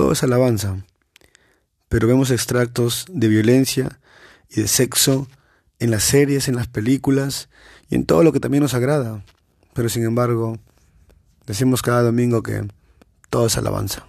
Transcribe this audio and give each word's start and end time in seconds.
todo 0.00 0.12
es 0.12 0.22
alabanza, 0.22 0.78
pero 1.90 2.08
vemos 2.08 2.30
extractos 2.30 3.04
de 3.10 3.28
violencia 3.28 4.00
y 4.48 4.62
de 4.62 4.66
sexo 4.66 5.28
en 5.78 5.90
las 5.90 6.04
series, 6.04 6.48
en 6.48 6.56
las 6.56 6.68
películas 6.68 7.50
y 7.90 7.96
en 7.96 8.06
todo 8.06 8.22
lo 8.22 8.32
que 8.32 8.40
también 8.40 8.62
nos 8.62 8.72
agrada. 8.72 9.22
Pero 9.74 9.90
sin 9.90 10.04
embargo, 10.04 10.58
decimos 11.44 11.82
cada 11.82 12.00
domingo 12.00 12.42
que 12.42 12.66
todo 13.28 13.48
es 13.48 13.58
alabanza. 13.58 14.06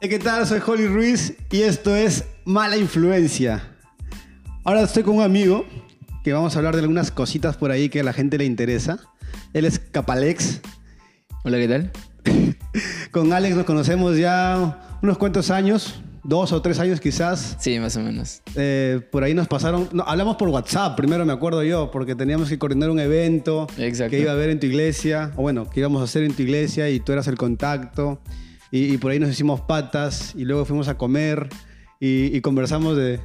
¿Qué 0.00 0.18
tal? 0.18 0.46
Soy 0.46 0.62
Holly 0.66 0.86
Ruiz 0.86 1.34
y 1.50 1.60
esto 1.60 1.94
es 1.94 2.24
Mala 2.46 2.78
Influencia. 2.78 3.76
Ahora 4.64 4.80
estoy 4.80 5.02
con 5.02 5.16
un 5.16 5.22
amigo 5.22 5.66
que 6.22 6.32
vamos 6.32 6.54
a 6.54 6.58
hablar 6.58 6.74
de 6.74 6.82
algunas 6.82 7.10
cositas 7.10 7.56
por 7.56 7.70
ahí 7.70 7.88
que 7.88 8.00
a 8.00 8.04
la 8.04 8.12
gente 8.12 8.38
le 8.38 8.44
interesa. 8.44 8.98
Él 9.52 9.64
es 9.64 9.78
Capalex. 9.78 10.60
Hola, 11.44 11.58
¿qué 11.58 11.68
tal? 11.68 11.90
Con 13.10 13.32
Alex 13.32 13.56
nos 13.56 13.64
conocemos 13.64 14.16
ya 14.16 14.98
unos 15.02 15.18
cuantos 15.18 15.50
años, 15.50 16.00
dos 16.22 16.52
o 16.52 16.62
tres 16.62 16.78
años 16.78 17.00
quizás. 17.00 17.56
Sí, 17.58 17.78
más 17.80 17.96
o 17.96 18.00
menos. 18.00 18.40
Eh, 18.54 19.00
por 19.10 19.24
ahí 19.24 19.34
nos 19.34 19.48
pasaron, 19.48 19.88
no, 19.92 20.04
hablamos 20.04 20.36
por 20.36 20.48
WhatsApp, 20.48 20.96
primero 20.96 21.26
me 21.26 21.32
acuerdo 21.32 21.64
yo, 21.64 21.90
porque 21.90 22.14
teníamos 22.14 22.48
que 22.48 22.58
coordinar 22.58 22.90
un 22.90 23.00
evento 23.00 23.66
Exacto. 23.76 24.12
que 24.12 24.20
iba 24.20 24.30
a 24.30 24.34
haber 24.34 24.50
en 24.50 24.60
tu 24.60 24.66
iglesia, 24.66 25.32
o 25.36 25.42
bueno, 25.42 25.68
que 25.68 25.80
íbamos 25.80 26.00
a 26.00 26.04
hacer 26.04 26.22
en 26.22 26.34
tu 26.34 26.42
iglesia 26.42 26.88
y 26.88 27.00
tú 27.00 27.12
eras 27.12 27.26
el 27.26 27.36
contacto. 27.36 28.20
Y, 28.70 28.94
y 28.94 28.98
por 28.98 29.10
ahí 29.10 29.18
nos 29.18 29.28
hicimos 29.28 29.60
patas 29.60 30.34
y 30.36 30.44
luego 30.44 30.64
fuimos 30.64 30.88
a 30.88 30.96
comer 30.96 31.48
y, 32.00 32.34
y 32.34 32.40
conversamos 32.40 32.96
de 32.96 33.20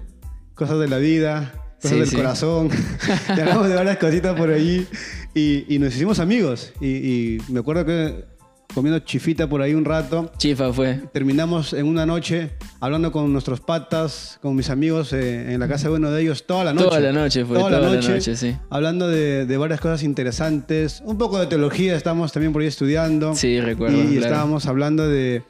cosas 0.55 0.79
de 0.79 0.89
la 0.89 0.97
vida, 0.97 1.53
cosas 1.81 1.91
Sí, 1.91 1.99
del 1.99 2.07
sí. 2.09 2.15
corazón. 2.15 2.69
y 3.29 3.39
hablamos 3.39 3.67
de 3.69 3.75
varias 3.75 3.97
cositas 3.97 4.35
por 4.35 4.49
allí 4.51 4.85
y, 5.33 5.65
y 5.73 5.79
nos 5.79 5.95
hicimos 5.95 6.19
amigos. 6.19 6.73
Y, 6.81 6.87
y 6.87 7.37
me 7.49 7.59
acuerdo 7.59 7.85
que 7.85 8.25
comiendo 8.73 8.99
chifita 8.99 9.47
por 9.49 9.61
ahí 9.61 9.73
un 9.73 9.85
rato. 9.85 10.31
Chifa 10.37 10.71
fue. 10.71 10.99
Terminamos 11.11 11.73
en 11.73 11.87
una 11.87 12.05
noche 12.05 12.51
hablando 12.79 13.11
con 13.11 13.31
nuestros 13.33 13.59
patas, 13.59 14.37
con 14.41 14.55
mis 14.55 14.69
amigos 14.69 15.13
eh, 15.13 15.53
en 15.53 15.59
la 15.59 15.67
casa 15.67 15.89
de 15.89 15.95
uno 15.95 16.11
de 16.11 16.21
ellos 16.21 16.45
toda 16.45 16.63
la 16.63 16.73
noche. 16.73 16.85
Toda 16.87 16.99
la 16.99 17.11
noche 17.11 17.43
fue, 17.45 17.57
Toda, 17.57 17.69
la, 17.71 17.77
toda 17.77 17.89
la 17.89 17.95
noche, 17.95 18.11
noche, 18.13 18.35
sí. 18.35 18.55
Hablando 18.69 19.07
de, 19.07 19.45
de 19.47 19.57
varias 19.57 19.79
cosas 19.79 20.03
interesantes. 20.03 21.01
Un 21.05 21.17
poco 21.17 21.39
de 21.39 21.47
teología 21.47 21.95
estamos 21.95 22.31
también 22.31 22.53
por 22.53 22.61
ahí 22.61 22.67
estudiando. 22.67 23.33
Sí, 23.35 23.59
recuerdo, 23.61 23.97
Y 23.97 24.17
claro. 24.17 24.25
estábamos 24.25 24.65
hablando 24.67 25.07
de, 25.07 25.41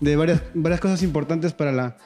de 0.00 0.16
varias, 0.16 0.40
varias 0.54 0.80
cosas 0.80 1.02
importantes 1.02 1.52
para 1.52 1.72
la, 1.72 1.96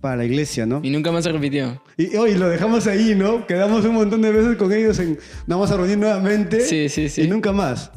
para 0.00 0.16
la 0.16 0.24
iglesia, 0.24 0.64
¿no? 0.66 0.80
Y 0.82 0.90
nunca 0.90 1.10
más 1.12 1.24
se 1.24 1.32
repitió. 1.32 1.82
Y 1.96 2.14
hoy 2.16 2.34
lo 2.34 2.48
dejamos 2.48 2.86
ahí, 2.86 3.14
¿no? 3.16 3.46
Quedamos 3.46 3.84
un 3.84 3.94
montón 3.94 4.22
de 4.22 4.30
veces 4.32 4.56
con 4.56 4.72
ellos, 4.72 4.98
en, 5.00 5.18
nos 5.46 5.58
vamos 5.58 5.70
a 5.70 5.76
reunir 5.76 5.98
nuevamente. 5.98 6.60
Sí, 6.60 6.88
sí, 6.88 7.08
sí. 7.08 7.22
Y 7.22 7.26
nunca 7.28 7.52
más. 7.52 7.90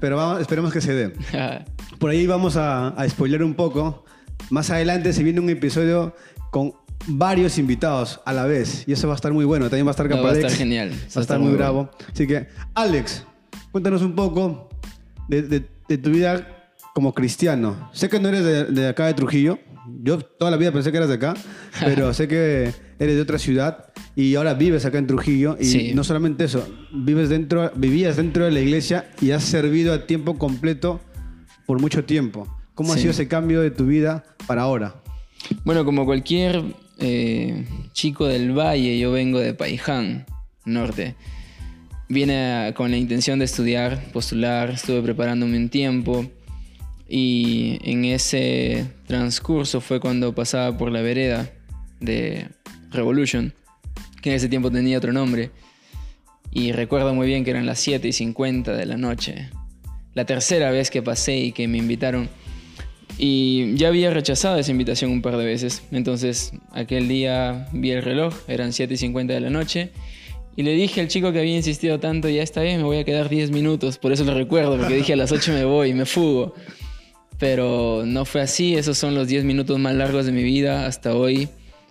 Pero 0.00 0.16
vamos, 0.16 0.40
esperemos 0.40 0.72
que 0.72 0.80
se 0.80 0.92
dé. 0.94 1.12
Por 1.98 2.10
ahí 2.10 2.26
vamos 2.26 2.56
a, 2.56 2.88
a 2.88 3.08
spoiler 3.08 3.42
un 3.42 3.54
poco. 3.54 4.04
Más 4.50 4.70
adelante 4.70 5.12
se 5.14 5.22
viene 5.22 5.40
un 5.40 5.48
episodio 5.48 6.14
con 6.50 6.74
varios 7.06 7.56
invitados 7.58 8.20
a 8.26 8.32
la 8.34 8.44
vez. 8.44 8.84
Y 8.86 8.92
eso 8.92 9.08
va 9.08 9.14
a 9.14 9.16
estar 9.16 9.32
muy 9.32 9.44
bueno. 9.46 9.70
También 9.70 9.86
va 9.86 9.90
a 9.90 9.92
estar 9.92 10.08
No, 10.10 10.22
va 10.22 10.30
a 10.30 10.34
estar 10.34 10.50
genial. 10.50 10.90
Va 10.90 11.20
a 11.20 11.20
estar 11.22 11.38
muy 11.38 11.52
bravo. 11.52 11.88
Así 12.12 12.26
que, 12.26 12.48
Alex, 12.74 13.24
cuéntanos 13.72 14.02
un 14.02 14.14
poco 14.14 14.68
de, 15.28 15.42
de- 15.42 15.64
de 15.88 15.98
tu 15.98 16.10
vida 16.10 16.68
como 16.94 17.14
cristiano. 17.14 17.88
Sé 17.92 18.08
que 18.08 18.18
no 18.20 18.28
eres 18.28 18.44
de, 18.44 18.64
de 18.64 18.88
acá 18.88 19.06
de 19.06 19.14
Trujillo. 19.14 19.58
Yo 20.02 20.18
toda 20.18 20.50
la 20.50 20.56
vida 20.56 20.72
pensé 20.72 20.90
que 20.90 20.96
eras 20.98 21.08
de 21.08 21.14
acá. 21.16 21.34
Pero 21.84 22.12
sé 22.14 22.28
que 22.28 22.72
eres 22.98 23.16
de 23.16 23.20
otra 23.20 23.38
ciudad. 23.38 23.86
Y 24.14 24.34
ahora 24.34 24.54
vives 24.54 24.84
acá 24.86 24.98
en 24.98 25.06
Trujillo. 25.06 25.56
Y 25.60 25.64
Sí. 25.64 25.92
no 25.94 26.04
solamente 26.04 26.44
eso. 26.44 26.66
Vives 26.92 27.28
dentro, 27.28 27.70
vivías 27.76 28.16
dentro 28.16 28.44
de 28.44 28.50
la 28.50 28.60
iglesia 28.60 29.10
y 29.20 29.30
has 29.32 29.44
servido 29.44 29.92
a 29.92 30.06
tiempo 30.06 30.38
completo 30.38 31.00
por 31.66 31.80
mucho 31.80 32.04
tiempo. 32.04 32.46
¿Cómo 32.74 32.92
ha 32.92 32.96
Sí. 32.96 33.02
sido 33.02 33.10
ese 33.12 33.28
cambio 33.28 33.60
de 33.60 33.70
tu 33.70 33.86
vida 33.86 34.24
para 34.46 34.62
ahora? 34.62 34.96
Bueno, 35.64 35.84
como 35.84 36.04
cualquier 36.06 36.62
eh, 36.98 37.66
chico 37.92 38.26
del 38.26 38.52
valle, 38.58 38.98
yo 38.98 39.12
vengo 39.12 39.38
de 39.38 39.52
Paiján, 39.52 40.24
norte. 40.64 41.14
Vine 42.08 42.36
a- 42.68 42.74
con 42.74 42.90
la 42.90 42.96
intención 42.96 43.38
de 43.38 43.44
estudiar, 43.44 44.00
postular, 44.12 44.70
estuve 44.70 45.02
preparándome 45.02 45.56
un 45.58 45.68
tiempo 45.68 46.24
y 47.08 47.78
en 47.82 48.04
ese 48.04 48.86
transcurso 49.06 49.80
fue 49.80 50.00
cuando 50.00 50.34
pasaba 50.34 50.76
por 50.76 50.90
la 50.90 51.02
vereda 51.02 51.50
de 52.00 52.48
Revolution, 52.90 53.52
que 54.22 54.30
en 54.30 54.36
ese 54.36 54.48
tiempo 54.48 54.70
tenía 54.70 54.98
otro 54.98 55.12
nombre. 55.12 55.50
Y 56.50 56.72
recuerdo 56.72 57.14
muy 57.14 57.26
bien 57.26 57.44
que 57.44 57.50
eran 57.50 57.66
las 57.66 57.78
7 57.80 58.08
y 58.08 58.12
50 58.12 58.72
de 58.72 58.86
la 58.86 58.96
noche. 58.96 59.50
La 60.14 60.24
tercera 60.24 60.70
vez 60.70 60.90
que 60.90 61.02
pasé 61.02 61.36
y 61.36 61.52
que 61.52 61.68
me 61.68 61.78
invitaron. 61.78 62.28
Y 63.18 63.74
ya 63.76 63.88
había 63.88 64.10
rechazado 64.10 64.58
esa 64.58 64.70
invitación 64.70 65.10
un 65.10 65.22
par 65.22 65.36
de 65.36 65.44
veces. 65.44 65.82
Entonces, 65.92 66.52
aquel 66.72 67.08
día 67.08 67.68
vi 67.72 67.90
el 67.90 68.02
reloj, 68.02 68.34
eran 68.48 68.72
7 68.72 68.94
y 68.94 68.96
50 68.96 69.34
de 69.34 69.40
la 69.40 69.50
noche. 69.50 69.90
Y 70.56 70.62
le 70.62 70.72
dije 70.72 71.02
al 71.02 71.08
chico 71.08 71.32
que 71.32 71.38
había 71.38 71.54
insistido 71.54 72.00
tanto, 72.00 72.30
ya 72.30 72.42
está 72.42 72.62
bien, 72.62 72.78
me 72.78 72.84
voy 72.84 72.98
a 72.98 73.04
quedar 73.04 73.28
10 73.28 73.50
minutos. 73.50 73.98
Por 73.98 74.12
eso 74.12 74.24
lo 74.24 74.34
recuerdo, 74.34 74.78
porque 74.78 74.94
dije 74.94 75.12
a 75.12 75.16
las 75.16 75.32
8 75.32 75.52
me 75.52 75.64
voy, 75.64 75.92
me 75.92 76.06
fugo. 76.06 76.54
Pero 77.38 78.04
no 78.06 78.24
fue 78.24 78.40
así, 78.40 78.74
esos 78.74 78.96
son 78.96 79.14
los 79.14 79.28
10 79.28 79.44
minutos 79.44 79.78
más 79.78 79.94
largos 79.94 80.26
de 80.26 80.32
mi 80.32 80.42
vida 80.42 80.86
hasta 80.86 81.14
hoy. 81.14 81.48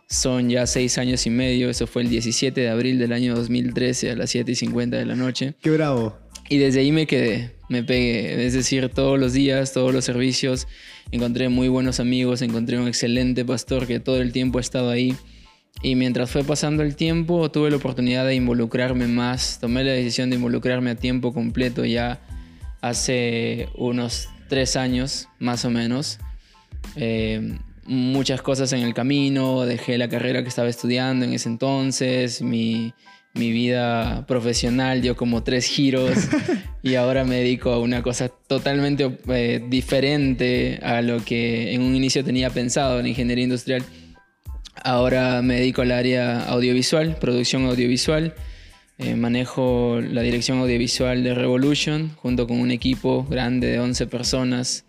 Son 0.07 0.49
ya 0.49 0.65
6 0.65 0.97
años 0.97 1.25
y 1.25 1.29
medio, 1.29 1.69
eso 1.69 1.87
fue 1.87 2.03
el 2.03 2.09
17 2.09 2.59
de 2.59 2.69
abril 2.69 2.99
del 2.99 3.11
año 3.11 3.35
2013 3.35 4.11
a 4.11 4.15
las 4.15 4.29
7 4.31 4.51
y 4.51 4.55
50 4.55 4.97
de 4.97 5.05
la 5.05 5.15
noche. 5.15 5.55
Qué 5.61 5.71
bravo. 5.71 6.17
Y 6.47 6.57
desde 6.57 6.81
ahí 6.81 6.91
me 6.91 7.07
quedé, 7.07 7.55
me 7.69 7.83
pegué. 7.83 8.45
Es 8.45 8.53
decir, 8.53 8.89
todos 8.89 9.19
los 9.19 9.33
días, 9.33 9.73
todos 9.73 9.93
los 9.93 10.05
servicios, 10.05 10.67
encontré 11.11 11.49
muy 11.49 11.67
buenos 11.67 11.99
amigos, 11.99 12.41
encontré 12.41 12.79
un 12.79 12.87
excelente 12.87 13.43
pastor 13.43 13.87
que 13.87 13.99
todo 13.99 14.21
el 14.21 14.31
tiempo 14.31 14.59
ha 14.59 14.61
estado 14.61 14.89
ahí. 14.89 15.15
Y 15.81 15.95
mientras 15.95 16.31
fue 16.31 16.43
pasando 16.43 16.83
el 16.83 16.95
tiempo, 16.95 17.51
tuve 17.51 17.69
la 17.69 17.77
oportunidad 17.77 18.25
de 18.25 18.35
involucrarme 18.35 19.07
más. 19.07 19.59
Tomé 19.59 19.83
la 19.83 19.91
decisión 19.91 20.29
de 20.29 20.37
involucrarme 20.37 20.91
a 20.91 20.95
tiempo 20.95 21.33
completo 21.33 21.83
ya 21.85 22.21
hace 22.81 23.67
unos 23.75 24.29
tres 24.47 24.75
años, 24.75 25.27
más 25.39 25.65
o 25.65 25.69
menos. 25.69 26.19
Eh, 26.95 27.57
muchas 27.85 28.41
cosas 28.41 28.73
en 28.73 28.81
el 28.81 28.93
camino, 28.93 29.65
dejé 29.65 29.97
la 29.97 30.09
carrera 30.09 30.41
que 30.43 30.49
estaba 30.49 30.69
estudiando 30.69 31.25
en 31.25 31.33
ese 31.33 31.49
entonces, 31.49 32.41
mi, 32.41 32.93
mi 33.35 33.51
vida 33.51 34.25
profesional 34.27 35.01
dio 35.01 35.15
como 35.15 35.43
tres 35.43 35.65
giros 35.65 36.11
y 36.83 36.95
ahora 36.95 37.25
me 37.25 37.35
dedico 37.35 37.71
a 37.71 37.79
una 37.79 38.01
cosa 38.01 38.29
totalmente 38.29 39.17
eh, 39.27 39.63
diferente 39.67 40.79
a 40.81 41.01
lo 41.01 41.23
que 41.23 41.73
en 41.73 41.81
un 41.81 41.95
inicio 41.95 42.23
tenía 42.23 42.49
pensado 42.49 42.99
en 42.99 43.07
ingeniería 43.07 43.43
industrial. 43.43 43.83
Ahora 44.83 45.41
me 45.41 45.55
dedico 45.55 45.81
al 45.81 45.91
área 45.91 46.45
audiovisual, 46.45 47.17
producción 47.19 47.65
audiovisual. 47.65 48.33
Eh, 48.97 49.15
manejo 49.15 49.99
la 50.01 50.21
dirección 50.21 50.59
audiovisual 50.59 51.23
de 51.23 51.35
Revolution 51.35 52.11
junto 52.15 52.47
con 52.47 52.59
un 52.59 52.71
equipo 52.71 53.25
grande 53.29 53.67
de 53.67 53.79
11 53.79 54.07
personas, 54.07 54.85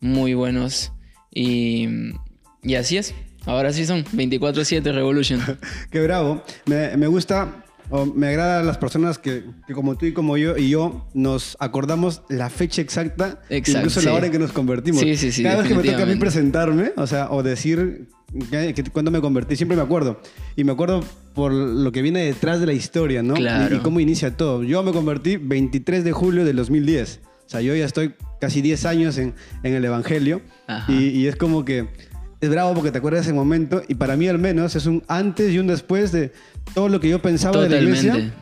muy 0.00 0.34
buenos. 0.34 0.92
Y, 1.32 1.88
y 2.62 2.74
así 2.74 2.98
es. 2.98 3.14
Ahora 3.46 3.72
sí 3.72 3.86
son 3.86 4.04
24/7 4.04 4.92
Revolution. 4.92 5.40
Qué 5.90 6.00
bravo. 6.00 6.42
Me, 6.66 6.96
me 6.96 7.06
gusta, 7.06 7.64
me 8.14 8.28
agrada 8.28 8.60
a 8.60 8.62
las 8.62 8.78
personas 8.78 9.18
que, 9.18 9.44
que 9.66 9.72
como 9.72 9.96
tú 9.96 10.06
y 10.06 10.12
como 10.12 10.36
yo 10.36 10.56
y 10.56 10.70
yo 10.70 11.06
nos 11.14 11.56
acordamos 11.60 12.22
la 12.28 12.50
fecha 12.50 12.82
exacta, 12.82 13.40
Exacto, 13.48 13.80
incluso 13.80 14.00
sí. 14.00 14.06
la 14.06 14.14
hora 14.14 14.26
en 14.26 14.32
que 14.32 14.38
nos 14.38 14.52
convertimos. 14.52 15.00
Sí, 15.00 15.16
sí, 15.16 15.32
sí, 15.32 15.42
Cada 15.42 15.58
vez 15.58 15.68
que 15.68 15.74
me 15.74 15.82
toca 15.82 16.02
a 16.02 16.06
mí 16.06 16.16
presentarme, 16.16 16.92
o 16.96 17.06
sea, 17.06 17.30
o 17.30 17.42
decir 17.42 18.08
que, 18.50 18.74
que 18.74 18.84
cuando 18.84 19.10
me 19.10 19.20
convertí, 19.20 19.56
siempre 19.56 19.76
me 19.76 19.82
acuerdo. 19.82 20.20
Y 20.56 20.64
me 20.64 20.72
acuerdo 20.72 21.04
por 21.34 21.52
lo 21.52 21.92
que 21.92 22.02
viene 22.02 22.24
detrás 22.24 22.60
de 22.60 22.66
la 22.66 22.72
historia, 22.72 23.22
¿no? 23.22 23.34
Claro. 23.34 23.74
Y, 23.74 23.78
y 23.78 23.80
cómo 23.80 24.00
inicia 24.00 24.36
todo. 24.36 24.64
Yo 24.64 24.82
me 24.82 24.92
convertí 24.92 25.36
23 25.36 26.04
de 26.04 26.12
julio 26.12 26.44
del 26.44 26.56
2010. 26.56 27.20
O 27.46 27.48
sea, 27.48 27.60
yo 27.60 27.74
ya 27.76 27.84
estoy 27.84 28.14
casi 28.40 28.60
10 28.60 28.84
años 28.86 29.18
en, 29.18 29.34
en 29.62 29.74
el 29.74 29.84
Evangelio. 29.84 30.42
Y 30.88 31.26
es 31.26 31.36
como 31.36 31.64
que 31.64 31.88
es 32.40 32.50
bravo 32.50 32.74
porque 32.74 32.90
te 32.90 32.98
acuerdas 32.98 33.24
de 33.24 33.30
ese 33.30 33.34
momento 33.34 33.82
y 33.88 33.94
para 33.94 34.16
mí 34.16 34.28
al 34.28 34.38
menos 34.38 34.76
es 34.76 34.86
un 34.86 35.02
antes 35.08 35.52
y 35.52 35.58
un 35.58 35.66
después 35.66 36.12
de 36.12 36.32
todo 36.74 36.88
lo 36.88 37.00
que 37.00 37.08
yo 37.08 37.20
pensaba 37.22 37.62
de 37.62 37.68
la 37.68 37.78
iglesia. 37.78 38.32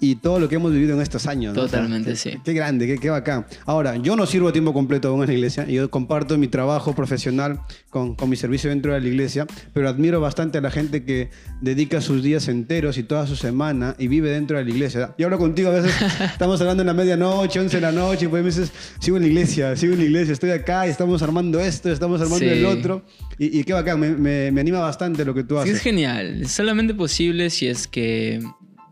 Y 0.00 0.16
todo 0.16 0.38
lo 0.40 0.48
que 0.48 0.56
hemos 0.56 0.72
vivido 0.72 0.94
en 0.94 1.00
estos 1.00 1.26
años. 1.26 1.54
¿no? 1.54 1.62
O 1.62 1.68
sea, 1.68 1.78
Totalmente, 1.80 2.10
qué- 2.10 2.16
sí. 2.16 2.32
Qué 2.44 2.52
grande, 2.52 2.86
qué, 2.86 2.98
qué 2.98 3.10
bacán. 3.10 3.46
Ahora, 3.64 3.96
yo 3.96 4.16
no 4.16 4.26
sirvo 4.26 4.48
a 4.48 4.52
tiempo 4.52 4.72
completo 4.74 5.08
aún 5.08 5.20
en 5.22 5.28
la 5.28 5.32
iglesia, 5.34 5.66
yo 5.66 5.88
comparto 5.90 6.36
mi 6.36 6.48
trabajo 6.48 6.94
profesional 6.94 7.60
con, 7.90 8.14
con 8.14 8.28
mi 8.28 8.36
servicio 8.36 8.68
dentro 8.70 8.92
de 8.92 9.00
la 9.00 9.08
iglesia, 9.08 9.46
pero 9.72 9.88
admiro 9.88 10.20
bastante 10.20 10.58
a 10.58 10.60
la 10.60 10.70
gente 10.70 11.04
que 11.04 11.30
dedica 11.62 12.00
sus 12.00 12.22
días 12.22 12.48
enteros 12.48 12.98
y 12.98 13.02
toda 13.04 13.26
su 13.26 13.36
semana 13.36 13.94
y 13.98 14.08
vive 14.08 14.30
dentro 14.30 14.58
de 14.58 14.64
la 14.64 14.70
iglesia. 14.70 15.14
Yo 15.16 15.26
hablo 15.26 15.38
contigo 15.38 15.70
a 15.70 15.72
veces, 15.80 15.92
estamos 16.32 16.60
hablando 16.60 16.82
en 16.82 16.88
la 16.88 16.94
medianoche, 16.94 17.60
11 17.60 17.76
de 17.76 17.80
la 17.80 17.92
noche, 17.92 18.26
y 18.26 18.28
pues 18.28 18.42
me 18.42 18.50
dices, 18.50 18.72
sigo 19.00 19.16
en 19.16 19.22
la 19.22 19.28
iglesia, 19.28 19.74
sigo 19.76 19.92
en 19.94 20.00
la 20.00 20.04
iglesia, 20.06 20.32
estoy 20.32 20.50
acá 20.50 20.86
y 20.86 20.90
estamos 20.90 21.22
armando 21.22 21.60
esto, 21.60 21.90
estamos 21.90 22.20
armando 22.20 22.40
Sí. 22.40 22.46
el 22.50 22.66
otro. 22.66 23.06
Y, 23.38 23.60
y 23.60 23.64
qué 23.64 23.72
bacán, 23.72 23.98
me, 24.00 24.10
me- 24.10 24.50
me 24.52 24.60
anima 24.60 24.80
bastante 24.80 25.24
lo 25.24 25.32
que 25.34 25.44
tú 25.44 25.54
Sí, 25.54 25.60
haces. 25.62 25.76
es 25.76 25.82
genial. 25.82 26.42
Es 26.42 26.52
solamente 26.52 26.94
posible 26.94 27.48
si 27.48 27.68
es 27.68 27.86
que 27.86 28.40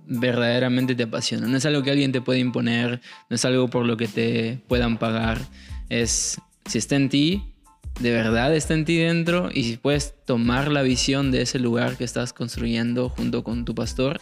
verdaderamente 0.07 0.95
te 0.95 1.05
apasiona. 1.05 1.47
No 1.47 1.57
es 1.57 1.67
algo 1.67 1.83
que 1.83 1.91
alguien 1.91 2.13
te 2.13 2.21
puede 2.21 2.41
imponer, 2.41 3.01
no 3.29 3.37
es 3.37 3.45
algo 3.45 3.69
por 3.69 3.87
lo 3.87 3.97
que 3.97 4.09
te 4.09 4.61
puedan 4.69 4.99
pagar. 4.99 5.39
Es, 5.89 6.41
si 6.67 6.79
está 6.79 6.97
en 6.97 7.09
ti, 7.09 7.53
de 8.01 8.11
verdad 8.11 8.55
está 8.55 8.75
en 8.75 8.85
ti 8.85 8.97
dentro 8.97 9.51
y 9.53 9.65
si 9.65 9.77
puedes 9.77 10.15
tomar 10.25 10.71
la 10.71 10.83
visión 10.83 11.31
de 11.31 11.43
ese 11.43 11.59
lugar 11.59 11.97
que 11.97 12.05
estás 12.05 12.33
construyendo 12.33 13.09
junto 13.09 13.45
con 13.45 13.65
tu 13.65 13.75
pastor, 13.75 14.21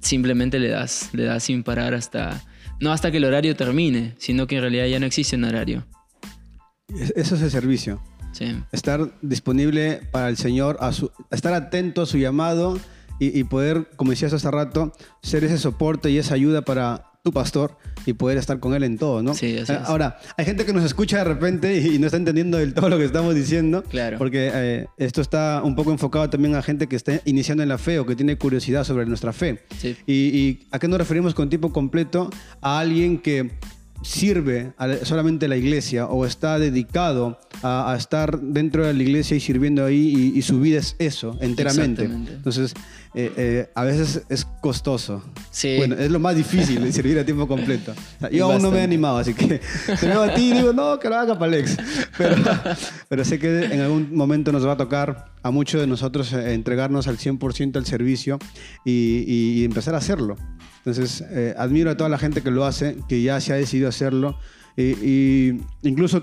simplemente 0.00 0.58
le 0.58 0.68
das, 0.68 1.10
le 1.12 1.24
das 1.24 1.44
sin 1.44 1.62
parar 1.62 1.94
hasta, 1.94 2.42
no 2.80 2.92
hasta 2.92 3.10
que 3.10 3.18
el 3.18 3.24
horario 3.24 3.56
termine, 3.56 4.14
sino 4.18 4.46
que 4.46 4.56
en 4.56 4.62
realidad 4.62 4.86
ya 4.86 5.00
no 5.00 5.06
existe 5.06 5.36
un 5.36 5.44
horario. 5.44 5.86
Eso 7.16 7.34
es 7.34 7.42
el 7.42 7.50
servicio. 7.50 8.02
Sí. 8.32 8.56
Estar 8.72 9.12
disponible 9.22 10.00
para 10.10 10.28
el 10.28 10.36
Señor, 10.36 10.76
a 10.80 10.92
su, 10.92 11.10
estar 11.30 11.54
atento 11.54 12.02
a 12.02 12.06
su 12.06 12.18
llamado 12.18 12.80
y, 13.18 13.38
y 13.38 13.44
poder, 13.44 13.88
como 13.96 14.10
decías 14.10 14.32
hace 14.32 14.50
rato, 14.50 14.92
ser 15.22 15.44
ese 15.44 15.58
soporte 15.58 16.10
y 16.10 16.18
esa 16.18 16.34
ayuda 16.34 16.62
para 16.62 17.10
tu 17.22 17.32
pastor 17.32 17.78
y 18.04 18.12
poder 18.12 18.36
estar 18.36 18.60
con 18.60 18.74
él 18.74 18.82
en 18.84 18.98
todo, 18.98 19.22
¿no? 19.22 19.32
Sí, 19.32 19.56
así 19.56 19.72
es. 19.72 19.78
Ahora, 19.86 20.18
hay 20.36 20.44
gente 20.44 20.66
que 20.66 20.74
nos 20.74 20.84
escucha 20.84 21.16
de 21.16 21.24
repente 21.24 21.74
y 21.78 21.98
no 21.98 22.04
está 22.04 22.18
entendiendo 22.18 22.58
del 22.58 22.74
todo 22.74 22.90
lo 22.90 22.98
que 22.98 23.04
estamos 23.06 23.34
diciendo. 23.34 23.82
Claro. 23.84 24.18
Porque 24.18 24.50
eh, 24.52 24.86
esto 24.98 25.22
está 25.22 25.62
un 25.64 25.74
poco 25.74 25.90
enfocado 25.90 26.28
también 26.28 26.54
a 26.54 26.60
gente 26.62 26.86
que 26.86 26.96
está 26.96 27.22
iniciando 27.24 27.62
en 27.62 27.70
la 27.70 27.78
fe 27.78 27.98
o 27.98 28.04
que 28.04 28.14
tiene 28.14 28.36
curiosidad 28.36 28.84
sobre 28.84 29.06
nuestra 29.06 29.32
fe. 29.32 29.64
Sí. 29.78 29.96
¿Y, 30.06 30.12
y 30.12 30.66
a 30.70 30.78
qué 30.78 30.86
nos 30.86 30.98
referimos 30.98 31.32
con 31.34 31.48
tiempo 31.48 31.72
completo? 31.72 32.28
A 32.60 32.78
alguien 32.78 33.16
que 33.16 33.52
sirve 34.02 34.74
a 34.76 34.86
la- 34.86 35.04
solamente 35.06 35.46
a 35.46 35.48
la 35.48 35.56
iglesia 35.56 36.06
o 36.06 36.26
está 36.26 36.58
dedicado 36.58 37.38
a, 37.62 37.90
a 37.92 37.96
estar 37.96 38.38
dentro 38.38 38.86
de 38.86 38.92
la 38.92 39.02
iglesia 39.02 39.34
y 39.34 39.40
sirviendo 39.40 39.82
ahí 39.84 40.32
y, 40.34 40.38
y 40.38 40.42
su 40.42 40.60
vida 40.60 40.78
es 40.78 40.94
eso, 40.98 41.38
enteramente. 41.40 42.02
Exactamente. 42.02 42.34
Entonces, 42.34 42.74
eh, 43.14 43.32
eh, 43.36 43.70
a 43.74 43.84
veces 43.84 44.22
es 44.28 44.44
costoso. 44.60 45.22
Sí. 45.50 45.76
Bueno, 45.76 45.94
es 45.96 46.10
lo 46.10 46.18
más 46.18 46.34
difícil 46.36 46.82
de 46.82 46.92
servir 46.92 47.18
a 47.18 47.24
tiempo 47.24 47.46
completo. 47.46 47.92
O 47.92 48.20
sea, 48.20 48.30
yo 48.30 48.44
aún 48.50 48.54
no 48.62 48.70
me 48.70 48.78
he 48.78 48.80
Bastante. 48.80 48.82
animado, 48.82 49.18
así 49.18 49.34
que 49.34 49.60
te 50.00 50.06
veo 50.06 50.22
a 50.22 50.34
ti 50.34 50.50
y 50.50 50.54
digo, 50.54 50.72
no, 50.72 50.98
que 50.98 51.08
lo 51.08 51.16
haga 51.16 51.38
para 51.38 51.52
Alex. 51.52 51.76
Pero, 52.18 52.36
pero 53.08 53.24
sé 53.24 53.38
que 53.38 53.64
en 53.66 53.80
algún 53.80 54.14
momento 54.16 54.50
nos 54.52 54.66
va 54.66 54.72
a 54.72 54.76
tocar 54.76 55.26
a 55.42 55.50
muchos 55.50 55.80
de 55.80 55.86
nosotros 55.86 56.32
eh, 56.32 56.54
entregarnos 56.54 57.06
al 57.06 57.18
100% 57.18 57.76
al 57.76 57.86
servicio 57.86 58.38
y, 58.84 59.24
y- 59.26 59.60
y 59.60 59.64
empezar 59.64 59.94
a 59.94 59.98
hacerlo. 59.98 60.36
Entonces, 60.78 61.24
eh, 61.30 61.54
admiro 61.56 61.90
a 61.90 61.96
toda 61.96 62.10
la 62.10 62.18
gente 62.18 62.42
que 62.42 62.50
lo 62.50 62.64
hace, 62.64 62.96
que 63.08 63.22
ya 63.22 63.40
se 63.40 63.52
ha 63.52 63.56
decidido 63.56 63.88
hacerlo. 63.88 64.36
Y, 64.76 64.82
y 64.82 65.60
incluso 65.82 66.20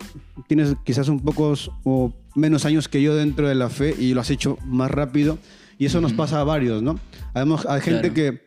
tienes 0.48 0.76
quizás 0.84 1.08
un 1.08 1.22
poco 1.22 1.54
o 1.86 2.14
menos 2.36 2.66
años 2.66 2.88
que 2.90 3.02
yo 3.02 3.16
dentro 3.16 3.48
de 3.48 3.56
la 3.56 3.70
fe 3.70 3.96
y 3.98 4.14
lo 4.14 4.20
has 4.22 4.30
hecho 4.30 4.58
más 4.66 4.92
rápido. 4.92 5.38
Y 5.82 5.86
eso 5.88 6.00
nos 6.00 6.14
pasa 6.14 6.40
a 6.40 6.44
varios, 6.44 6.84
¿no? 6.84 7.00
Además, 7.34 7.66
hay 7.68 7.82
gente 7.82 8.12
Claro. 8.12 8.14
que 8.14 8.42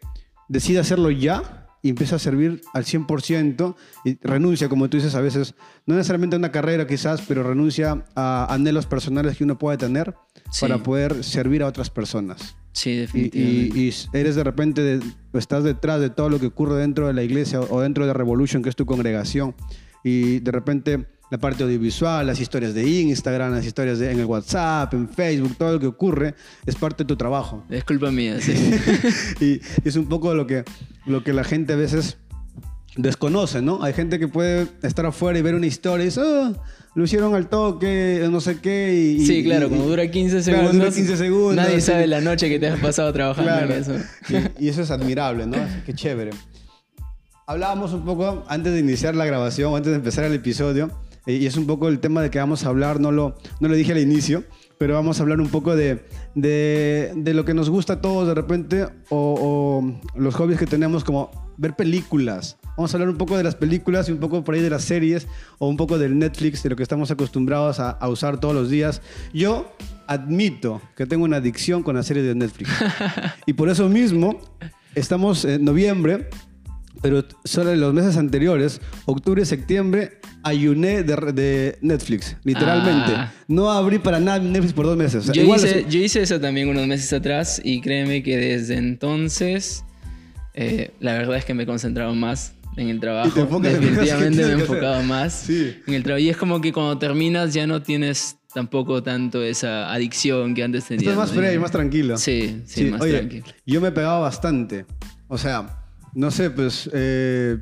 decide 0.48 0.78
hacerlo 0.78 1.10
ya 1.10 1.66
y 1.82 1.88
empieza 1.88 2.14
a 2.14 2.18
servir 2.20 2.60
al 2.72 2.84
100% 2.84 3.74
y 4.04 4.18
renuncia, 4.22 4.68
como 4.68 4.88
tú 4.88 4.98
dices, 4.98 5.16
a 5.16 5.20
veces, 5.20 5.56
no 5.84 5.96
necesariamente 5.96 6.36
a 6.36 6.38
una 6.38 6.52
carrera 6.52 6.86
quizás, 6.86 7.22
pero 7.26 7.42
renuncia 7.42 8.04
a 8.14 8.46
anhelos 8.54 8.86
personales 8.86 9.36
que 9.36 9.42
uno 9.42 9.58
puede 9.58 9.78
tener 9.78 10.14
Sí. 10.52 10.60
para 10.60 10.78
poder 10.78 11.24
servir 11.24 11.64
a 11.64 11.66
otras 11.66 11.90
personas. 11.90 12.54
Sí, 12.70 12.90
Y, 12.90 12.96
definitivamente. 12.98 13.78
y- 13.80 13.88
y 13.88 13.94
eres 14.16 14.36
de 14.36 14.44
repente, 14.44 14.80
de- 14.82 15.02
estás 15.32 15.64
detrás 15.64 16.00
de 16.00 16.10
todo 16.10 16.30
lo 16.30 16.38
que 16.38 16.46
ocurre 16.46 16.76
dentro 16.76 17.08
de 17.08 17.14
la 17.14 17.24
iglesia 17.24 17.58
o 17.60 17.80
dentro 17.80 18.06
de 18.06 18.12
Revolution, 18.12 18.62
que 18.62 18.68
es 18.68 18.76
tu 18.76 18.86
congregación, 18.86 19.56
y 20.04 20.38
de 20.38 20.52
repente 20.52 21.06
la 21.30 21.38
parte 21.38 21.62
audiovisual, 21.64 22.26
las 22.26 22.38
historias 22.40 22.74
de 22.74 22.88
Instagram, 22.88 23.52
las 23.52 23.64
historias 23.66 23.98
de, 23.98 24.12
en 24.12 24.20
el 24.20 24.26
WhatsApp, 24.26 24.92
en 24.94 25.08
Facebook, 25.08 25.56
todo 25.56 25.72
lo 25.74 25.80
que 25.80 25.86
ocurre 25.86 26.34
es 26.66 26.76
parte 26.76 27.02
de 27.04 27.08
tu 27.08 27.16
trabajo. 27.16 27.64
Es 27.70 27.82
culpa 27.84 28.10
mía, 28.10 28.40
sí. 28.40 28.52
y 29.40 29.60
es 29.88 29.96
un 29.96 30.06
poco 30.08 30.34
lo 30.34 30.46
que, 30.46 30.64
lo 31.06 31.24
que 31.24 31.32
la 31.32 31.42
gente 31.44 31.72
a 31.72 31.76
veces 31.76 32.18
desconoce, 32.96 33.60
¿no? 33.62 33.82
Hay 33.82 33.92
gente 33.92 34.18
que 34.20 34.28
puede 34.28 34.68
estar 34.82 35.04
afuera 35.06 35.36
y 35.38 35.42
ver 35.42 35.56
una 35.56 35.66
historia 35.66 36.04
y 36.04 36.06
dice, 36.06 36.20
"Ah, 36.22 36.52
lo 36.94 37.02
hicieron 37.02 37.34
al 37.34 37.48
toque, 37.48 38.24
no 38.30 38.40
sé 38.40 38.60
qué. 38.60 39.16
Y, 39.18 39.26
Sí, 39.26 39.42
claro, 39.42 39.66
y- 39.66 39.70
como 39.70 39.82
dura 39.84 40.08
15 40.08 40.42
Claro, 40.42 40.44
segundos. 40.68 40.72
dura 40.74 40.90
15 40.94 41.16
segundos, 41.16 41.56
Nadie 41.56 41.80
sabe 41.80 42.06
la 42.06 42.20
noche 42.20 42.48
que 42.48 42.60
te 42.60 42.68
has 42.68 42.78
pasado 42.78 43.12
trabajando 43.12 43.50
Claro. 43.50 43.74
en 43.74 43.80
eso. 43.80 43.96
Y, 44.58 44.66
y 44.66 44.68
eso 44.68 44.82
es 44.82 44.90
admirable, 44.92 45.44
¿no? 45.46 45.56
Qué 45.84 45.92
chévere. 45.94 46.30
Hablábamos 47.46 47.92
un 47.92 48.04
poco 48.04 48.44
antes 48.48 48.72
de 48.72 48.78
iniciar 48.78 49.16
la 49.16 49.24
grabación, 49.24 49.74
antes 49.74 49.90
de 49.90 49.96
empezar 49.96 50.24
el 50.24 50.32
episodio, 50.34 50.90
y 51.26 51.46
es 51.46 51.56
un 51.56 51.66
poco 51.66 51.88
el 51.88 52.00
tema 52.00 52.22
de 52.22 52.30
que 52.30 52.38
vamos 52.38 52.64
a 52.64 52.68
hablar, 52.68 53.00
no 53.00 53.12
lo, 53.12 53.36
no 53.60 53.68
lo 53.68 53.74
dije 53.74 53.92
al 53.92 53.98
inicio, 53.98 54.44
pero 54.78 54.94
vamos 54.94 55.18
a 55.18 55.22
hablar 55.22 55.40
un 55.40 55.48
poco 55.48 55.74
de, 55.74 56.04
de, 56.34 57.12
de 57.16 57.34
lo 57.34 57.44
que 57.44 57.54
nos 57.54 57.70
gusta 57.70 57.94
a 57.94 58.00
todos 58.00 58.28
de 58.28 58.34
repente, 58.34 58.86
o, 59.08 59.80
o 59.80 60.18
los 60.18 60.34
hobbies 60.34 60.58
que 60.58 60.66
tenemos 60.66 61.04
como 61.04 61.30
ver 61.56 61.74
películas. 61.76 62.58
Vamos 62.76 62.92
a 62.92 62.96
hablar 62.96 63.08
un 63.08 63.16
poco 63.16 63.36
de 63.36 63.44
las 63.44 63.54
películas 63.54 64.08
y 64.08 64.12
un 64.12 64.18
poco 64.18 64.42
por 64.42 64.54
ahí 64.54 64.60
de 64.60 64.70
las 64.70 64.84
series, 64.84 65.26
o 65.58 65.68
un 65.68 65.76
poco 65.76 65.98
del 65.98 66.18
Netflix, 66.18 66.62
de 66.62 66.70
lo 66.70 66.76
que 66.76 66.82
estamos 66.82 67.10
acostumbrados 67.10 67.80
a, 67.80 67.90
a 67.90 68.08
usar 68.08 68.40
todos 68.40 68.54
los 68.54 68.68
días. 68.68 69.00
Yo 69.32 69.72
admito 70.06 70.82
que 70.96 71.06
tengo 71.06 71.24
una 71.24 71.36
adicción 71.38 71.82
con 71.82 71.96
las 71.96 72.06
series 72.06 72.26
de 72.26 72.34
Netflix. 72.34 72.70
y 73.46 73.52
por 73.52 73.68
eso 73.68 73.88
mismo, 73.88 74.40
estamos 74.94 75.44
en 75.44 75.64
noviembre, 75.64 76.28
pero 77.04 77.22
solo 77.44 77.70
en 77.70 77.80
los 77.80 77.92
meses 77.92 78.16
anteriores, 78.16 78.80
octubre 79.04 79.42
y 79.42 79.44
septiembre, 79.44 80.20
ayuné 80.42 81.02
de, 81.02 81.14
de 81.34 81.78
Netflix, 81.82 82.34
literalmente. 82.44 83.12
Ah. 83.14 83.30
No 83.46 83.70
abrí 83.70 83.98
para 83.98 84.20
nada 84.20 84.38
Netflix 84.38 84.72
por 84.72 84.86
dos 84.86 84.96
meses. 84.96 85.16
O 85.16 85.22
sea, 85.24 85.34
Yo 85.34 85.42
igual 85.42 85.60
hice, 85.60 85.80
es- 85.80 85.88
yo 85.90 86.00
hice 86.00 86.22
eso 86.22 86.40
también 86.40 86.66
unos 86.66 86.86
meses 86.86 87.12
atrás 87.12 87.60
y 87.62 87.82
créeme 87.82 88.22
que 88.22 88.38
desde 88.38 88.76
entonces 88.78 89.84
eh, 90.54 90.92
la 90.98 91.12
verdad 91.12 91.36
es 91.36 91.44
que 91.44 91.52
me 91.52 91.64
he 91.64 91.66
concentrado 91.66 92.14
más 92.14 92.54
en 92.78 92.88
el 92.88 93.00
trabajo. 93.00 93.60
Definitivamente 93.60 94.42
me 94.42 94.48
he 94.48 94.52
enfocado 94.54 94.94
hacer. 94.94 95.06
más 95.06 95.32
Sí. 95.34 95.76
en 95.86 95.92
el 95.94 96.02
trabajo. 96.02 96.20
Y 96.24 96.30
es 96.30 96.38
como 96.38 96.62
que 96.62 96.72
cuando 96.72 96.96
terminas 96.96 97.52
ya 97.52 97.66
no 97.66 97.82
tienes 97.82 98.38
tampoco 98.54 99.02
tanto 99.02 99.42
esa 99.42 99.92
adicción 99.92 100.54
que 100.54 100.62
antes 100.64 100.84
tenías. 100.86 101.02
Estás 101.12 101.16
más 101.18 101.34
¿no? 101.36 101.42
free, 101.42 101.58
más 101.58 101.70
tranquilo. 101.70 102.16
Sí, 102.16 102.62
sí, 102.64 102.86
más 102.86 103.02
oye, 103.02 103.18
tranquilo. 103.18 103.44
Yo 103.66 103.82
me 103.82 103.88
he 103.88 103.92
pegado 103.92 104.22
bastante. 104.22 104.86
O 105.28 105.36
sea, 105.36 105.83
no 106.14 106.30
sé, 106.30 106.50
pues. 106.50 106.88
eh, 106.92 107.58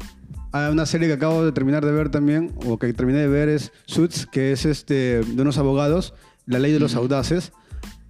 hay 0.54 0.70
una 0.70 0.84
serie 0.84 1.08
que 1.08 1.14
acabo 1.14 1.44
de 1.44 1.52
terminar 1.52 1.84
de 1.84 1.92
ver 1.92 2.10
también, 2.10 2.52
o 2.66 2.78
que 2.78 2.92
terminé 2.92 3.20
de 3.20 3.28
ver, 3.28 3.48
es 3.48 3.72
Suits, 3.86 4.26
que 4.26 4.52
es 4.52 4.66
este, 4.66 5.20
de 5.24 5.42
unos 5.42 5.56
abogados, 5.56 6.12
La 6.44 6.58
Ley 6.58 6.72
de 6.72 6.78
los 6.80 6.94
Audaces. 6.94 7.52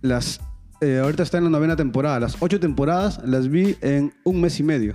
Las, 0.01 0.41
eh, 0.81 0.99
ahorita 1.01 1.23
está 1.23 1.39
en 1.39 1.45
la 1.45 1.51
novena 1.51 1.77
temporada. 1.77 2.19
Las 2.19 2.37
ocho 2.41 2.59
temporadas 2.59 3.21
las 3.25 3.49
vi 3.49 3.77
en 3.81 4.13
un 4.25 4.41
mes 4.41 4.59
y 4.59 4.65
medio. 4.65 4.93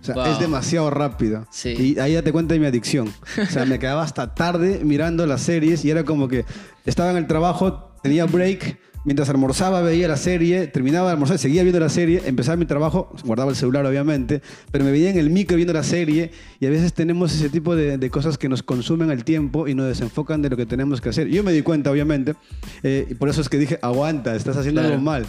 O 0.00 0.04
sea, 0.04 0.14
Wow. 0.14 0.26
es 0.26 0.38
demasiado 0.38 0.90
rápido. 0.90 1.46
Sí. 1.50 1.70
Y 1.70 1.98
ahí 1.98 2.12
ya 2.12 2.22
te 2.22 2.30
cuenta 2.32 2.54
de 2.54 2.60
mi 2.60 2.66
adicción. 2.66 3.12
O 3.40 3.46
sea, 3.46 3.64
me 3.64 3.78
quedaba 3.80 4.02
hasta 4.04 4.32
tarde 4.34 4.80
mirando 4.84 5.26
las 5.26 5.42
series 5.42 5.84
y 5.84 5.90
era 5.90 6.04
como 6.04 6.28
que 6.28 6.44
estaba 6.86 7.10
en 7.10 7.16
el 7.16 7.26
trabajo, 7.26 7.92
tenía 8.04 8.24
break, 8.26 8.78
mientras 9.04 9.28
almorzaba 9.28 9.80
veía 9.82 10.08
la 10.08 10.16
serie, 10.16 10.66
terminaba 10.68 11.08
de 11.08 11.12
almorzar, 11.12 11.38
seguía 11.38 11.62
viendo 11.62 11.80
la 11.80 11.88
serie, 11.88 12.22
empezaba 12.26 12.56
mi 12.56 12.66
trabajo, 12.66 13.12
guardaba 13.24 13.50
el 13.50 13.56
celular 13.56 13.84
obviamente, 13.86 14.42
pero 14.70 14.84
me 14.84 14.90
veía 14.92 15.10
en 15.10 15.18
el 15.18 15.30
micro 15.30 15.56
viendo 15.56 15.72
la 15.72 15.82
serie 15.82 16.30
y 16.60 16.66
a 16.66 16.70
veces 16.70 16.92
tenemos 16.92 17.34
ese 17.34 17.48
tipo 17.48 17.74
de, 17.76 17.98
de 17.98 18.10
cosas 18.10 18.38
que 18.38 18.48
nos 18.48 18.62
consumen 18.62 19.10
el 19.10 19.24
tiempo 19.24 19.66
y 19.68 19.74
nos 19.74 19.86
desenfocan 19.88 20.42
de 20.42 20.50
lo 20.50 20.56
que 20.56 20.66
tenemos 20.66 21.00
que 21.00 21.08
hacer. 21.08 21.28
Yo 21.28 21.42
me 21.42 21.52
di 21.52 21.62
cuenta 21.62 21.90
obviamente 21.90 22.34
eh, 22.82 23.06
y 23.10 23.14
por 23.14 23.28
eso 23.28 23.40
es 23.40 23.48
que 23.48 23.58
dije, 23.58 23.78
aguanta, 23.82 24.34
estás 24.36 24.56
haciendo 24.56 24.80
Claro. 24.80 24.94
algo 24.94 25.04
mal. 25.04 25.26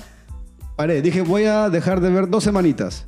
Paré, 0.75 1.01
dije, 1.01 1.22
voy 1.22 1.44
a 1.46 1.70
dejar 1.70 2.01
de 2.01 2.10
ver 2.10 2.30
dos 2.30 2.44
semanitas. 2.44 3.06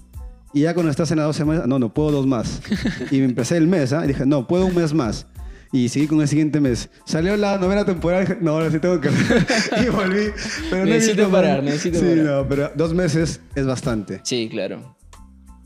Y 0.54 0.62
ya 0.62 0.74
cuando 0.74 0.90
estás 0.90 1.12
en 1.12 1.18
las 1.18 1.26
dos 1.28 1.36
semanas, 1.36 1.68
no, 1.68 1.80
no, 1.80 1.94
puedo 1.94 2.12
dos 2.12 2.28
más. 2.28 2.62
y 3.12 3.20
empecé 3.22 3.58
el 3.58 3.68
mes, 3.68 3.92
¿ah? 3.92 4.06
Y 4.06 4.10
dije, 4.10 4.26
no, 4.26 4.48
puedo 4.48 4.66
un 4.68 4.76
mes 4.76 4.94
más. 4.94 5.28
Y 5.72 5.90
seguí 5.90 6.08
con 6.08 6.22
el 6.22 6.28
siguiente 6.28 6.60
mes. 6.60 6.90
Salió 7.06 7.36
la 7.38 7.58
novena 7.58 7.86
temporada 7.86 8.38
no, 8.42 8.52
ahora 8.52 8.72
sí 8.72 8.80
tengo 8.80 9.00
que 9.02 9.10
y 9.86 9.90
volví. 9.90 10.28
Pero 10.70 10.86
no 10.86 10.92
Necesito 10.92 11.18
visto 11.24 11.32
parar, 11.32 11.64
necesito 11.64 12.00
sí, 12.00 12.06
parar. 12.06 12.18
no, 12.18 12.48
pero 12.48 12.72
dos 12.76 12.94
meses 12.94 13.42
es 13.56 13.66
bastante. 13.66 14.22
Sí, 14.24 14.48
claro. 14.50 14.96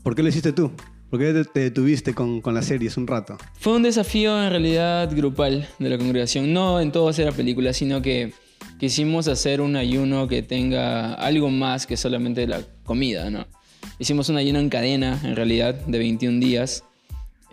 ¿Por 0.02 0.14
qué 0.14 0.22
lo 0.22 0.28
hiciste 0.28 0.52
tú? 0.52 0.72
¿Por 1.10 1.18
qué 1.18 1.32
te, 1.32 1.44
te 1.44 1.60
detuviste 1.60 2.14
con, 2.14 2.40
con 2.40 2.54
las 2.54 2.66
series 2.66 2.96
un 2.96 3.06
rato? 3.06 3.36
Fue 3.58 3.74
un 3.74 3.82
desafío 3.82 4.42
en 4.42 4.50
realidad 4.50 5.10
grupal 5.14 5.68
de 5.78 5.90
la 5.90 5.98
congregación. 5.98 6.52
No 6.52 6.80
en 6.80 6.92
todo 6.92 7.08
hacer 7.08 7.26
la 7.26 7.32
película, 7.32 7.72
sino 7.72 8.00
que 8.00 8.32
quisimos 8.78 9.28
hacer 9.28 9.60
un 9.60 9.76
ayuno 9.76 10.28
que 10.28 10.42
tenga 10.42 11.14
algo 11.14 11.50
más 11.50 11.86
que 11.86 11.96
solamente 11.96 12.46
la 12.46 12.62
comida, 12.84 13.28
¿no? 13.28 13.46
Hicimos 13.98 14.28
un 14.28 14.36
ayuno 14.36 14.58
en 14.60 14.70
cadena, 14.70 15.20
en 15.24 15.36
realidad, 15.36 15.74
de 15.74 15.98
21 15.98 16.40
días, 16.40 16.84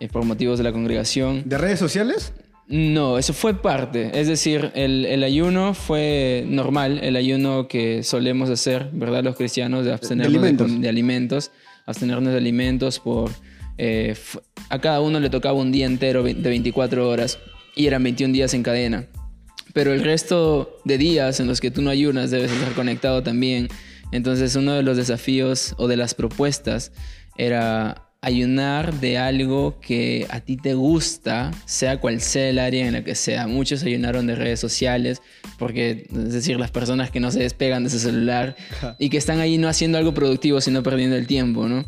eh, 0.00 0.08
por 0.08 0.24
motivos 0.24 0.58
de 0.58 0.64
la 0.64 0.72
congregación. 0.72 1.42
¿De 1.46 1.58
redes 1.58 1.78
sociales? 1.78 2.32
No, 2.66 3.16
eso 3.18 3.32
fue 3.32 3.54
parte. 3.62 4.10
Es 4.20 4.28
decir, 4.28 4.70
el, 4.74 5.06
el 5.06 5.24
ayuno 5.24 5.72
fue 5.72 6.44
normal, 6.46 7.00
el 7.02 7.16
ayuno 7.16 7.66
que 7.66 8.02
solemos 8.02 8.50
hacer, 8.50 8.90
¿verdad? 8.92 9.24
Los 9.24 9.36
cristianos, 9.36 9.84
de 9.86 9.92
abstenernos 9.92 10.32
de, 10.32 10.38
alimentos. 10.38 10.66
com- 10.70 10.80
de 10.82 10.88
alimentos, 10.88 11.50
abstenernos 11.86 12.30
de 12.32 12.38
alimentos 12.38 13.00
por... 13.00 13.30
eh, 13.78 14.14
a 14.68 14.78
cada 14.80 15.00
uno 15.00 15.18
le 15.18 15.30
tocaba 15.30 15.58
un 15.58 15.72
día 15.72 15.86
entero 15.86 16.22
de 16.22 16.34
24 16.34 17.08
horas 17.08 17.38
y 17.74 17.86
eran 17.86 18.02
21 18.02 18.34
días 18.34 18.52
en 18.52 18.62
cadena. 18.62 19.06
Pero 19.72 19.94
el 19.94 20.02
resto 20.04 20.78
de 20.84 20.98
días 20.98 21.40
en 21.40 21.46
los 21.46 21.60
que 21.60 21.70
tú 21.70 21.80
no 21.80 21.88
ayunas 21.90 22.30
debes 22.30 22.50
estar 22.50 22.72
conectado 22.72 23.22
también 23.22 23.68
Entonces 24.12 24.56
uno 24.56 24.72
de 24.72 24.82
los 24.82 24.96
desafíos 24.96 25.74
o 25.78 25.88
de 25.88 25.96
las 25.96 26.14
propuestas 26.14 26.92
era 27.36 28.07
ayunar 28.20 28.98
de 29.00 29.16
algo 29.16 29.78
que 29.80 30.26
a 30.30 30.40
ti 30.40 30.56
te 30.56 30.74
gusta, 30.74 31.52
sea 31.66 32.00
cual 32.00 32.20
sea 32.20 32.48
el 32.48 32.58
área 32.58 32.86
en 32.86 32.94
la 32.94 33.04
que 33.04 33.14
sea. 33.14 33.46
Muchos 33.46 33.82
ayunaron 33.84 34.26
de 34.26 34.34
redes 34.34 34.58
sociales, 34.58 35.22
porque, 35.58 36.06
es 36.12 36.32
decir, 36.32 36.58
las 36.58 36.70
personas 36.70 37.10
que 37.10 37.20
no 37.20 37.30
se 37.30 37.40
despegan 37.40 37.84
de 37.84 37.88
ese 37.88 38.00
celular 38.00 38.56
y 38.98 39.08
que 39.08 39.18
están 39.18 39.38
ahí 39.38 39.58
no 39.58 39.68
haciendo 39.68 39.98
algo 39.98 40.14
productivo, 40.14 40.60
sino 40.60 40.82
perdiendo 40.82 41.16
el 41.16 41.26
tiempo, 41.26 41.68
¿no? 41.68 41.84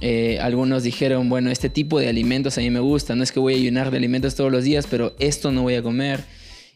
Eh, 0.00 0.38
algunos 0.40 0.82
dijeron, 0.82 1.28
bueno, 1.28 1.50
este 1.50 1.68
tipo 1.68 2.00
de 2.00 2.08
alimentos 2.08 2.58
a 2.58 2.60
mí 2.60 2.70
me 2.70 2.80
gusta, 2.80 3.14
no 3.14 3.22
es 3.22 3.30
que 3.30 3.40
voy 3.40 3.54
a 3.54 3.56
ayunar 3.56 3.90
de 3.90 3.98
alimentos 3.98 4.34
todos 4.34 4.50
los 4.50 4.64
días, 4.64 4.86
pero 4.90 5.14
esto 5.18 5.52
no 5.52 5.62
voy 5.62 5.74
a 5.74 5.82
comer. 5.82 6.24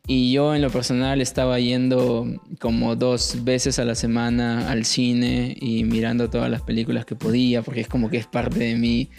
Y 0.06 0.32
yo 0.32 0.54
en 0.54 0.62
lo 0.62 0.70
personal 0.70 1.20
estaba 1.20 1.60
yendo 1.60 2.26
como 2.60 2.96
dos 2.96 3.44
veces 3.44 3.78
a 3.78 3.84
la 3.84 3.94
semana 3.94 4.70
al 4.70 4.84
cine 4.84 5.54
y 5.60 5.84
mirando 5.84 6.30
todas 6.30 6.50
las 6.50 6.62
películas 6.62 7.04
que 7.04 7.14
podía, 7.14 7.62
porque 7.62 7.82
es 7.82 7.88
como 7.88 8.08
que 8.08 8.16
es 8.16 8.26
parte 8.26 8.58
de 8.58 8.76
mí. 8.76 9.10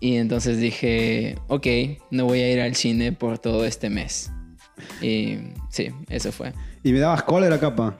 Y 0.00 0.16
entonces 0.16 0.58
dije, 0.58 1.38
ok, 1.48 1.66
no 2.10 2.26
voy 2.26 2.40
a 2.40 2.52
ir 2.52 2.60
al 2.60 2.74
cine 2.74 3.12
por 3.12 3.38
todo 3.38 3.64
este 3.64 3.88
mes. 3.88 4.32
Y 5.00 5.38
sí, 5.70 5.90
eso 6.08 6.32
fue. 6.32 6.52
Y 6.82 6.92
me 6.92 6.98
dabas 6.98 7.22
cólera, 7.22 7.58
capa. 7.58 7.98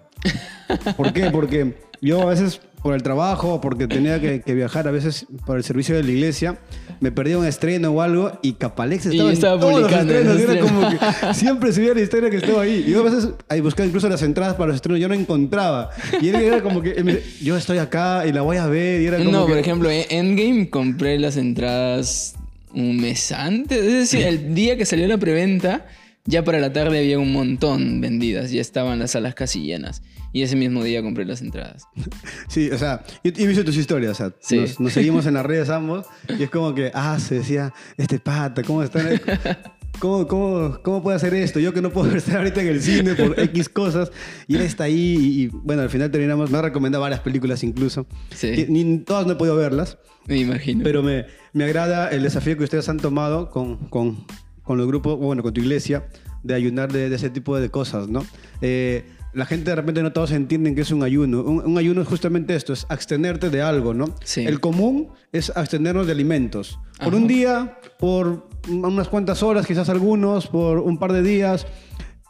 ¿Por 0.96 1.12
qué? 1.12 1.30
Porque 1.30 1.74
yo 2.00 2.22
a 2.22 2.26
veces 2.26 2.60
por 2.84 2.94
el 2.94 3.02
trabajo, 3.02 3.62
porque 3.62 3.88
tenía 3.88 4.20
que, 4.20 4.42
viajar 4.52 4.86
a 4.86 4.90
veces 4.90 5.24
por 5.46 5.56
el 5.56 5.64
servicio 5.64 5.96
de 5.96 6.02
la 6.02 6.10
iglesia, 6.10 6.58
me 7.00 7.10
perdía 7.10 7.38
un 7.38 7.46
estreno 7.46 7.88
o 7.88 8.02
algo 8.02 8.38
y 8.42 8.52
Capalex 8.52 9.06
estaba, 9.06 9.30
y 9.30 9.32
estaba 9.32 9.54
en 9.54 9.60
publicando 9.60 10.12
los 10.12 10.22
estrenos. 10.22 10.50
Era 10.50 10.60
como 10.60 10.90
que 10.90 11.34
siempre 11.34 11.72
subía 11.72 11.94
la 11.94 12.02
historia 12.02 12.28
que 12.28 12.36
estaba 12.36 12.60
ahí. 12.60 12.84
Y 12.86 12.90
yo 12.90 13.00
a 13.00 13.04
veces 13.04 13.30
ahí 13.48 13.62
buscaba 13.62 13.86
incluso 13.86 14.06
las 14.10 14.20
entradas 14.20 14.56
para 14.56 14.66
los 14.66 14.74
estrenos, 14.76 15.00
yo 15.00 15.08
no 15.08 15.14
encontraba. 15.14 15.88
Y 16.20 16.28
él 16.28 16.34
era 16.34 16.62
como 16.62 16.82
que, 16.82 17.22
yo 17.40 17.56
estoy 17.56 17.78
acá 17.78 18.26
y 18.26 18.32
la 18.32 18.42
voy 18.42 18.58
a 18.58 18.66
ver. 18.66 19.00
Y 19.00 19.06
era 19.06 19.16
como 19.16 19.30
no, 19.30 19.46
por 19.46 19.56
ejemplo, 19.56 19.90
en 19.90 20.04
Endgame 20.10 20.68
compré 20.68 21.18
las 21.18 21.38
entradas 21.38 22.34
un 22.74 22.98
mes 22.98 23.32
antes. 23.32 23.78
Es 23.78 24.10
decir, 24.10 24.26
el 24.26 24.54
día 24.54 24.76
que 24.76 24.84
salió 24.84 25.08
la 25.08 25.16
preventa, 25.16 25.86
ya 26.26 26.44
para 26.44 26.58
la 26.58 26.74
tarde 26.74 26.98
había 26.98 27.18
un 27.18 27.32
montón 27.32 28.02
vendidas. 28.02 28.50
Ya 28.50 28.60
estaban 28.60 28.98
las 28.98 29.12
salas 29.12 29.34
casi 29.34 29.62
llenas. 29.62 30.02
Y 30.34 30.42
ese 30.42 30.56
mismo 30.56 30.82
día 30.82 31.00
compré 31.00 31.24
las 31.24 31.40
entradas. 31.40 31.86
Sí, 32.48 32.70
o 32.70 32.78
sea, 32.78 33.04
y, 33.22 33.28
he 33.28 33.46
visto 33.46 33.64
tus 33.64 33.76
historias, 33.76 34.20
o 34.20 34.32
sea, 34.48 34.58
nos, 34.78 34.92
seguimos 34.92 35.26
en 35.26 35.34
las 35.34 35.46
redes 35.46 35.70
ambos 35.70 36.06
y 36.38 36.42
es 36.42 36.50
como 36.50 36.74
que, 36.74 36.90
ah, 36.92 37.18
se 37.18 37.36
decía, 37.36 37.72
este 37.96 38.18
pata, 38.18 38.62
¿cómo 38.62 38.82
está? 38.82 39.00
¿Cómo, 39.98 40.26
cómo, 40.26 40.78
cómo 40.82 41.02
puede 41.02 41.16
hacer 41.16 41.34
esto? 41.34 41.60
Yo 41.60 41.72
que 41.72 41.80
no 41.80 41.90
puedo 41.90 42.12
estar 42.16 42.38
ahorita 42.38 42.60
en 42.62 42.68
el 42.68 42.82
cine 42.82 43.14
por 43.14 43.38
X 43.38 43.68
cosas 43.68 44.10
y 44.48 44.56
él 44.56 44.62
está 44.62 44.84
ahí 44.84 45.16
y, 45.16 45.46
bueno, 45.48 45.82
al 45.82 45.90
final 45.90 46.10
terminamos, 46.10 46.50
me 46.50 46.58
ha 46.58 46.62
recomendado 46.62 47.02
varias 47.02 47.20
películas 47.20 47.62
incluso. 47.62 48.06
Sí. 48.34 48.66
ni 48.68 48.98
todas 48.98 49.26
no 49.26 49.32
he 49.32 49.36
podido 49.36 49.56
verlas. 49.56 49.98
Me 50.26 50.38
imagino. 50.38 50.82
Pero 50.82 51.02
me, 51.02 51.26
me 51.52 51.64
agrada 51.64 52.08
el 52.08 52.22
desafío 52.22 52.56
que 52.56 52.64
ustedes 52.64 52.88
han 52.88 52.98
tomado 52.98 53.50
con, 53.50 53.76
con, 53.88 54.24
con 54.62 54.78
los 54.78 54.86
grupos, 54.86 55.18
bueno, 55.18 55.42
con 55.42 55.54
tu 55.54 55.60
iglesia, 55.60 56.08
de 56.42 56.54
ayunar 56.54 56.92
de, 56.92 57.08
de 57.08 57.16
ese 57.16 57.30
tipo 57.30 57.58
de 57.58 57.70
cosas, 57.70 58.08
¿no? 58.08 58.26
Eh, 58.60 59.04
la 59.34 59.46
gente 59.46 59.70
de 59.70 59.76
repente 59.76 60.02
no 60.02 60.12
todos 60.12 60.30
entienden 60.30 60.74
que 60.74 60.82
es 60.82 60.90
un 60.90 61.02
ayuno. 61.02 61.42
Un, 61.42 61.76
ayuno 61.76 62.02
es 62.02 62.08
justamente 62.08 62.54
esto, 62.54 62.72
es 62.72 62.86
abstenerte 62.88 63.50
de 63.50 63.62
algo, 63.62 63.92
¿no? 63.92 64.14
El 64.36 64.60
común 64.60 65.08
es 65.32 65.50
abstenernos 65.54 66.06
de 66.06 66.12
alimentos. 66.12 66.78
Por 67.02 67.14
un 67.14 67.26
día, 67.26 67.78
por 67.98 68.48
unas 68.68 69.08
cuantas 69.08 69.42
horas, 69.42 69.66
quizás 69.66 69.88
algunos, 69.88 70.46
por 70.46 70.78
un 70.78 70.98
par 70.98 71.12
de 71.12 71.22
días. 71.22 71.66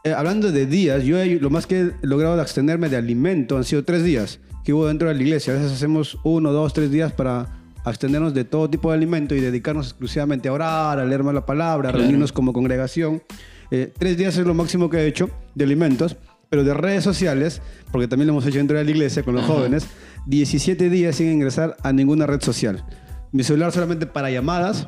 Eh, 0.02 0.12
hablando 0.12 0.50
de 0.50 0.66
días, 0.66 1.04
yo 1.04 1.18
lo 1.40 1.50
más 1.50 1.66
que 1.66 1.80
he 1.80 1.92
logrado 2.02 2.36
de 2.36 2.42
abstenerme 2.42 2.88
de 2.88 2.96
alimento 2.96 3.56
han 3.56 3.64
sido 3.64 3.84
tres 3.84 4.04
días 4.04 4.40
que 4.64 4.72
hubo 4.72 4.86
dentro 4.86 5.08
de 5.08 5.14
la 5.14 5.22
iglesia. 5.22 5.52
A 5.52 5.56
veces 5.56 5.72
hacemos 5.72 6.18
uno, 6.24 6.52
dos, 6.52 6.72
tres 6.72 6.90
días 6.90 7.12
para 7.12 7.64
abstenernos 7.84 8.32
de 8.32 8.44
todo 8.44 8.68
tipo 8.68 8.90
de 8.90 8.96
alimento 8.96 9.34
y 9.34 9.40
dedicarnos 9.40 9.88
exclusivamente 9.88 10.48
a 10.48 10.52
orar, 10.52 10.98
a 10.98 11.04
leer 11.04 11.22
más 11.22 11.34
la 11.34 11.44
palabra, 11.44 11.90
a 11.90 11.92
reunirnos 11.92 12.32
como 12.32 12.52
congregación. 12.52 13.22
Eh, 13.70 13.92
tres 13.96 14.16
días 14.16 14.36
es 14.36 14.46
lo 14.46 14.54
máximo 14.54 14.88
que 14.88 14.98
he 14.98 15.06
hecho 15.06 15.30
de 15.54 15.64
alimentos 15.64 16.16
pero 16.54 16.62
de 16.62 16.72
redes 16.72 17.02
sociales, 17.02 17.60
porque 17.90 18.06
también 18.06 18.28
lo 18.28 18.34
hemos 18.34 18.46
hecho 18.46 18.58
dentro 18.58 18.78
de 18.78 18.84
la 18.84 18.90
iglesia 18.92 19.24
con 19.24 19.34
los 19.34 19.44
jóvenes, 19.44 19.88
17 20.26 20.88
días 20.88 21.16
sin 21.16 21.32
ingresar 21.32 21.76
a 21.82 21.92
ninguna 21.92 22.28
red 22.28 22.40
social. 22.42 22.84
Mi 23.32 23.42
celular 23.42 23.72
solamente 23.72 24.06
para 24.06 24.30
llamadas, 24.30 24.86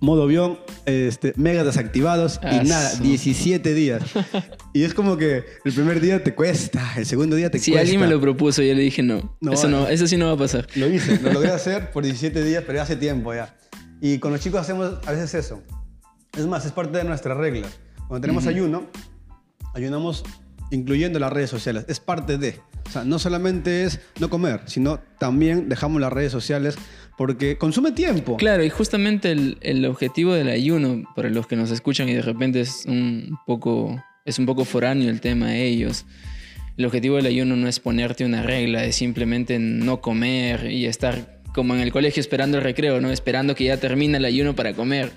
modo 0.00 0.22
avión, 0.22 0.58
este, 0.86 1.34
mega 1.36 1.62
desactivados 1.62 2.40
y 2.42 2.66
nada, 2.66 2.94
17 3.02 3.74
días. 3.74 4.02
y 4.72 4.84
es 4.84 4.94
como 4.94 5.18
que 5.18 5.44
el 5.66 5.72
primer 5.74 6.00
día 6.00 6.24
te 6.24 6.34
cuesta, 6.34 6.94
el 6.96 7.04
segundo 7.04 7.36
día 7.36 7.50
te 7.50 7.58
cuesta. 7.58 7.70
Si 7.70 7.76
alguien 7.76 8.00
me 8.00 8.06
lo 8.06 8.18
propuso, 8.18 8.62
yo 8.62 8.72
le 8.72 8.80
dije 8.80 9.02
no. 9.02 9.36
eso, 9.52 9.68
no 9.68 9.88
eso 9.88 10.06
sí 10.06 10.16
no 10.16 10.24
va 10.28 10.32
a 10.32 10.38
pasar. 10.38 10.68
Lo 10.74 10.88
hice, 10.88 11.20
lo 11.20 11.34
logré 11.34 11.50
hacer 11.52 11.90
por 11.90 12.02
17 12.02 12.42
días, 12.44 12.64
pero 12.66 12.80
hace 12.80 12.96
tiempo 12.96 13.34
ya. 13.34 13.54
Y 14.00 14.20
con 14.20 14.32
los 14.32 14.40
chicos 14.40 14.62
hacemos 14.62 14.94
a 15.04 15.12
veces 15.12 15.34
eso. 15.34 15.62
Es 16.34 16.46
más, 16.46 16.64
es 16.64 16.72
parte 16.72 16.96
de 16.96 17.04
nuestra 17.04 17.34
regla. 17.34 17.68
Cuando 18.06 18.22
tenemos 18.22 18.46
ayuno, 18.46 18.86
ayunamos 19.74 20.24
incluyendo 20.70 21.18
las 21.18 21.32
redes 21.32 21.50
sociales. 21.50 21.84
Es 21.88 22.00
parte 22.00 22.38
de. 22.38 22.60
O 22.86 22.90
sea, 22.90 23.04
no 23.04 23.18
solamente 23.18 23.84
es 23.84 24.00
no 24.18 24.30
comer, 24.30 24.62
sino 24.66 24.98
también 25.18 25.68
dejamos 25.68 26.00
las 26.00 26.12
redes 26.12 26.32
sociales 26.32 26.76
porque 27.18 27.58
consume 27.58 27.92
tiempo. 27.92 28.36
Claro, 28.36 28.64
y 28.64 28.70
justamente 28.70 29.32
el, 29.32 29.84
objetivo 29.86 30.32
del 30.32 30.48
ayuno, 30.48 31.02
para 31.14 31.28
los 31.28 31.46
que 31.46 31.56
nos 31.56 31.70
escuchan 31.70 32.08
y 32.08 32.14
de 32.14 32.22
repente 32.22 32.60
es 32.60 32.84
un 32.86 33.36
poco, 33.46 34.02
es 34.24 34.38
un 34.38 34.46
poco 34.46 34.64
foráneo 34.64 35.10
el 35.10 35.20
tema 35.20 35.48
de 35.48 35.66
ellos. 35.66 36.06
El 36.76 36.86
objetivo 36.86 37.16
del 37.16 37.26
ayuno 37.26 37.56
no 37.56 37.66
es 37.66 37.80
ponerte 37.80 38.24
una 38.24 38.42
regla, 38.42 38.84
es 38.84 38.94
simplemente 38.94 39.58
no 39.58 40.00
comer 40.00 40.70
y 40.70 40.86
estar 40.86 41.40
como 41.52 41.74
en 41.74 41.80
el 41.80 41.90
colegio 41.90 42.20
esperando 42.20 42.58
el 42.58 42.62
recreo, 42.62 43.00
¿no? 43.00 43.10
Esperando 43.10 43.56
que 43.56 43.64
ya 43.64 43.78
termine 43.78 44.18
el 44.18 44.24
ayuno 44.24 44.54
para 44.54 44.74
comer 44.74 45.10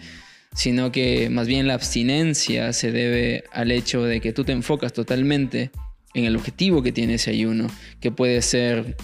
sino 0.54 0.92
que 0.92 1.30
más 1.30 1.48
bien 1.48 1.68
la 1.68 1.76
abstinencia 1.76 2.74
se 2.74 2.92
debe 2.92 3.44
al 3.52 3.72
hecho 3.72 4.04
de 4.04 4.20
que 4.20 4.34
tú 4.34 4.44
te 4.44 4.52
enfocas 4.52 4.94
totalmente 4.94 5.72
en 6.14 6.26
el 6.26 6.36
objetivo 6.36 6.84
que 6.84 6.92
tiene 6.92 7.16
ese 7.16 7.32
ayuno, 7.32 7.68
que 8.02 8.12
puede 8.12 8.42
ser, 8.42 8.98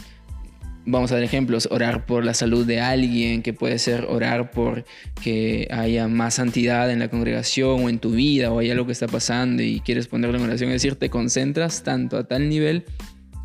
vamos 0.85 1.11
a 1.11 1.15
dar 1.15 1.23
ejemplos, 1.23 1.69
orar 1.71 2.05
por 2.05 2.25
la 2.25 2.33
salud 2.33 2.65
de 2.65 2.81
alguien, 2.81 3.41
que 3.41 3.53
puede 3.53 3.79
ser 3.79 4.05
orar 4.09 4.51
por 4.51 4.83
que 5.23 5.67
haya 5.71 6.09
más 6.09 6.33
santidad 6.33 6.91
en 6.91 6.99
la 6.99 7.09
congregación 7.09 7.85
o 7.85 7.89
en 7.89 7.99
tu 7.99 8.11
vida 8.11 8.51
o 8.51 8.59
hay 8.59 8.69
algo 8.69 8.85
que 8.85 8.91
está 8.91 9.07
pasando 9.07 9.63
y 9.63 9.79
quieres 9.79 10.07
ponerlo 10.07 10.37
en 10.37 10.43
oración, 10.43 10.69
es 10.71 10.81
decir, 10.81 10.95
te 10.95 11.09
concentras 11.09 11.83
tanto 11.83 12.17
a 12.17 12.27
tal 12.27 12.49
nivel 12.49 12.83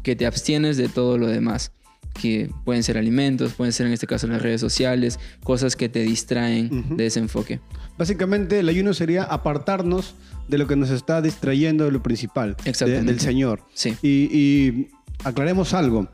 que 0.02 0.16
te 0.16 0.26
abstienes 0.26 0.76
de 0.76 0.88
todo 0.88 1.18
lo 1.18 1.28
demás 1.28 1.73
que 2.12 2.50
pueden 2.64 2.83
ser 2.83 2.99
alimentos, 2.99 3.52
pueden 3.54 3.73
ser 3.73 3.87
en 3.87 3.92
este 3.92 4.07
caso 4.07 4.26
las 4.26 4.42
redes 4.42 4.61
sociales, 4.61 5.19
cosas 5.42 5.76
que 5.76 5.88
te 5.88 6.00
distraen 6.00 6.97
de 6.97 7.07
ese 7.07 7.21
enfoque. 7.21 7.61
Básicamente 7.99 8.59
el 8.59 8.69
ayuno 8.69 8.95
sería 8.95 9.25
apartarnos 9.25 10.14
de 10.49 10.59
lo 10.59 10.66
que 10.66 10.76
nos 10.76 10.90
está 10.90 11.23
distrayendo 11.23 11.85
de 11.85 11.92
lo 11.92 12.02
principal, 12.02 12.57
del 12.64 13.21
Señor. 13.21 13.62
Sí. 13.75 13.97
y 14.02 14.88
aclaremos 15.25 15.75
algo. 15.75 16.09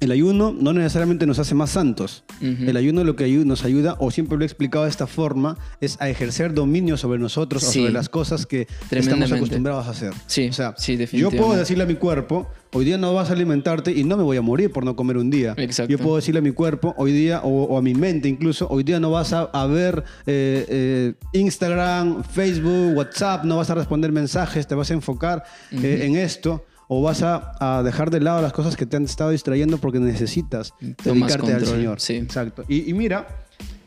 El 0.00 0.12
ayuno 0.12 0.56
no 0.58 0.72
necesariamente 0.72 1.26
nos 1.26 1.38
hace 1.38 1.54
más 1.54 1.70
santos. 1.70 2.24
El 2.40 2.76
ayuno 2.76 3.04
lo 3.04 3.16
que 3.16 3.28
nos 3.44 3.64
ayuda, 3.64 3.96
o 3.98 4.10
siempre 4.10 4.38
lo 4.38 4.44
he 4.44 4.46
explicado 4.46 4.84
de 4.84 4.90
esta 4.90 5.06
forma, 5.06 5.58
es 5.80 5.96
a 6.00 6.08
ejercer 6.08 6.54
dominio 6.54 6.96
sobre 6.96 7.18
nosotros 7.18 7.62
o 7.62 7.72
sobre 7.72 7.92
las 7.92 8.08
cosas 8.08 8.46
que 8.46 8.66
estamos 8.90 9.30
acostumbrados 9.30 9.86
a 9.86 9.90
hacer. 9.90 10.14
Sí, 10.26 10.48
o 10.48 10.52
sea, 10.52 10.74
sí, 10.78 10.98
yo 11.12 11.30
puedo 11.30 11.54
decirle 11.54 11.84
a 11.84 11.86
mi 11.86 11.96
cuerpo, 11.96 12.48
hoy 12.72 12.86
día 12.86 12.96
no 12.96 13.12
vas 13.12 13.30
a 13.30 13.34
alimentarte 13.34 13.92
y 13.92 14.04
no 14.04 14.16
me 14.16 14.22
voy 14.22 14.38
a 14.38 14.42
morir 14.42 14.72
por 14.72 14.84
no 14.84 14.96
comer 14.96 15.18
un 15.18 15.30
día. 15.30 15.54
Exacto. 15.58 15.90
Yo 15.90 15.98
puedo 15.98 16.16
decirle 16.16 16.38
a 16.38 16.42
mi 16.42 16.52
cuerpo, 16.52 16.94
hoy 16.96 17.12
día, 17.12 17.42
o, 17.44 17.76
a 17.76 17.82
mi 17.82 17.94
mente 17.94 18.28
incluso, 18.28 18.68
hoy 18.68 18.84
día 18.84 19.00
no 19.00 19.10
vas 19.10 19.32
a, 19.34 19.66
ver 19.66 20.02
eh, 20.26 20.64
eh, 20.68 21.14
Instagram, 21.32 22.24
Facebook, 22.24 22.96
WhatsApp, 22.96 23.44
no 23.44 23.58
vas 23.58 23.68
a 23.68 23.74
responder 23.74 24.12
mensajes, 24.12 24.66
te 24.66 24.74
vas 24.74 24.90
a 24.90 24.94
enfocar 24.94 25.44
eh, 25.70 26.02
en 26.04 26.16
esto 26.16 26.64
o 26.92 27.00
vas 27.02 27.22
a, 27.22 27.82
dejar 27.84 28.10
de 28.10 28.18
lado 28.18 28.42
las 28.42 28.52
cosas 28.52 28.74
que 28.74 28.84
te 28.84 28.96
han 28.96 29.04
estado 29.04 29.30
distrayendo 29.30 29.78
porque 29.78 30.00
necesitas 30.00 30.74
dedicarte 31.04 31.54
al 31.54 31.64
Señor. 31.64 32.00
Sí. 32.00 32.16
Exacto. 32.16 32.64
Y, 32.68 32.92
mira, 32.94 33.28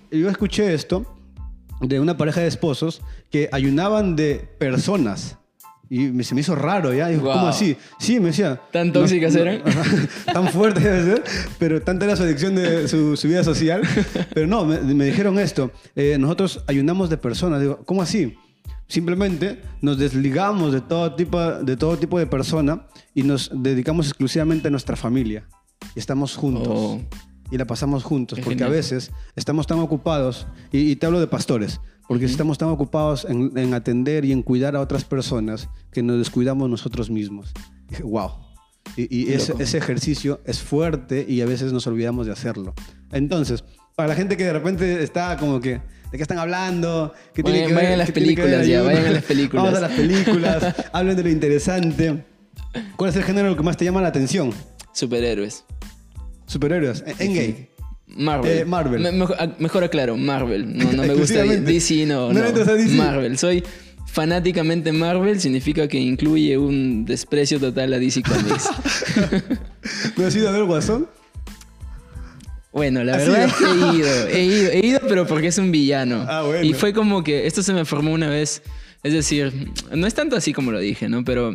yo 0.09 0.29
escuché 0.29 0.73
esto 0.73 1.05
de 1.81 1.99
una 1.99 2.15
pareja 2.15 2.39
de 2.39 2.47
esposos 2.47 3.01
que 3.29 3.49
ayunaban 3.51 4.15
de 4.15 4.47
personas. 4.57 5.37
Y 5.89 6.23
se 6.23 6.33
me 6.33 6.39
hizo 6.39 6.55
raro, 6.55 6.93
¿ya? 6.93 7.13
¿Cómo 7.17 7.47
así? 7.47 7.75
Sí, 7.99 8.21
me 8.21 8.27
decía. 8.27 8.61
¿Tan 8.71 8.93
tóxicas 8.93 9.35
eran? 9.35 9.61
tan 10.33 10.47
fuerte 10.47 10.79
debe 10.79 11.03
ser, 11.03 11.23
pero 11.59 11.81
tanta 11.81 12.05
era 12.05 12.15
su 12.15 12.23
adicción 12.23 12.55
de 12.55 12.87
su, 12.87 13.17
vida 13.23 13.43
social. 13.43 13.81
Pero 14.33 14.47
no, 14.47 14.63
me, 14.63 15.05
dijeron 15.05 15.37
esto. 15.39 15.71
Eh, 15.93 16.15
nosotros 16.17 16.63
ayunamos 16.67 17.09
de 17.09 17.17
personas. 17.17 17.59
Digo, 17.59 17.81
¿cómo 17.85 18.01
así? 18.01 18.37
Simplemente 18.93 19.59
nos 19.81 19.97
desligamos 19.97 20.71
de 20.71 20.79
todo 20.79 21.15
tipo 21.15 21.41
de, 21.41 21.77
todo 21.77 21.97
tipo 21.97 22.19
de 22.19 22.27
persona 22.27 22.85
y 23.15 23.23
nos 23.23 23.49
dedicamos 23.51 24.05
exclusivamente 24.05 24.67
a 24.67 24.69
nuestra 24.69 24.95
familia. 24.95 25.49
Y 25.95 25.99
estamos 25.99 26.35
juntos. 26.35 26.67
Oh. 26.69 27.01
Y 27.49 27.57
la 27.57 27.65
pasamos 27.65 28.03
juntos. 28.03 28.39
porque 28.43 28.63
a 28.63 28.69
veces 28.69 29.11
estamos 29.35 29.65
tan 29.65 29.79
ocupados, 29.79 30.45
y, 30.71 30.95
te 30.97 31.07
hablo 31.07 31.19
de 31.19 31.25
pastores, 31.25 31.81
porque 32.07 32.25
estamos 32.25 32.59
tan 32.59 32.69
ocupados 32.69 33.25
en, 33.25 33.57
en, 33.57 33.73
atender 33.73 34.25
y 34.25 34.31
en 34.31 34.43
cuidar 34.43 34.75
a 34.75 34.81
otras 34.81 35.05
personas 35.05 35.69
que 35.91 36.03
nos 36.03 36.19
descuidamos 36.19 36.69
nosotros 36.69 37.09
mismos. 37.09 37.51
wow. 38.03 38.29
Y, 38.95 39.23
y 39.23 39.33
ese 39.33 39.75
ejercicio 39.75 40.39
es 40.45 40.61
fuerte 40.61 41.25
y 41.27 41.41
a 41.41 41.47
veces 41.47 41.73
nos 41.73 41.87
olvidamos 41.87 42.27
de 42.27 42.33
hacerlo. 42.33 42.75
Entonces, 43.11 43.63
para 43.95 44.09
la 44.09 44.15
gente 44.15 44.37
que 44.37 44.45
de 44.45 44.53
repente 44.53 45.03
está 45.03 45.37
como 45.37 45.59
que, 45.59 45.71
¿de 46.11 46.17
qué 46.17 46.21
están 46.21 46.39
hablando? 46.39 47.13
¿Qué 47.33 47.41
Vayan- 47.43 47.67
que 47.67 47.73
vayan 47.73 47.93
a 47.93 47.97
las 47.97 48.11
tiene 48.11 48.27
ver 48.29 48.35
películas 48.35 48.67
ya, 48.67 48.81
vayan 48.81 49.05
a 49.05 49.11
las 49.11 49.23
películas. 49.31 49.63
Vamos 49.65 49.77
a 49.79 49.81
las 49.81 49.91
películas, 49.91 50.75
hablen 50.93 51.15
de 51.15 51.23
lo 51.23 51.29
interesante. 51.29 52.23
¿Cuál 52.95 53.09
es 53.11 53.15
el 53.15 53.23
género 53.23 53.55
que 53.55 53.63
más 53.63 53.77
te 53.77 53.85
llama 53.85 54.01
la 54.01 54.07
atención? 54.09 54.51
Superhéroes. 54.93 55.63
Superhéroes. 56.47 57.03
En- 57.05 57.15
Endgame. 57.27 57.69
Marvel. 58.15 58.51
Eh, 58.59 58.65
Marvel. 58.65 59.01
Me- 59.01 59.11
mejor, 59.11 59.35
ah, 59.39 59.47
mejor 59.59 59.83
aclaro, 59.83 60.17
Marvel. 60.17 60.77
No, 60.77 60.91
no 60.91 61.03
me 61.03 61.13
gusta. 61.15 61.43
DC, 61.43 62.05
no. 62.05 62.31
No 62.31 62.41
no. 62.41 62.45
a 62.47 62.51
DC. 62.75 62.95
Marvel. 62.95 63.37
Soy 63.39 63.63
fanáticamente 64.05 64.91
Marvel, 64.91 65.39
significa 65.39 65.87
que 65.87 65.97
incluye 65.99 66.55
un 66.57 67.05
desprecio 67.05 67.59
total 67.59 67.93
a 67.93 67.97
DC 67.99 68.21
Comics. 68.21 68.69
¿No 70.15 70.25
has 70.27 70.35
ido 70.35 70.49
a 70.49 70.51
ver 70.51 70.63
Guasón? 70.65 71.07
Bueno, 72.73 73.03
la 73.03 73.15
¿Has 73.15 73.27
verdad 73.27 73.45
es 73.45 73.53
que 73.53 73.65
he 73.65 73.95
ido, 73.95 74.27
he 74.27 74.43
ido, 74.43 74.71
he 74.71 74.85
ido, 74.87 74.99
pero 75.07 75.27
porque 75.27 75.47
es 75.47 75.57
un 75.59 75.71
villano. 75.71 76.25
Ah, 76.27 76.41
bueno. 76.43 76.63
Y 76.65 76.73
fue 76.73 76.91
como 76.93 77.23
que 77.23 77.45
esto 77.45 77.61
se 77.63 77.71
me 77.73 77.85
formó 77.85 78.11
una 78.11 78.27
vez, 78.29 78.63
es 79.03 79.13
decir, 79.13 79.69
no 79.93 80.07
es 80.07 80.13
tanto 80.15 80.35
así 80.35 80.53
como 80.53 80.71
lo 80.71 80.79
dije, 80.79 81.07
¿no? 81.07 81.23
Pero 81.23 81.53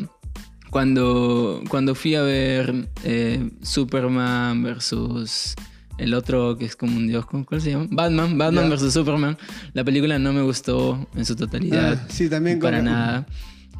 cuando, 0.70 1.62
cuando 1.68 1.94
fui 1.94 2.14
a 2.14 2.22
ver 2.22 2.88
eh, 3.04 3.50
Superman 3.62 4.62
versus 4.62 5.54
el 5.98 6.14
otro 6.14 6.56
que 6.56 6.66
es 6.66 6.76
como 6.76 6.96
un 6.96 7.08
dios, 7.08 7.26
¿cómo- 7.26 7.44
¿cuál 7.44 7.60
se 7.60 7.70
llama? 7.72 7.86
Batman, 7.90 8.38
Batman 8.38 8.64
Ya. 8.64 8.70
versus 8.70 8.92
Superman, 8.92 9.36
la 9.72 9.82
película 9.82 10.18
no 10.20 10.32
me 10.32 10.42
gustó 10.42 11.08
en 11.16 11.24
su 11.24 11.34
totalidad. 11.34 11.98
Ah, 12.00 12.06
sí, 12.08 12.28
también 12.28 12.60
Para 12.60 12.78
como- 12.78 12.90
nada. 12.90 13.26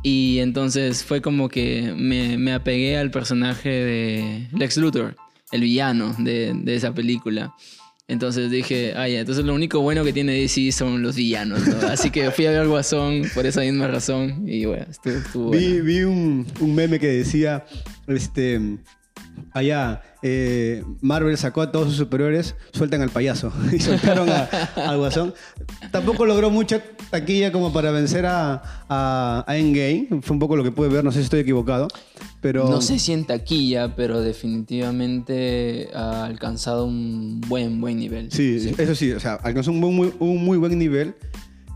Y 0.02 0.38
entonces 0.40 1.04
fue 1.04 1.20
como 1.20 1.48
que 1.48 1.92
me, 1.96 2.38
me 2.38 2.52
apegué 2.52 2.96
al 2.98 3.10
personaje 3.10 3.68
de 3.68 4.48
Lex 4.56 4.76
Luthor, 4.78 5.14
el 5.52 5.60
villano 5.62 6.14
de, 6.18 6.52
de 6.54 6.74
esa 6.74 6.92
película. 6.94 7.54
Entonces 8.10 8.50
dije, 8.50 8.94
ah, 8.96 9.06
ya, 9.06 9.20
entonces 9.20 9.44
lo 9.44 9.54
único 9.54 9.80
bueno 9.80 10.02
que 10.02 10.14
tiene 10.14 10.32
DC 10.32 10.72
son 10.72 11.02
los 11.02 11.14
villanos, 11.16 11.66
¿no? 11.68 11.76
Así 11.88 12.10
que 12.10 12.30
fui 12.30 12.46
a 12.46 12.52
ver 12.52 12.66
Guasón 12.66 13.22
por 13.34 13.44
esa 13.44 13.60
misma 13.60 13.86
razón 13.86 14.44
y 14.48 14.64
bueno, 14.64 14.86
estuvo, 14.88 15.14
estuvo 15.14 15.50
Vi, 15.50 15.68
bueno. 15.68 15.84
vi 15.84 16.02
un, 16.04 16.46
un 16.60 16.74
meme 16.74 16.98
que 16.98 17.08
decía, 17.08 17.66
este, 18.06 18.60
allá, 19.52 20.02
eh, 20.22 20.82
Marvel 21.00 21.36
sacó 21.38 21.62
a 21.62 21.72
todos 21.72 21.88
sus 21.88 21.96
superiores, 21.96 22.54
sueltan 22.72 23.02
al 23.02 23.10
payaso. 23.10 23.52
y 23.72 23.78
soltaron 23.78 24.28
a- 24.30 24.44
al 24.76 24.98
guasón. 24.98 25.34
Tampoco 25.90 26.26
logró 26.26 26.50
mucha 26.50 26.82
taquilla 27.10 27.52
como 27.52 27.72
para 27.72 27.90
vencer 27.90 28.26
a, 28.26 28.62
a, 28.88 29.44
a 29.46 29.56
Endgame. 29.56 30.08
Fue 30.22 30.34
un 30.34 30.38
poco 30.40 30.56
lo 30.56 30.64
que 30.64 30.72
pude 30.72 30.88
ver, 30.88 31.04
no 31.04 31.12
sé 31.12 31.18
si 31.18 31.24
estoy 31.24 31.40
equivocado. 31.40 31.88
Pero 32.40 32.68
No 32.70 32.80
sé 32.80 32.98
si 33.00 33.12
en 33.12 33.24
taquilla, 33.24 33.96
pero 33.96 34.20
definitivamente 34.20 35.88
ha 35.94 36.24
alcanzado 36.24 36.84
un 36.84 37.40
buen, 37.48 37.80
buen 37.80 37.98
nivel. 37.98 38.30
Sí, 38.30 38.72
eso 38.78 38.94
sí, 38.94 39.12
o 39.12 39.20
sea, 39.20 39.34
alcanzó 39.34 39.70
un 39.72 39.80
muy- 39.80 40.12
un 40.18 40.44
muy 40.44 40.58
buen 40.58 40.78
nivel, 40.78 41.14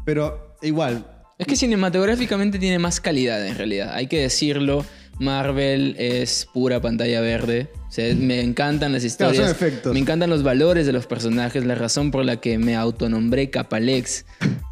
pero 0.05 0.57
igual. 0.63 1.07
Es 1.39 1.47
que 1.47 1.57
cinematográficamente 1.57 2.59
tiene 2.59 2.79
más 2.79 3.01
calidad 3.01 3.45
en 3.47 3.57
realidad, 3.57 3.93
hay 3.95 4.07
que 4.07 4.21
decirlo. 4.21 4.85
Marvel 5.23 5.95
es 5.99 6.47
pura 6.53 6.81
pantalla 6.81 7.21
verde. 7.21 7.69
O 7.89 7.93
sea, 7.93 8.15
me 8.15 8.41
encantan 8.41 8.93
las 8.93 9.03
Claro, 9.17 9.33
historias. 9.33 9.37
son 9.37 9.51
efectos. 9.69 9.93
Me 9.95 10.01
encantan 10.01 10.29
los 10.31 10.43
valores 10.43 10.87
de 10.87 10.93
los 10.93 11.07
personajes. 11.07 11.65
La 11.65 11.75
razón 11.75 12.11
por 12.11 12.25
la 12.25 12.37
que 12.41 12.59
me 12.59 12.75
autonombré 12.77 13.51
Capalex 13.51 14.25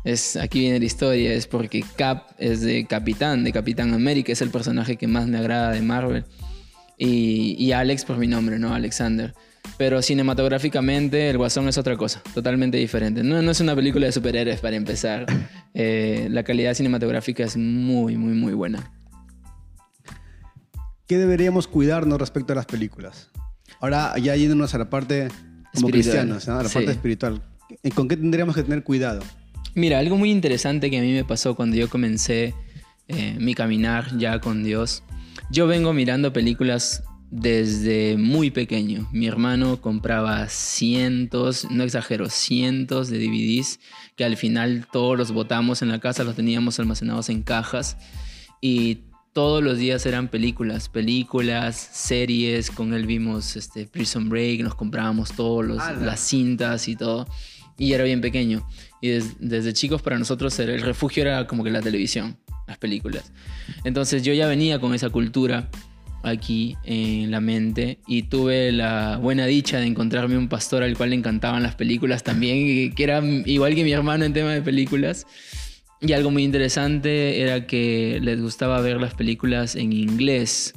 es 0.05 0.37
aquí 0.37 0.61
viene 0.61 0.79
la 0.79 0.85
historia. 0.85 1.33
Es 1.35 1.47
porque 1.47 1.85
Cap 1.97 2.33
es 2.39 2.61
de 2.63 2.87
Capitán, 2.87 3.45
de 3.45 3.53
Capitán 3.53 3.95
América. 3.95 4.33
Es 4.33 4.43
el 4.43 4.51
personaje 4.51 4.97
que 4.97 5.07
más 5.07 5.27
me 5.27 5.39
agrada 5.39 5.73
de 5.73 5.81
Marvel. 5.83 6.25
Y, 6.99 7.57
y 7.59 7.73
Alex 7.73 8.05
por 8.05 8.19
mi 8.19 8.27
nombre, 8.27 8.59
¿no? 8.59 8.75
Alexander. 8.75 9.33
Pero 9.77 10.03
cinematográficamente 10.03 11.31
el 11.31 11.39
Guasón 11.39 11.69
es 11.69 11.79
otra 11.79 11.97
cosa, 11.97 12.23
totalmente 12.35 12.77
diferente. 12.77 13.23
No, 13.23 13.41
no 13.41 13.51
es 13.51 13.61
una 13.61 13.75
película 13.75 14.07
de 14.07 14.13
superhéroes 14.13 14.61
para 14.61 14.77
empezar. 14.77 15.27
Eh, 15.75 16.29
la 16.31 16.43
calidad 16.43 16.75
cinematográfica 16.75 17.45
es 17.45 17.57
muy, 17.57 18.17
muy, 18.17 18.33
muy 18.35 18.53
buena. 18.53 18.91
¿Qué 21.11 21.19
deberíamos 21.19 21.67
cuidarnos 21.67 22.21
respecto 22.21 22.53
a 22.53 22.55
las 22.55 22.67
películas? 22.67 23.31
Ahora 23.81 24.17
ya 24.19 24.37
yéndonos 24.37 24.77
a 24.77 24.79
la 24.79 24.89
parte 24.91 25.27
como 25.27 25.89
Espiritual. 25.89 25.91
cristianos, 25.91 26.47
¿no? 26.47 26.55
a 26.61 26.63
la 26.63 26.69
Sí. 26.69 26.75
parte 26.77 26.93
espiritual. 26.93 27.43
¿Con 27.97 28.07
qué 28.07 28.17
tendríamos 28.17 28.55
que 28.55 28.63
tener 28.63 28.85
cuidado? 28.85 29.21
Mira, 29.75 29.99
algo 29.99 30.17
muy 30.17 30.31
interesante 30.31 30.89
que 30.89 30.99
a 30.99 31.03
mí 31.03 31.11
me 31.13 31.25
pasó 31.25 31.57
cuando 31.57 31.75
yo 31.75 31.91
comencé 31.91 32.55
eh, 33.09 33.37
mi 33.41 33.57
caminar 33.57 34.17
ya 34.19 34.39
con 34.39 34.63
Dios. 34.63 35.03
Yo 35.51 35.67
vengo 35.67 35.93
mirando 35.93 36.33
películas 36.33 37.03
desde 37.33 38.17
muy 38.17 38.53
pequeño. 38.53 39.09
Mi 39.11 39.27
hermano 39.27 39.81
compraba 39.81 40.49
cientos, 40.49 41.67
no 41.73 41.83
exagero, 41.83 42.31
cientos 42.31 43.09
de 43.11 43.19
DVDs 43.19 43.81
que 44.15 44.25
al 44.25 44.37
final 44.37 44.87
todos 44.93 45.19
los 45.19 45.33
botamos 45.33 45.83
en 45.83 45.89
la 45.89 45.99
casa, 45.99 46.23
los 46.23 46.37
teníamos 46.37 46.79
almacenados 46.79 47.31
en 47.31 47.43
cajas 47.43 47.97
y 48.61 49.10
todos 49.33 49.63
los 49.63 49.79
días 49.79 50.05
eran 50.07 50.29
películas, 50.29 50.89
películas, 50.89 51.77
series. 51.93 52.71
Con 52.71 52.93
él 52.95 53.07
vimos 53.07 53.57
este, 53.57 53.87
Prison 53.87 54.29
Break, 54.29 54.61
nos 54.63 54.75
comprábamos 54.75 55.33
todas 55.33 55.81
¡Hala! 55.81 56.05
las 56.07 56.21
cintas 56.21 56.89
y 56.89 56.97
todo. 56.97 57.27
Y 57.79 57.93
era 57.93 58.05
bien 58.05 58.21
pequeño. 58.21 58.67
Y 59.01 59.09
des- 59.09 59.37
desde 59.39 59.73
chicos 59.73 60.03
para 60.03 60.19
nosotros 60.19 60.59
era- 60.59 60.75
el 60.75 60.83
refugio 60.83 61.23
era 61.23 61.47
como 61.47 61.65
que 61.65 61.71
la 61.71 61.81
televisión, 61.81 62.37
las 62.67 62.77
películas. 62.79 63.33
Entonces 63.85 64.23
yo 64.23 64.33
ya 64.35 64.47
venía 64.47 64.81
con 64.81 64.95
esa 64.95 65.09
cultura 65.11 65.71
aquí 66.23 66.77
en 66.85 67.31
la 67.31 67.41
mente 67.41 67.99
y 68.07 68.25
tuve 68.25 68.73
la 68.73 69.17
buena 69.17 69.47
dicha 69.47 69.79
de 69.79 69.87
encontrarme 69.87 70.37
un 70.37 70.49
pastor 70.49 70.83
al 70.83 70.95
cual 70.95 71.11
le 71.11 71.17
encantaban 71.17 71.63
las 71.63 71.77
películas 71.77 72.23
también, 72.23 72.93
que 72.95 73.03
era 73.03 73.25
igual 73.47 73.75
que 73.75 73.85
mi 73.85 73.93
hermano 73.93 74.27
en 74.27 74.35
tema 74.35 74.51
de 74.53 74.61
películas. 74.61 75.27
Y 76.01 76.13
algo 76.13 76.31
muy 76.31 76.45
interesante 76.45 77.43
era 77.43 77.67
que 77.67 78.21
les 78.23 78.41
gustaba 78.41 78.81
ver 78.81 79.01
las 79.01 79.15
películas 79.15 79.77
en 79.77 79.93
inglés 79.93 80.73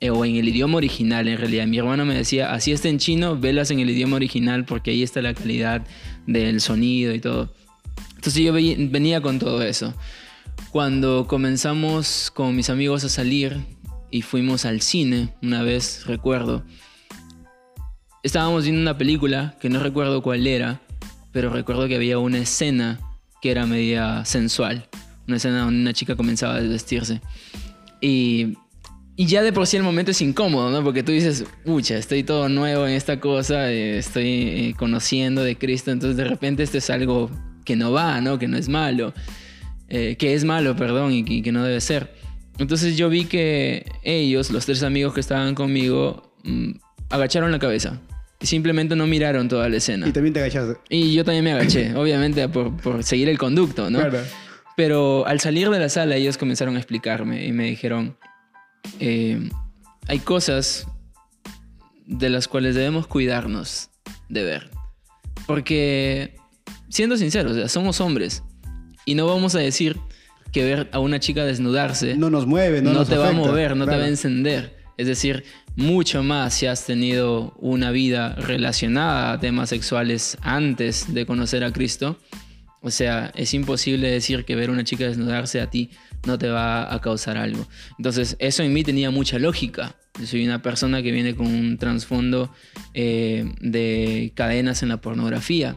eh, 0.00 0.10
o 0.10 0.24
en 0.24 0.36
el 0.36 0.48
idioma 0.48 0.76
original 0.76 1.28
en 1.28 1.38
realidad. 1.38 1.66
Mi 1.66 1.78
hermano 1.78 2.04
me 2.04 2.14
decía, 2.14 2.52
así 2.52 2.72
está 2.72 2.88
en 2.88 2.98
chino, 2.98 3.38
velas 3.38 3.70
en 3.70 3.80
el 3.80 3.88
idioma 3.88 4.16
original 4.16 4.66
porque 4.66 4.90
ahí 4.90 5.02
está 5.02 5.22
la 5.22 5.32
calidad 5.32 5.86
del 6.26 6.60
sonido 6.60 7.14
y 7.14 7.20
todo. 7.20 7.54
Entonces 8.16 8.42
yo 8.42 8.52
ve- 8.52 8.76
venía 8.90 9.22
con 9.22 9.38
todo 9.38 9.62
eso. 9.62 9.94
Cuando 10.70 11.26
comenzamos 11.26 12.30
con 12.34 12.54
mis 12.54 12.68
amigos 12.68 13.02
a 13.04 13.08
salir 13.08 13.56
y 14.10 14.20
fuimos 14.20 14.66
al 14.66 14.82
cine, 14.82 15.30
una 15.42 15.62
vez 15.62 16.04
recuerdo, 16.06 16.64
estábamos 18.22 18.64
viendo 18.64 18.82
una 18.82 18.98
película 18.98 19.56
que 19.58 19.70
no 19.70 19.80
recuerdo 19.80 20.20
cuál 20.22 20.46
era, 20.46 20.82
pero 21.32 21.48
recuerdo 21.48 21.88
que 21.88 21.96
había 21.96 22.18
una 22.18 22.38
escena 22.38 23.00
que 23.46 23.52
era 23.52 23.64
media 23.64 24.24
sensual. 24.24 24.88
Una 25.28 25.36
escena 25.36 25.60
donde 25.60 25.80
una 25.80 25.92
chica 25.92 26.16
comenzaba 26.16 26.56
a 26.56 26.60
desvestirse. 26.60 27.20
Y, 28.00 28.54
y 29.14 29.26
ya 29.26 29.40
de 29.44 29.52
por 29.52 29.68
sí 29.68 29.76
el 29.76 29.84
momento 29.84 30.10
es 30.10 30.20
incómodo, 30.20 30.68
¿no? 30.72 30.82
Porque 30.82 31.04
tú 31.04 31.12
dices, 31.12 31.44
pucha, 31.64 31.96
estoy 31.96 32.24
todo 32.24 32.48
nuevo 32.48 32.88
en 32.88 32.94
esta 32.94 33.20
cosa, 33.20 33.70
eh, 33.70 33.98
estoy 33.98 34.26
eh, 34.26 34.74
conociendo 34.76 35.44
de 35.44 35.56
Cristo, 35.56 35.92
entonces 35.92 36.16
de 36.16 36.24
repente 36.24 36.64
esto 36.64 36.78
es 36.78 36.90
algo 36.90 37.30
que 37.64 37.76
no 37.76 37.92
va, 37.92 38.20
¿no? 38.20 38.36
Que 38.36 38.48
no 38.48 38.56
es 38.56 38.68
malo. 38.68 39.14
Eh, 39.88 40.16
que 40.18 40.34
es 40.34 40.42
malo, 40.42 40.74
perdón, 40.74 41.12
y 41.12 41.22
que, 41.22 41.40
que 41.40 41.52
no 41.52 41.62
debe 41.62 41.80
ser. 41.80 42.16
Entonces 42.58 42.96
yo 42.96 43.08
vi 43.08 43.26
que 43.26 43.86
ellos, 44.02 44.50
los 44.50 44.66
tres 44.66 44.82
amigos 44.82 45.14
que 45.14 45.20
estaban 45.20 45.54
conmigo, 45.54 46.34
mm, 46.42 46.72
agacharon 47.10 47.52
la 47.52 47.60
cabeza. 47.60 48.00
Simplemente 48.46 48.94
no 48.96 49.06
miraron 49.06 49.48
toda 49.48 49.68
la 49.68 49.76
escena. 49.76 50.06
Y 50.08 50.12
también 50.12 50.32
te 50.32 50.40
agachaste. 50.40 50.78
Y 50.88 51.14
yo 51.14 51.24
también 51.24 51.44
me 51.44 51.52
agaché, 51.52 51.94
obviamente 51.96 52.48
por, 52.48 52.76
por 52.76 53.02
seguir 53.04 53.28
el 53.28 53.38
conducto, 53.38 53.90
¿no? 53.90 53.98
Claro. 53.98 54.20
Pero 54.76 55.26
al 55.26 55.40
salir 55.40 55.68
de 55.70 55.78
la 55.78 55.88
sala 55.88 56.16
ellos 56.16 56.36
comenzaron 56.38 56.76
a 56.76 56.78
explicarme 56.78 57.46
y 57.46 57.52
me 57.52 57.64
dijeron, 57.64 58.16
eh, 59.00 59.48
hay 60.06 60.18
cosas 60.20 60.86
de 62.06 62.28
las 62.30 62.46
cuales 62.46 62.74
debemos 62.74 63.06
cuidarnos 63.06 63.90
de 64.28 64.44
ver. 64.44 64.70
Porque, 65.46 66.36
siendo 66.88 67.16
sinceros, 67.16 67.52
o 67.52 67.54
sea, 67.54 67.68
somos 67.68 68.00
hombres 68.00 68.42
y 69.04 69.14
no 69.14 69.26
vamos 69.26 69.54
a 69.54 69.60
decir 69.60 69.96
que 70.52 70.64
ver 70.64 70.88
a 70.92 70.98
una 71.00 71.20
chica 71.20 71.44
desnudarse 71.44 72.16
No 72.16 72.30
nos 72.30 72.46
mueve, 72.46 72.80
no, 72.82 72.92
no, 72.92 73.00
nos 73.00 73.08
te 73.08 73.16
va 73.16 73.26
a 73.26 73.28
afecta. 73.30 73.46
mover, 73.48 73.76
no 73.76 73.84
te 73.84 73.88
Claro. 73.88 74.00
va 74.00 74.06
a 74.06 74.10
encender. 74.10 74.76
Es 74.96 75.06
decir, 75.06 75.44
mucho 75.76 76.22
más 76.22 76.54
si 76.54 76.66
has 76.66 76.86
tenido 76.86 77.54
una 77.58 77.90
vida 77.90 78.34
relacionada 78.34 79.32
a 79.32 79.40
temas 79.40 79.68
sexuales 79.68 80.38
antes 80.40 81.12
de 81.12 81.26
conocer 81.26 81.62
a 81.62 81.72
Cristo. 81.72 82.18
O 82.80 82.90
sea, 82.90 83.30
es 83.34 83.52
imposible 83.52 84.10
decir 84.10 84.44
que 84.44 84.56
ver 84.56 84.70
a 84.70 84.72
una 84.72 84.84
chica 84.84 85.04
desnudarse 85.04 85.60
a 85.60 85.68
ti 85.68 85.90
no 86.26 86.38
te 86.38 86.48
va 86.48 86.92
a 86.92 87.00
causar 87.00 87.36
algo. 87.36 87.66
Entonces, 87.98 88.36
eso 88.38 88.62
en 88.62 88.72
mí 88.72 88.82
tenía 88.84 89.10
mucha 89.10 89.38
lógica. 89.38 89.96
Yo 90.18 90.26
soy 90.26 90.44
una 90.44 90.62
persona 90.62 91.02
que 91.02 91.12
viene 91.12 91.34
con 91.34 91.46
un 91.46 91.76
trasfondo 91.78 92.52
eh, 92.94 93.52
de 93.60 94.32
cadenas 94.34 94.82
en 94.82 94.88
la 94.88 95.00
pornografía. 95.00 95.76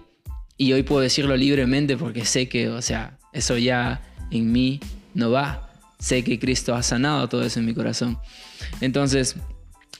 Y 0.57 0.73
hoy 0.73 0.83
puedo 0.83 1.01
decirlo 1.01 1.35
libremente 1.35 1.97
porque 1.97 2.25
sé 2.25 2.47
que, 2.47 2.69
o 2.69 2.81
sea, 2.81 3.17
eso 3.33 3.57
ya 3.57 4.01
en 4.31 4.51
mí 4.51 4.79
no 5.13 5.31
va. 5.31 5.71
Sé 5.99 6.23
que 6.23 6.39
Cristo 6.39 6.75
ha 6.75 6.83
sanado 6.83 7.27
todo 7.27 7.43
eso 7.43 7.59
en 7.59 7.65
mi 7.65 7.73
corazón. 7.73 8.17
Entonces, 8.81 9.35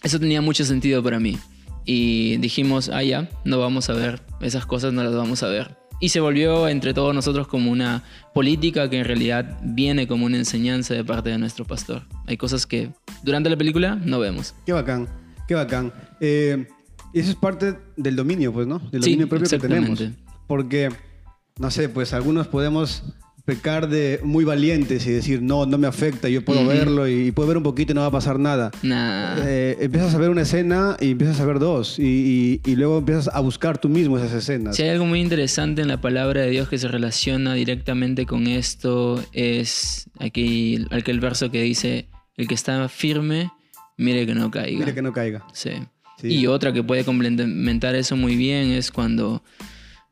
eso 0.04 0.20
tenía 0.20 0.42
mucho 0.42 0.66
sentido 0.66 1.04
para 1.04 1.20
mí. 1.20 1.38
Y 1.86 2.38
dijimos, 2.38 2.90
ah, 2.90 3.04
ya, 3.04 3.30
no 3.46 3.60
vamos 3.60 3.90
a 3.90 3.94
ver 3.94 4.22
esas 4.42 4.66
cosas, 4.66 4.94
no 4.94 5.04
las 5.04 5.14
vamos 5.16 5.44
a 5.44 5.48
ver. 5.48 5.78
Y 6.02 6.10
se 6.10 6.20
volvió 6.20 6.68
entre 6.70 6.94
todos 6.94 7.14
nosotros 7.14 7.48
como 7.48 7.72
una 7.72 8.04
política 8.34 8.90
que 8.90 9.00
en 9.00 9.06
realidad 9.06 9.60
viene 9.64 10.08
como 10.08 10.26
una 10.26 10.38
enseñanza 10.38 10.94
de 10.94 11.04
parte 11.04 11.30
de 11.30 11.38
nuestro 11.38 11.66
pastor. 11.66 12.04
Hay 12.26 12.38
cosas 12.38 12.66
que 12.66 12.92
durante 13.24 13.50
la 13.50 13.58
película 13.58 13.96
no 13.96 14.20
vemos. 14.20 14.56
Qué 14.66 14.72
bacán, 14.72 15.10
qué 15.48 15.56
bacán. 15.56 15.92
Eh, 16.22 16.68
y 17.14 17.20
eso 17.20 17.32
es 17.32 17.36
parte 17.36 17.76
del 17.98 18.16
dominio, 18.16 18.54
pues, 18.54 18.68
¿no? 18.68 18.80
Del 18.80 19.04
Sí, 19.04 19.10
dominio 19.12 19.28
propio 19.28 19.50
que 19.50 19.60
tenemos. 19.60 20.02
Porque, 20.48 20.90
no 21.58 21.70
sé, 21.72 21.90
pues 21.90 22.14
algunos 22.14 22.48
podemos 22.48 23.04
pecar 23.50 23.90
de 23.90 24.20
muy 24.24 24.44
valientes 24.46 25.06
y 25.08 25.12
decir, 25.12 25.42
no, 25.42 25.66
no 25.66 25.78
me 25.78 25.88
afecta, 25.88 26.30
yo 26.30 26.44
puedo 26.46 26.66
verlo 26.68 27.08
y, 27.08 27.28
y 27.28 27.32
puedo 27.32 27.48
ver 27.48 27.58
un 27.58 27.64
poquito 27.64 27.92
y 27.92 27.96
no 27.96 28.02
va 28.02 28.08
a 28.08 28.12
pasar 28.12 28.40
nada. 28.40 28.70
Nah. 28.84 29.38
Eh, 29.46 29.78
empiezas 29.82 30.14
a 30.14 30.18
ver 30.20 30.30
una 30.30 30.44
escena 30.44 30.96
y 31.00 31.12
empiezas 31.12 31.40
a 31.40 31.46
ver 31.46 31.58
dos 31.60 31.98
y, 32.00 32.04
y- 32.04 32.72
y 32.72 32.76
luego 32.76 33.00
empiezas 33.00 33.30
a 33.34 33.40
buscar 33.40 33.78
tú 33.80 33.90
mismo 33.90 34.18
esas 34.18 34.34
escenas. 34.34 34.76
Si 34.76 34.84
hay 34.84 34.90
algo 34.90 35.06
muy 35.06 35.20
interesante 35.20 35.82
en 35.82 35.88
la 35.88 36.00
palabra 36.00 36.42
de 36.42 36.50
Dios 36.52 36.70
que 36.70 36.78
se 36.78 36.88
relaciona 36.88 37.54
directamente 37.56 38.26
con 38.26 38.48
esto, 38.48 39.24
es 39.34 40.10
aquí, 40.20 40.86
aquel 40.92 41.20
verso 41.20 41.50
que 41.52 41.62
dice, 41.64 42.08
el 42.38 42.48
que 42.48 42.54
está 42.56 42.88
firme, 42.90 43.52
mire 43.98 44.26
que 44.26 44.36
no 44.36 44.52
caiga. 44.52 44.80
Mira 44.80 44.94
que 44.94 45.02
no 45.02 45.12
caiga. 45.12 45.46
Sí. 45.54 45.72
Sí. 46.22 46.28
Y 46.28 46.48
otra 46.48 46.72
que 46.74 46.84
puede 46.84 47.04
complementar 47.06 47.96
eso 47.96 48.16
muy 48.18 48.36
bien 48.36 48.72
es 48.72 48.92
cuando 48.92 49.42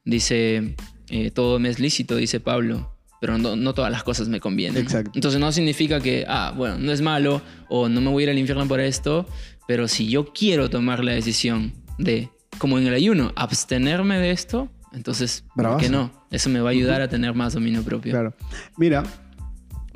dice, 0.06 0.76
eh, 1.10 1.32
todo 1.32 1.60
me 1.60 1.69
es 1.69 1.80
lícito, 1.80 2.15
dice 2.15 2.39
Pablo, 2.39 2.97
pero 3.21 3.38
no, 3.38 3.56
no 3.56 3.73
todas 3.73 3.91
las 3.91 4.03
cosas 4.03 4.27
me 4.30 4.39
convienen. 4.39 4.82
Exacto. 4.84 5.12
Entonces 5.15 5.39
no 5.39 5.51
significa 5.51 5.99
que, 5.99 6.25
ah, 6.27 6.53
bueno, 6.56 6.77
no 6.77 6.91
es 6.91 7.01
malo 7.01 7.41
o 7.69 7.89
no 7.89 8.01
me 8.01 8.10
voy 8.10 8.23
a 8.23 8.25
ir 8.25 8.30
al 8.32 8.38
infierno 8.38 8.67
por 8.67 8.80
esto, 8.80 9.25
pero 9.67 9.88
si 9.88 10.08
yo 10.10 10.32
quiero 10.34 10.69
tomar 10.69 11.03
la 11.03 11.12
decisión 11.13 11.73
de, 11.97 12.30
como 12.58 12.77
en 12.77 12.88
el 12.88 12.93
ayuno, 12.93 13.32
abstenerme 13.36 14.19
de 14.19 14.32
esto, 14.32 14.69
entonces, 14.93 15.43
¿por 15.56 15.77
qué 15.77 15.89
no? 15.89 16.12
Eso 16.32 16.49
me 16.49 16.60
va 16.62 16.69
a 16.69 16.71
ayudar 16.71 17.01
a 17.01 17.08
tener 17.10 17.34
más 17.34 17.53
dominio 17.53 17.84
propio. 17.84 18.12
Claro. 18.13 18.34
Mira, 18.77 19.03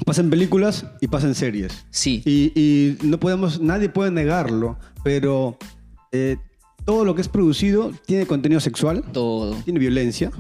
pasan 0.05 0.29
películas 0.29 0.86
y 0.99 1.07
pasan 1.07 1.34
series. 1.36 1.86
Sí, 1.89 2.21
Y, 2.25 2.51
y 2.60 2.97
no 3.03 3.19
podemos, 3.19 3.60
nadie 3.62 3.89
puede 3.89 4.12
negarlo, 4.12 4.77
pero 5.03 5.57
eh, 6.12 6.38
todo 6.86 7.05
lo 7.05 7.15
que 7.15 7.21
es 7.21 7.27
producido 7.29 7.91
tiene 8.05 8.25
contenido 8.25 8.60
sexual, 8.60 9.03
todo. 9.13 9.55
tiene 9.63 9.79
violencia, 9.79 10.31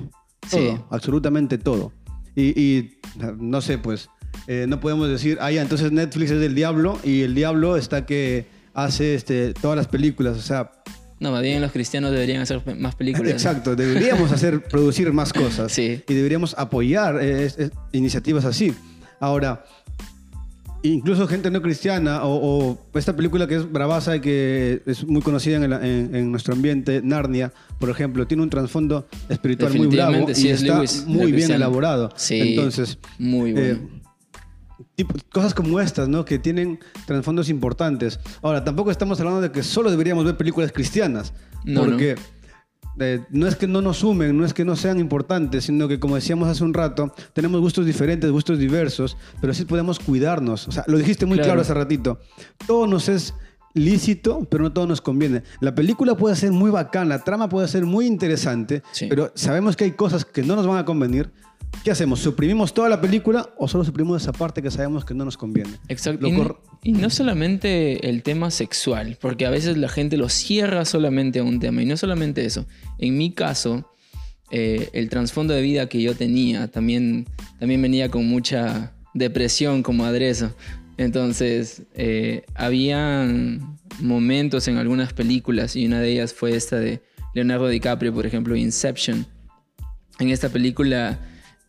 Sí. 0.47 0.57
todo, 0.57 0.87
absolutamente 0.89 1.57
todo. 1.59 1.91
Y, 2.35 2.59
y, 2.59 2.97
no 3.39 3.61
sé, 3.61 3.77
pues, 3.77 4.09
eh, 4.47 4.65
no 4.67 4.79
podemos 4.79 5.09
decir, 5.09 5.37
ah, 5.41 5.51
ya, 5.51 5.61
entonces 5.61 5.91
Netflix 5.91 6.31
es 6.31 6.39
del 6.39 6.55
diablo 6.55 6.99
y 7.03 7.21
el 7.21 7.35
diablo 7.35 7.75
está 7.77 8.05
que 8.05 8.45
hace 8.73 9.15
este, 9.15 9.53
todas 9.53 9.75
las 9.77 9.87
películas, 9.87 10.37
o 10.37 10.41
sea, 10.41 10.71
No, 11.19 11.31
más 11.31 11.41
bien 11.43 11.61
los 11.61 11.71
cristianos 11.71 12.11
deberían 12.11 12.41
hacer 12.41 12.61
más 12.77 12.95
películas. 12.95 13.31
Exacto, 13.31 13.75
deberíamos 13.75 14.31
hacer, 14.31 14.63
producir 14.63 15.11
más 15.13 15.33
cosas 15.33 15.71
Sí. 15.71 16.01
y 16.07 16.13
deberíamos 16.13 16.55
apoyar 16.57 17.21
eh, 17.21 17.45
es- 17.45 17.59
es- 17.59 17.71
iniciativas 17.91 18.45
así. 18.45 18.73
Ahora, 19.19 19.63
incluso 20.83 21.27
gente 21.27 21.51
no 21.51 21.61
cristiana 21.61 22.23
o, 22.23 22.77
o 22.93 22.97
esta 22.97 23.15
película 23.15 23.47
que 23.47 23.55
es 23.55 23.71
bravaza 23.71 24.15
y 24.15 24.19
que 24.21 24.81
es 24.85 25.05
muy 25.05 25.21
conocida 25.21 25.57
en, 25.57 25.63
el- 25.63 25.73
en- 25.73 26.15
en 26.15 26.31
nuestro 26.31 26.53
ambiente, 26.53 27.01
Narnia, 27.03 27.53
por 27.79 27.89
ejemplo, 27.89 28.25
tiene 28.27 28.43
un 28.43 28.49
trasfondo 28.49 29.07
espiritual 29.29 29.73
muy 29.75 29.87
bravo 29.87 30.11
Definitivamente, 30.27 30.31
y 30.31 30.43
C.S. 30.43 30.63
está 30.65 30.75
Lewis, 30.77 31.03
muy 31.05 31.17
bien 31.17 31.31
cristiano. 31.33 31.55
elaborado. 31.55 32.09
Sí, 32.15 32.39
Entonces, 32.39 32.97
muy 33.19 33.51
bueno. 33.53 33.67
eh, 33.67 33.79
tipo- 34.95 35.13
cosas 35.31 35.53
como 35.53 35.79
estas, 35.79 36.07
¿no? 36.09 36.25
Que 36.25 36.39
tienen 36.39 36.79
trasfondos 37.05 37.49
importantes. 37.49 38.19
Ahora, 38.41 38.63
tampoco 38.63 38.91
estamos 38.91 39.19
hablando 39.19 39.41
de 39.41 39.51
que 39.51 39.63
solo 39.63 39.91
deberíamos 39.91 40.25
ver 40.25 40.37
películas 40.37 40.71
cristianas, 40.71 41.33
No, 41.63 41.81
porque 41.85 42.15
eh, 42.99 43.21
no 43.29 43.47
es 43.47 43.55
que 43.55 43.67
no 43.67 43.81
nos 43.81 43.97
sumen, 43.97 44.37
no 44.37 44.45
es 44.45 44.53
que 44.53 44.65
no 44.65 44.75
sean 44.75 44.99
importantes, 44.99 45.65
sino 45.65 45.87
que 45.87 45.99
como 45.99 46.15
decíamos 46.15 46.47
hace 46.49 46.63
un 46.63 46.73
rato, 46.73 47.13
tenemos 47.33 47.61
gustos 47.61 47.85
diferentes, 47.85 48.29
gustos 48.31 48.59
diversos, 48.59 49.17
pero 49.39 49.53
sí 49.53 49.65
podemos 49.65 49.99
cuidarnos. 49.99 50.67
O 50.67 50.71
sea, 50.71 50.83
lo 50.87 50.97
dijiste 50.97 51.25
muy 51.25 51.37
Claro. 51.37 51.47
claro 51.49 51.61
hace 51.61 51.73
ratito. 51.73 52.19
Todo 52.67 52.87
nos 52.87 53.07
es 53.09 53.33
lícito, 53.73 54.45
pero 54.49 54.63
no 54.63 54.73
todo 54.73 54.85
nos 54.87 55.01
conviene. 55.01 55.43
La 55.61 55.73
película 55.73 56.15
puede 56.15 56.35
ser 56.35 56.51
muy 56.51 56.69
bacana, 56.71 57.05
la 57.17 57.23
trama 57.23 57.47
puede 57.47 57.67
ser 57.67 57.85
muy 57.85 58.05
interesante, 58.05 58.83
Sí. 58.91 59.07
pero 59.07 59.31
sabemos 59.35 59.75
que 59.75 59.85
hay 59.85 59.91
cosas 59.91 60.25
que 60.25 60.43
no 60.43 60.55
nos 60.55 60.67
van 60.67 60.77
a 60.77 60.85
convenir. 60.85 61.31
¿Qué 61.83 61.89
hacemos? 61.89 62.19
¿Suprimimos 62.19 62.73
toda 62.73 62.89
la 62.89 63.01
película 63.01 63.49
o 63.57 63.67
solo 63.67 63.83
suprimimos 63.83 64.21
esa 64.21 64.33
parte 64.33 64.61
que 64.61 64.69
sabemos 64.69 65.03
que 65.03 65.15
no 65.15 65.25
nos 65.25 65.35
conviene? 65.35 65.71
Exacto. 65.87 66.27
Y, 66.83 66.93
no 66.93 67.09
solamente 67.09 68.07
el 68.09 68.21
tema 68.23 68.51
sexual, 68.51 69.17
porque 69.19 69.45
a 69.45 69.49
veces 69.49 69.77
la 69.77 69.89
gente 69.89 70.17
lo 70.17 70.29
cierra 70.29 70.85
solamente 70.85 71.39
a 71.39 71.43
un 71.43 71.59
tema. 71.59 71.81
Y 71.81 71.85
no 71.85 71.97
solamente 71.97 72.45
eso. 72.45 72.65
En 72.99 73.17
mi 73.17 73.31
caso, 73.31 73.91
eh, 74.51 74.89
el 74.93 75.09
trasfondo 75.09 75.53
de 75.53 75.61
vida 75.61 75.89
que 75.89 76.01
yo 76.01 76.15
tenía 76.15 76.67
también, 76.67 77.27
también 77.59 77.81
venía 77.81 78.09
con 78.09 78.27
mucha 78.27 78.93
depresión 79.13 79.81
como 79.81 80.05
aderezo. 80.05 80.55
Entonces, 80.97 81.83
eh, 81.95 82.43
habían 82.53 83.79
momentos 83.99 84.67
en 84.67 84.77
algunas 84.77 85.13
películas, 85.13 85.75
y 85.75 85.85
una 85.85 85.99
de 85.99 86.11
ellas 86.11 86.33
fue 86.33 86.55
esta 86.55 86.77
de 86.77 87.01
Leonardo 87.33 87.67
DiCaprio, 87.67 88.13
por 88.13 88.25
ejemplo, 88.25 88.55
Inception. 88.55 89.25
En 90.19 90.29
esta 90.29 90.49
película, 90.49 91.19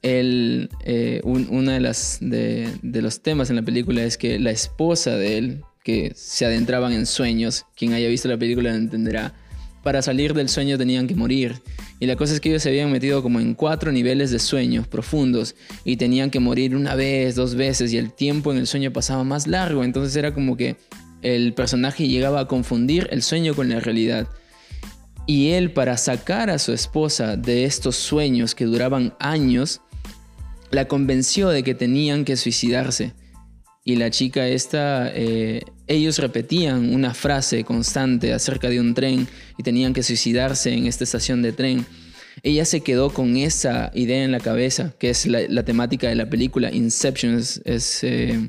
él, 0.03 0.69
eh, 0.85 1.21
un- 1.25 1.49
una 1.51 1.75
de 1.75 1.81
las 1.81 2.19
de, 2.21 2.69
de 2.83 3.03
los 3.03 3.23
temas 3.23 3.51
en 3.51 3.57
la 3.57 3.63
película 3.63 4.03
es 4.03 4.19
que 4.19 4.39
la 4.39 4.51
esposa 4.51 5.17
de 5.17 5.39
él, 5.39 5.63
que 5.85 6.13
se 6.15 6.45
adentraban 6.45 6.93
en 6.93 7.07
sueños, 7.07 7.67
quien 7.77 7.93
haya 7.93 8.09
visto 8.09 8.29
la 8.29 8.37
película 8.39 8.75
entenderá, 8.75 9.35
para 9.83 10.01
salir 10.01 10.33
del 10.33 10.49
sueño 10.49 10.79
tenían 10.79 11.09
que 11.09 11.17
morir. 11.17 11.61
Y 11.99 12.07
la 12.07 12.15
cosa 12.15 12.35
es 12.35 12.41
que 12.41 12.51
ellos 12.51 12.63
se 12.63 12.69
habían 12.69 12.93
metido 12.93 13.21
como 13.23 13.41
en 13.41 13.55
cuatro 13.55 13.91
niveles 13.91 14.31
de 14.31 14.39
sueños 14.39 14.87
profundos 14.87 15.57
y 15.85 15.97
tenían 15.97 16.31
que 16.31 16.39
morir 16.39 16.77
una 16.77 16.95
vez, 16.95 17.35
dos 17.35 17.57
veces 17.57 17.93
y 17.93 17.99
el 17.99 18.13
tiempo 18.13 18.53
en 18.53 18.59
el 18.59 18.67
sueño 18.69 18.93
pasaba 18.93 19.25
más 19.25 19.47
largo. 19.49 19.83
Entonces 19.83 20.15
era 20.15 20.33
como 20.35 20.57
que 20.57 20.77
el 21.23 21.53
personaje 21.55 22.07
llegaba 22.09 22.41
a 22.41 22.49
confundir 22.49 23.09
el 23.11 23.23
sueño 23.23 23.55
con 23.55 23.69
la 23.69 23.81
realidad. 23.81 24.29
Y 25.27 25.51
él 25.51 25.73
para 25.73 25.97
sacar 25.97 26.51
a 26.51 26.59
su 26.59 26.73
esposa 26.73 27.37
de 27.37 27.65
estos 27.65 27.97
sueños 27.97 28.55
que 28.55 28.65
duraban 28.65 29.15
años, 29.21 29.81
la 30.73 30.87
convenció 30.87 31.51
de 31.51 31.63
que 31.63 31.75
tenían 31.75 32.25
que 32.25 32.37
suicidarse. 32.37 33.13
Y 33.85 33.97
la 33.97 34.11
chica 34.11 34.47
esta, 34.49 35.11
eh, 35.13 35.63
ellos 35.87 36.19
repetían 36.19 36.95
una 36.95 37.15
frase 37.15 37.65
constante 37.65 38.33
acerca 38.33 38.69
de 38.69 38.81
un 38.81 38.95
tren 38.95 39.29
y 39.59 39.63
tenían 39.63 39.93
que 39.93 40.03
suicidarse 40.03 40.73
en 40.73 40.87
esta 40.87 41.05
estación 41.05 41.43
de 41.43 41.53
tren. 41.53 41.85
Ella 42.43 42.65
se 42.65 42.81
quedó 42.81 43.11
con 43.11 43.37
esa 43.37 43.91
idea 43.95 44.25
en 44.25 44.33
la 44.33 44.41
cabeza, 44.41 44.95
que 44.99 45.11
es 45.11 45.27
la, 45.27 45.41
la 45.49 45.65
temática 45.65 46.09
de 46.09 46.15
la 46.15 46.31
película. 46.31 46.73
Inception 46.73 47.37
es, 47.39 47.61
es, 47.65 48.03
eh, 48.05 48.49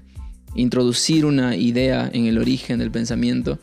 introducir 0.55 1.25
una 1.25 1.55
idea 1.55 2.09
en 2.13 2.25
el 2.27 2.37
origen 2.37 2.79
del 2.79 2.91
pensamiento. 2.91 3.59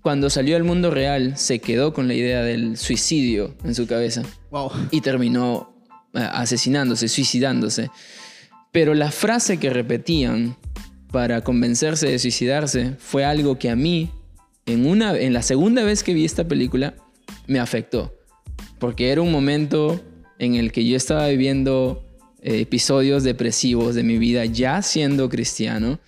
Cuando 0.00 0.30
salió 0.30 0.56
al 0.56 0.64
mundo 0.64 0.90
real, 0.90 1.36
se 1.36 1.58
quedó 1.58 1.92
con 1.92 2.08
la 2.08 2.14
idea 2.14 2.42
del 2.42 2.76
suicidio 2.76 3.54
en 3.64 3.74
su 3.74 3.86
cabeza 3.86 4.22
Wow. 4.50 4.70
y 4.90 5.00
terminó 5.00 5.71
asesinándose, 6.14 7.08
suicidándose. 7.08 7.90
Pero 8.72 8.94
la 8.94 9.10
frase 9.10 9.58
que 9.58 9.70
repetían 9.70 10.56
para 11.10 11.42
convencerse 11.42 12.08
de 12.08 12.18
suicidarse 12.18 12.96
fue 12.98 13.24
algo 13.24 13.58
que 13.58 13.70
a 13.70 13.76
mí, 13.76 14.10
en, 14.66 14.86
una, 14.86 15.16
en 15.16 15.32
la 15.32 15.42
segunda 15.42 15.84
vez 15.84 16.02
que 16.02 16.14
vi 16.14 16.24
esta 16.24 16.48
película, 16.48 16.94
me 17.46 17.60
afectó. 17.60 18.14
Porque 18.78 19.10
era 19.10 19.20
un 19.20 19.30
momento 19.30 20.00
en 20.38 20.54
el 20.54 20.72
que 20.72 20.86
yo 20.86 20.96
estaba 20.96 21.28
viviendo 21.28 22.04
eh, 22.40 22.60
episodios 22.60 23.22
depresivos 23.22 23.94
de 23.94 24.02
mi 24.02 24.18
vida 24.18 24.44
ya 24.44 24.82
siendo 24.82 25.28
cristiano. 25.28 26.00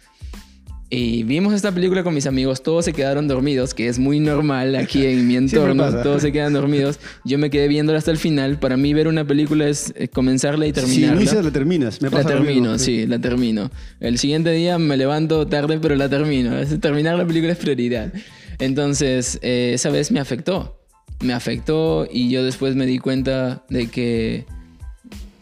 Y 0.96 1.24
vimos 1.24 1.52
esta 1.54 1.72
película 1.72 2.04
con 2.04 2.14
mis 2.14 2.26
amigos, 2.26 2.62
todos 2.62 2.84
se 2.84 2.92
quedaron 2.92 3.26
dormidos, 3.26 3.74
que 3.74 3.88
es 3.88 3.98
muy 3.98 4.20
normal 4.20 4.76
aquí 4.76 5.04
en 5.06 5.26
mi 5.26 5.34
entorno, 5.44 5.90
todos 6.02 6.22
se 6.22 6.30
quedan 6.30 6.52
dormidos. 6.52 7.00
Yo 7.24 7.36
me 7.36 7.50
quedé 7.50 7.66
viéndola 7.66 7.98
hasta 7.98 8.12
el 8.12 8.16
final. 8.18 8.58
Para 8.60 8.76
mí 8.76 8.94
ver 8.94 9.08
una 9.08 9.26
película 9.26 9.66
es 9.68 9.92
eh, 9.96 10.06
comenzarla 10.06 10.66
y 10.66 10.68
Si 10.68 10.74
terminarla. 10.74 11.16
inicias, 11.20 11.44
la 11.44 11.50
terminas. 11.50 12.00
Me 12.00 12.10
La 12.10 12.16
pasa 12.18 12.28
lo 12.30 12.36
termino, 12.36 12.60
mismo. 12.72 12.78
sí, 12.78 13.06
la 13.06 13.18
termino. 13.18 13.70
El 13.98 14.18
siguiente 14.18 14.52
día 14.52 14.78
me 14.78 14.96
levanto 14.96 15.46
tarde, 15.48 15.78
pero 15.82 15.96
la 15.96 16.08
termino. 16.08 16.52
Terminar 16.80 17.18
la 17.18 17.26
película 17.26 17.52
es 17.54 17.58
prioridad. 17.58 18.12
Entonces, 18.60 19.40
eh, 19.42 19.72
esa 19.74 19.90
vez 19.90 20.12
me 20.12 20.20
afectó. 20.20 20.80
Me 21.22 21.32
afectó 21.32 22.06
y 22.08 22.30
yo 22.30 22.44
después 22.44 22.76
me 22.76 22.86
di 22.86 22.98
cuenta 22.98 23.64
de 23.68 23.88
que 23.88 24.44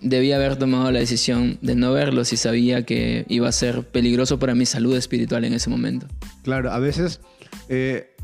debía 0.02 0.36
haber 0.36 0.56
tomado 0.56 0.90
la 0.90 0.98
decisión 0.98 1.58
de 1.62 1.74
no 1.74 1.92
verlo 1.92 2.24
si 2.24 2.36
sabía 2.36 2.84
que 2.84 3.24
iba 3.28 3.48
a 3.48 3.52
ser 3.52 3.82
peligroso 3.86 4.38
para 4.38 4.54
mi 4.54 4.66
salud 4.66 4.96
espiritual 4.96 5.44
en 5.44 5.52
ese 5.54 5.70
momento. 5.70 6.06
Claro, 6.42 6.70
a 6.72 6.78
veces 6.78 7.20
eh, 7.68 8.14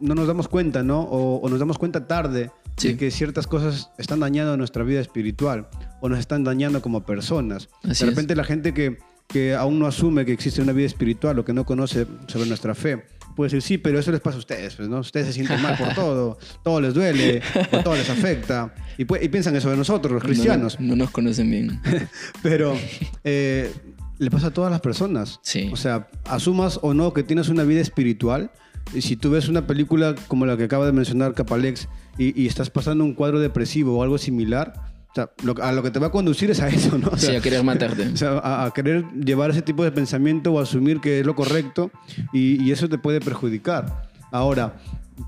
no 0.00 0.14
nos 0.14 0.26
damos 0.26 0.48
cuenta, 0.48 0.82
¿no? 0.82 1.02
O, 1.02 1.36
o 1.40 1.48
nos 1.48 1.58
damos 1.58 1.78
cuenta 1.78 2.06
tarde 2.06 2.50
Sí. 2.78 2.88
de 2.88 2.96
que 2.98 3.10
ciertas 3.10 3.46
cosas 3.46 3.90
están 3.96 4.20
dañando 4.20 4.54
nuestra 4.58 4.82
vida 4.84 5.00
espiritual 5.00 5.66
o 6.02 6.10
nos 6.10 6.18
están 6.18 6.44
dañando 6.44 6.82
como 6.82 7.06
personas. 7.06 7.70
Así 7.82 8.04
de 8.04 8.10
es. 8.10 8.14
repente 8.14 8.36
la 8.36 8.44
gente 8.44 8.74
que, 8.74 8.98
que 9.28 9.54
aún 9.54 9.78
no 9.78 9.86
asume 9.86 10.26
que 10.26 10.32
existe 10.32 10.60
una 10.60 10.72
vida 10.72 10.84
espiritual 10.86 11.38
o 11.38 11.44
que 11.46 11.54
no 11.54 11.64
conoce 11.64 12.06
sobre 12.26 12.46
nuestra 12.46 12.74
fe, 12.74 13.06
puede 13.36 13.50
decir, 13.50 13.62
sí, 13.62 13.78
pero 13.78 13.98
eso 13.98 14.10
les 14.10 14.20
pasa 14.20 14.36
a 14.36 14.40
ustedes, 14.40 14.74
pues, 14.74 14.88
¿no? 14.88 15.00
Ustedes 15.00 15.26
se 15.26 15.32
sienten 15.34 15.62
mal 15.62 15.76
por 15.76 15.94
todo, 15.94 16.38
todo 16.64 16.80
les 16.80 16.94
duele, 16.94 17.42
o 17.70 17.82
todo 17.82 17.94
les 17.94 18.08
afecta. 18.08 18.74
Y, 18.98 19.02
y 19.02 19.28
piensan 19.28 19.54
eso 19.54 19.70
de 19.70 19.76
nosotros, 19.76 20.12
los 20.12 20.22
cristianos. 20.22 20.80
No, 20.80 20.88
no 20.88 20.96
nos 20.96 21.10
conocen 21.10 21.50
bien. 21.50 21.80
Pero 22.42 22.76
eh, 23.22 23.72
le 24.18 24.30
pasa 24.30 24.48
a 24.48 24.50
todas 24.50 24.70
las 24.72 24.80
personas. 24.80 25.38
Sí. 25.42 25.68
O 25.72 25.76
sea, 25.76 26.08
asumas 26.24 26.80
o 26.82 26.94
no 26.94 27.12
que 27.12 27.22
tienes 27.22 27.48
una 27.48 27.62
vida 27.62 27.80
espiritual. 27.80 28.50
Y 28.94 29.02
si 29.02 29.16
tú 29.16 29.30
ves 29.30 29.48
una 29.48 29.66
película 29.66 30.14
como 30.28 30.46
la 30.46 30.56
que 30.56 30.64
acaba 30.64 30.86
de 30.86 30.92
mencionar 30.92 31.34
Capalex 31.34 31.88
y, 32.18 32.40
y 32.40 32.46
estás 32.46 32.70
pasando 32.70 33.04
un 33.04 33.14
cuadro 33.14 33.38
depresivo 33.40 33.98
o 33.98 34.02
algo 34.02 34.16
similar, 34.16 34.95
o 35.16 35.22
sea, 35.22 35.30
lo- 35.42 35.62
a 35.64 35.72
lo 35.72 35.82
que 35.82 35.90
te 35.90 35.98
va 35.98 36.08
a 36.08 36.10
conducir 36.10 36.50
es 36.50 36.60
a 36.60 36.68
eso, 36.68 36.98
¿no? 36.98 37.08
O 37.08 37.16
Sí, 37.16 37.26
sea, 37.26 37.38
a 37.38 37.42
querer 37.42 37.62
matarte. 37.64 38.06
o 38.12 38.16
sea, 38.16 38.32
a, 38.38 38.66
a 38.66 38.70
querer 38.72 39.04
llevar 39.14 39.50
ese 39.50 39.62
tipo 39.62 39.82
de 39.82 39.90
pensamiento 39.92 40.52
o 40.52 40.60
asumir 40.60 41.00
que 41.00 41.20
es 41.20 41.26
lo 41.26 41.34
correcto 41.34 41.90
y, 42.32 42.62
y 42.62 42.70
eso 42.72 42.88
te 42.88 42.98
puede 42.98 43.20
perjudicar. 43.20 44.08
Ahora, 44.30 44.76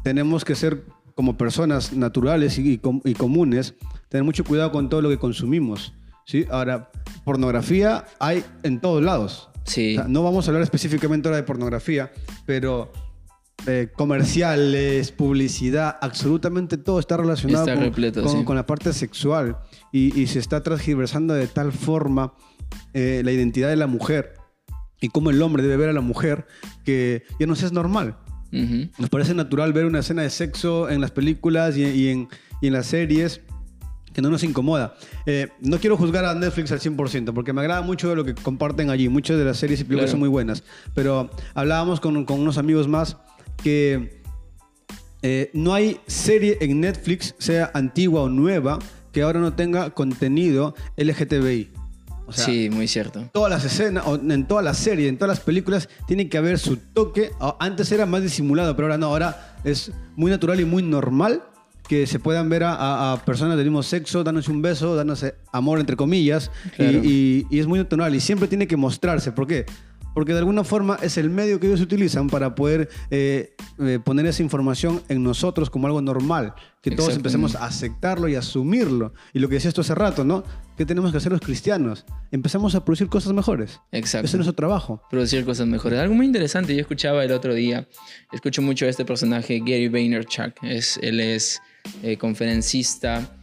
tenemos 0.04 0.44
que 0.44 0.54
ser 0.54 0.84
como 1.14 1.36
personas 1.38 1.92
naturales 1.94 2.58
y, 2.58 2.72
y 2.72 2.78
com- 2.78 3.00
y 3.04 3.14
comunes, 3.14 3.74
tener 4.08 4.24
mucho 4.24 4.44
cuidado 4.44 4.70
con 4.72 4.88
todo 4.88 5.00
lo 5.02 5.08
que 5.08 5.18
consumimos. 5.18 5.94
¿sí? 6.26 6.44
Ahora, 6.50 6.90
pornografía 7.24 8.04
hay 8.20 8.44
en 8.62 8.80
todos 8.80 9.02
lados. 9.02 9.48
Sí. 9.64 9.96
O 9.96 10.00
sea, 10.02 10.08
no 10.08 10.22
vamos 10.22 10.46
a 10.46 10.50
hablar 10.50 10.62
específicamente 10.62 11.28
ahora 11.28 11.36
de 11.38 11.42
pornografía, 11.42 12.12
pero 12.46 12.92
eh, 13.66 13.88
comerciales, 13.96 15.10
publicidad, 15.12 15.96
absolutamente 16.00 16.78
todo 16.78 17.00
está 17.00 17.16
relacionado 17.16 17.64
Está 17.64 17.74
con, 17.74 17.84
repleto, 17.84 18.22
con- 18.22 18.32
sí. 18.38 18.44
con 18.44 18.56
la 18.56 18.64
parte 18.66 18.92
sexual 18.92 19.56
y, 19.92 20.18
y 20.20 20.26
se 20.26 20.38
está 20.38 20.62
transgiversando 20.62 21.34
de 21.34 21.46
tal 21.46 21.72
forma 21.72 22.34
eh, 22.94 23.22
la 23.24 23.32
identidad 23.32 23.68
de 23.68 23.76
la 23.76 23.86
mujer 23.86 24.34
y 25.00 25.08
cómo 25.08 25.30
el 25.30 25.40
hombre 25.42 25.62
debe 25.62 25.76
ver 25.76 25.88
a 25.90 25.92
la 25.92 26.00
mujer 26.00 26.46
que 26.84 27.22
ya 27.38 27.46
no 27.46 27.52
es 27.54 27.72
normal. 27.72 28.16
Ujú. 28.52 28.88
Nos 28.98 29.10
parece 29.10 29.34
natural 29.34 29.72
ver 29.72 29.84
una 29.84 30.00
escena 30.00 30.22
de 30.22 30.30
sexo 30.30 30.88
en 30.88 31.00
las 31.00 31.10
películas 31.10 31.76
y, 31.76 31.84
y 31.84 32.08
en, 32.08 32.28
y 32.60 32.66
en 32.68 32.72
las 32.72 32.86
series 32.86 33.42
que 34.12 34.22
no 34.22 34.30
nos 34.30 34.42
incomoda. 34.42 34.96
Eh, 35.26 35.48
no 35.60 35.78
quiero 35.78 35.96
juzgar 35.96 36.24
a 36.24 36.34
Netflix 36.34 36.72
al 36.72 36.80
100% 36.80 37.32
porque 37.34 37.52
me 37.52 37.60
agrada 37.60 37.82
mucho 37.82 38.14
lo 38.16 38.24
que 38.24 38.34
comparten 38.34 38.90
allí. 38.90 39.08
Muchas 39.08 39.38
de 39.38 39.44
las 39.44 39.58
series 39.58 39.80
y 39.80 39.84
películas 39.84 40.06
Claro. 40.06 40.10
son 40.12 40.20
muy 40.20 40.28
buenas. 40.28 40.64
Pero 40.94 41.30
hablábamos 41.54 42.00
con, 42.00 42.24
con 42.24 42.40
unos 42.40 42.58
amigos 42.58 42.88
más 42.88 43.16
que 43.62 44.22
eh, 45.22 45.50
no 45.52 45.74
hay 45.74 46.00
serie 46.06 46.58
en 46.60 46.80
Netflix, 46.80 47.34
sea 47.38 47.70
antigua 47.74 48.22
o 48.22 48.28
nueva, 48.28 48.78
que 49.18 49.22
ahora 49.24 49.40
no 49.40 49.52
tenga 49.52 49.90
contenido 49.90 50.76
LGTBI. 50.96 51.70
O 52.26 52.32
sea, 52.32 52.44
sí, 52.44 52.68
muy 52.70 52.86
cierto. 52.86 53.24
todas 53.32 53.50
las 53.50 53.64
escenas, 53.64 54.04
o 54.06 54.14
en 54.14 54.46
todas 54.46 54.62
las 54.64 54.76
series, 54.78 55.08
en 55.08 55.16
todas 55.18 55.36
las 55.36 55.44
películas, 55.44 55.88
tiene 56.06 56.28
que 56.28 56.38
haber 56.38 56.58
su 56.60 56.76
toque. 56.76 57.30
Antes 57.58 57.90
era 57.90 58.06
más 58.06 58.22
disimulado, 58.22 58.76
pero 58.76 58.86
ahora 58.86 58.98
no. 58.98 59.06
Ahora 59.06 59.56
es 59.64 59.90
muy 60.14 60.30
natural 60.30 60.60
y 60.60 60.64
muy 60.64 60.82
normal 60.82 61.42
que 61.88 62.06
se 62.06 62.18
puedan 62.18 62.48
ver 62.50 62.64
a, 62.64 62.74
a- 62.74 63.12
a 63.14 63.24
personas 63.24 63.56
del 63.56 63.64
mismo 63.66 63.82
sexo 63.82 64.22
dándose 64.22 64.50
un 64.52 64.60
beso, 64.62 64.94
dándose 64.94 65.34
amor, 65.52 65.80
entre 65.80 65.96
comillas. 65.96 66.50
y- 66.66 66.70
Claro. 66.76 67.00
Y, 67.02 67.46
y 67.50 67.58
es 67.58 67.66
muy 67.66 67.78
natural 67.78 68.14
y 68.14 68.20
siempre 68.20 68.46
tiene 68.46 68.66
que 68.68 68.76
mostrarse. 68.76 69.32
¿Por 69.32 69.46
qué? 69.46 69.64
Porque 70.18 70.32
de 70.32 70.40
alguna 70.40 70.64
forma 70.64 70.98
es 71.00 71.16
el 71.16 71.30
medio 71.30 71.60
que 71.60 71.68
ellos 71.68 71.80
utilizan 71.80 72.26
para 72.26 72.56
poder 72.56 72.88
eh, 73.08 73.54
eh, 73.78 74.00
poner 74.02 74.26
esa 74.26 74.42
información 74.42 75.00
en 75.08 75.22
nosotros 75.22 75.70
como 75.70 75.86
algo 75.86 76.02
normal. 76.02 76.54
Que 76.82 76.90
todos 76.90 77.14
empecemos 77.14 77.54
a 77.54 77.66
aceptarlo 77.66 78.26
y 78.26 78.34
asumirlo. 78.34 79.14
Y 79.32 79.38
lo 79.38 79.48
que 79.48 79.54
decía 79.54 79.68
esto 79.68 79.82
hace 79.82 79.94
rato, 79.94 80.24
¿no? 80.24 80.42
¿Qué 80.76 80.84
tenemos 80.84 81.12
que 81.12 81.18
hacer 81.18 81.30
los 81.30 81.40
cristianos? 81.40 82.04
Empezamos 82.32 82.74
a 82.74 82.84
producir 82.84 83.06
cosas 83.08 83.32
mejores. 83.32 83.78
Exacto. 83.92 84.24
Ese 84.24 84.34
es 84.34 84.38
nuestro 84.38 84.56
trabajo. 84.56 85.00
producir 85.08 85.44
cosas 85.44 85.68
mejores. 85.68 86.00
Algo 86.00 86.16
muy 86.16 86.26
interesante, 86.26 86.74
yo 86.74 86.80
escuchaba 86.80 87.22
el 87.22 87.30
otro 87.30 87.54
día, 87.54 87.86
escucho 88.32 88.60
mucho 88.60 88.86
a 88.86 88.88
este 88.88 89.04
personaje, 89.04 89.60
Gary 89.60 89.86
Vaynerchuk. 89.86 90.64
Es, 90.64 90.98
él 91.00 91.20
es 91.20 91.62
eh, 92.02 92.16
conferencista 92.16 93.37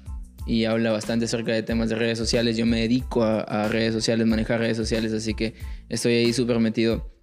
y 0.45 0.65
habla 0.65 0.91
bastante 0.91 1.25
acerca 1.25 1.51
de 1.53 1.63
temas 1.63 1.89
de 1.89 1.95
redes 1.95 2.17
sociales. 2.17 2.58
Yo 2.58 2.65
me 2.65 2.81
dedico 2.81 3.23
a, 3.23 3.41
a 3.41 3.67
redes 3.67 3.93
sociales, 3.93 4.27
manejar 4.27 4.60
redes 4.60 4.77
sociales, 4.77 5.12
así 5.13 5.34
que 5.34 5.55
estoy 5.89 6.13
ahí 6.13 6.34
súper 6.34 6.60
metido. 6.60 7.15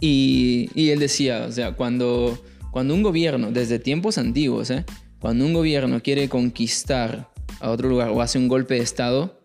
Y, 0.00 0.90
él 0.90 0.98
decía, 0.98 1.46
o 1.48 1.52
sea, 1.52 1.72
cuando, 1.72 2.42
cuando 2.70 2.94
un 2.94 3.02
gobierno, 3.02 3.50
desde 3.50 3.78
tiempos 3.78 4.18
antiguos, 4.18 4.70
¿eh? 4.70 4.84
cuando 5.18 5.44
un 5.44 5.52
gobierno 5.52 6.02
quiere 6.02 6.28
conquistar 6.28 7.30
a 7.60 7.70
otro 7.70 7.88
lugar 7.88 8.10
o 8.10 8.20
hace 8.20 8.38
un 8.38 8.48
golpe 8.48 8.74
de 8.74 8.80
Estado, 8.80 9.40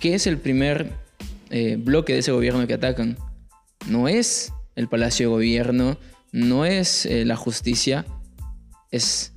¿qué 0.00 0.14
es 0.14 0.26
el 0.26 0.38
primer 0.38 0.92
eh, 1.50 1.76
bloque 1.78 2.14
de 2.14 2.20
ese 2.20 2.32
gobierno 2.32 2.66
que 2.66 2.74
atacan? 2.74 3.16
No 3.86 4.08
es 4.08 4.52
el 4.74 4.88
Palacio 4.88 5.28
de 5.28 5.34
Gobierno, 5.34 5.98
no 6.32 6.64
es 6.64 7.06
eh, 7.06 7.24
la 7.24 7.36
justicia, 7.36 8.06
es 8.90 9.34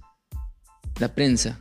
la 0.99 1.13
prensa. 1.13 1.59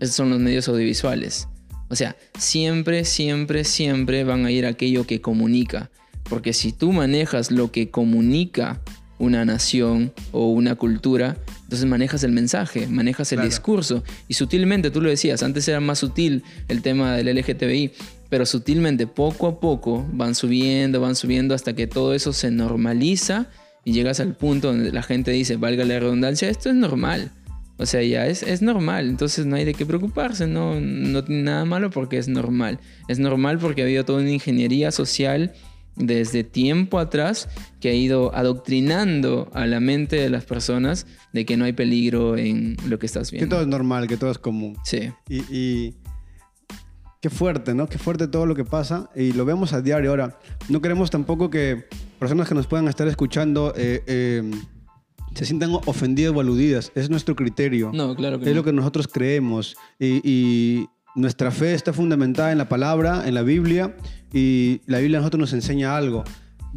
Esos 0.00 0.16
son 0.16 0.30
los 0.30 0.38
medios 0.38 0.68
audiovisuales. 0.68 1.48
O 1.88 1.96
sea, 1.96 2.16
siempre, 2.38 3.04
siempre, 3.04 3.64
siempre 3.64 4.24
van 4.24 4.44
a 4.44 4.50
ir 4.50 4.66
a 4.66 4.70
aquello 4.70 5.06
que 5.06 5.20
comunica. 5.20 5.90
Porque 6.28 6.52
si 6.52 6.72
tú 6.72 6.92
manejas 6.92 7.50
lo 7.50 7.70
que 7.70 7.90
comunica 7.90 8.80
una 9.18 9.44
nación 9.44 10.12
o 10.32 10.48
una 10.50 10.74
cultura, 10.74 11.36
entonces 11.62 11.86
manejas 11.86 12.22
el 12.24 12.32
mensaje, 12.32 12.86
manejas 12.88 13.32
el 13.32 13.36
Claro. 13.36 13.48
discurso. 13.48 14.04
Y 14.28 14.34
sutilmente, 14.34 14.90
tú 14.90 15.00
lo 15.00 15.08
decías, 15.08 15.42
antes 15.42 15.66
era 15.68 15.80
más 15.80 16.00
sutil 16.00 16.42
el 16.68 16.82
tema 16.82 17.16
del 17.16 17.28
LGTBI, 17.28 17.92
pero 18.28 18.44
sutilmente, 18.44 19.06
poco 19.06 19.46
a 19.46 19.60
poco, 19.60 20.04
van 20.12 20.34
subiendo, 20.34 21.00
van 21.00 21.14
subiendo 21.16 21.54
hasta 21.54 21.74
que 21.74 21.86
todo 21.86 22.12
eso 22.12 22.32
se 22.32 22.50
normaliza 22.50 23.46
y 23.84 23.92
llegas 23.92 24.18
al 24.20 24.34
punto 24.34 24.68
donde 24.68 24.90
la 24.92 25.02
gente 25.02 25.30
dice, 25.30 25.56
valga 25.56 25.84
la 25.84 26.00
redundancia, 26.00 26.48
esto 26.50 26.68
es 26.68 26.74
normal. 26.74 27.30
O 27.78 27.84
sea, 27.86 28.02
ya 28.02 28.26
es, 28.26 28.42
es 28.42 28.62
normal, 28.62 29.06
entonces 29.08 29.44
no 29.44 29.56
hay 29.56 29.64
de 29.66 29.74
qué 29.74 29.84
preocuparse, 29.84 30.46
no, 30.46 30.80
no 30.80 31.22
tiene 31.24 31.42
nada 31.42 31.64
malo 31.66 31.90
porque 31.90 32.16
es 32.16 32.26
normal. 32.28 32.80
Es 33.08 33.18
normal 33.18 33.58
porque 33.58 33.82
ha 33.82 33.84
habido 33.84 34.04
toda 34.04 34.20
una 34.22 34.30
ingeniería 34.30 34.90
social 34.90 35.52
desde 35.94 36.42
tiempo 36.44 36.98
atrás 36.98 37.48
que 37.80 37.88
ha 37.90 37.94
ido 37.94 38.34
adoctrinando 38.34 39.50
a 39.54 39.66
la 39.66 39.80
mente 39.80 40.16
de 40.16 40.28
las 40.30 40.44
personas 40.44 41.06
de 41.32 41.44
que 41.46 41.56
no 41.56 41.64
hay 41.64 41.72
peligro 41.72 42.36
en 42.36 42.76
lo 42.86 42.98
que 42.98 43.06
estás 43.06 43.30
Que 43.30 43.36
viendo. 43.36 43.56
todo 43.56 43.62
es 43.62 43.68
normal, 43.68 44.06
que 44.06 44.16
todo 44.16 44.30
es 44.30 44.38
común. 44.38 44.76
Sí, 44.84 45.10
Y, 45.28 45.42
y 45.50 45.94
qué 47.20 47.30
fuerte, 47.30 47.74
¿no? 47.74 47.88
Qué 47.88 47.98
fuerte 47.98 48.28
todo 48.28 48.46
lo 48.46 48.54
que 48.54 48.64
pasa 48.64 49.10
y 49.16 49.32
lo 49.32 49.44
vemos 49.44 49.72
a 49.72 49.80
diario. 49.82 50.10
Ahora, 50.10 50.38
no 50.68 50.80
queremos 50.80 51.10
tampoco 51.10 51.50
que 51.50 51.84
personas 52.18 52.48
que 52.48 52.54
nos 52.54 52.66
puedan 52.66 52.88
estar 52.88 53.08
escuchando 53.08 53.72
eh, 53.76 54.02
eh, 54.06 54.50
se 55.36 55.44
sientan 55.44 55.70
ofendidas 55.86 56.34
o 56.34 56.40
aludidas. 56.40 56.90
Es 56.94 57.10
nuestro 57.10 57.36
criterio. 57.36 57.90
no, 57.92 58.14
claro 58.16 58.38
que 58.38 58.46
es 58.46 58.50
no. 58.50 58.56
lo 58.56 58.64
que 58.64 58.72
nosotros 58.72 59.06
creemos. 59.08 59.76
Y, 59.98 60.20
y 60.24 60.88
nuestra 61.14 61.50
fe 61.50 61.74
está 61.74 61.92
fundamentada 61.92 62.52
en 62.52 62.58
la 62.58 62.68
palabra, 62.68 63.26
en 63.26 63.34
la 63.34 63.42
Biblia, 63.42 63.96
y 64.32 64.80
la 64.86 64.98
Biblia 64.98 65.18
a 65.18 65.20
nosotros 65.20 65.40
nos 65.40 65.52
enseña 65.52 65.96
algo. 65.96 66.24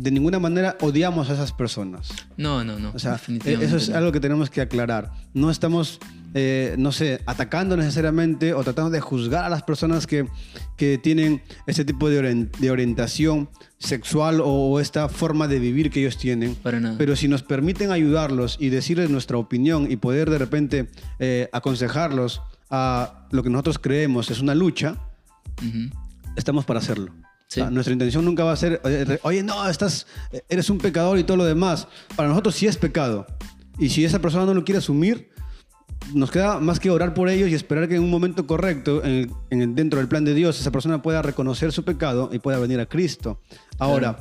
De 0.01 0.11
ninguna 0.11 0.39
manera 0.39 0.77
odiamos 0.79 1.29
a 1.29 1.33
esas 1.33 1.51
personas. 1.51 2.09
No, 2.37 2.63
no, 2.63 2.79
no. 2.79 2.91
O 2.95 2.99
sea, 2.99 3.11
definitivamente 3.13 3.65
eso 3.65 3.75
es 3.75 3.89
algo 3.89 4.13
que 4.13 4.21
tenemos 4.21 4.49
que 4.49 4.61
aclarar. 4.61 5.11
No 5.33 5.51
estamos, 5.51 5.99
eh, 6.33 6.75
no 6.77 6.93
sé, 6.93 7.19
atacando 7.25 7.75
necesariamente 7.75 8.53
o 8.53 8.63
tratando 8.63 8.91
de 8.91 9.01
juzgar 9.01 9.43
a 9.43 9.49
las 9.49 9.61
personas 9.63 10.07
que, 10.07 10.25
que 10.77 10.97
tienen 10.97 11.41
este 11.67 11.83
tipo 11.83 12.09
de, 12.09 12.47
de 12.59 12.71
orientación 12.71 13.49
sexual 13.77 14.39
o, 14.39 14.47
o 14.47 14.79
esta 14.79 15.09
forma 15.09 15.49
de 15.49 15.59
vivir 15.59 15.91
que 15.91 15.99
ellos 15.99 16.17
tienen. 16.17 16.55
Para 16.55 16.79
nada. 16.79 16.95
Pero 16.97 17.17
si 17.17 17.27
nos 17.27 17.43
permiten 17.43 17.91
ayudarlos 17.91 18.55
y 18.57 18.69
decirles 18.69 19.09
nuestra 19.09 19.37
opinión 19.37 19.91
y 19.91 19.97
poder 19.97 20.29
de 20.29 20.37
repente 20.37 20.87
eh, 21.19 21.49
aconsejarlos 21.51 22.41
a 22.69 23.27
lo 23.31 23.43
que 23.43 23.49
nosotros 23.49 23.79
creemos 23.79 24.31
es 24.31 24.39
una 24.39 24.55
lucha, 24.55 24.95
Ujú. 25.61 25.89
estamos 26.37 26.63
para 26.63 26.79
hacerlo. 26.79 27.11
Sí. 27.49 27.61
O 27.61 27.63
sea, 27.63 27.71
nuestra 27.71 27.93
intención 27.93 28.23
nunca 28.23 28.43
va 28.43 28.51
a 28.51 28.55
ser, 28.55 28.79
oye, 28.83 29.05
re- 29.05 29.19
oye, 29.23 29.41
no, 29.41 29.67
estás, 29.67 30.05
eh, 30.31 30.43
eres 30.49 30.69
un 30.69 30.77
pecador 30.77 31.17
y 31.17 31.23
todo 31.23 31.35
lo 31.37 31.45
demás. 31.45 31.87
Para 32.15 32.29
nosotros 32.29 32.53
sí 32.53 32.67
es 32.67 32.77
pecado. 32.77 33.25
Y 33.79 33.89
si 33.89 34.05
esa 34.05 34.19
persona 34.19 34.45
no 34.45 34.53
lo 34.53 34.63
quiere 34.63 34.77
asumir, 34.77 35.31
nos 36.13 36.29
queda 36.29 36.59
más 36.59 36.79
que 36.79 36.91
orar 36.91 37.15
por 37.15 37.27
ellos 37.27 37.49
y 37.49 37.55
esperar 37.55 37.87
que 37.89 37.95
en 37.95 38.03
un 38.03 38.11
momento 38.11 38.45
correcto, 38.45 39.03
en 39.03 39.09
el- 39.11 39.31
en 39.49 39.61
el- 39.63 39.73
dentro 39.75 39.97
del 39.97 40.07
plan 40.07 40.23
de 40.25 40.35
Dios, 40.35 40.59
esa 40.59 40.69
persona 40.71 41.01
pueda 41.01 41.23
reconocer 41.23 41.71
su 41.71 41.83
pecado 41.83 42.29
y 42.31 42.37
pueda 42.37 42.59
venir 42.59 42.79
a 42.79 42.85
Cristo. 42.85 43.41
Ahora, 43.79 44.19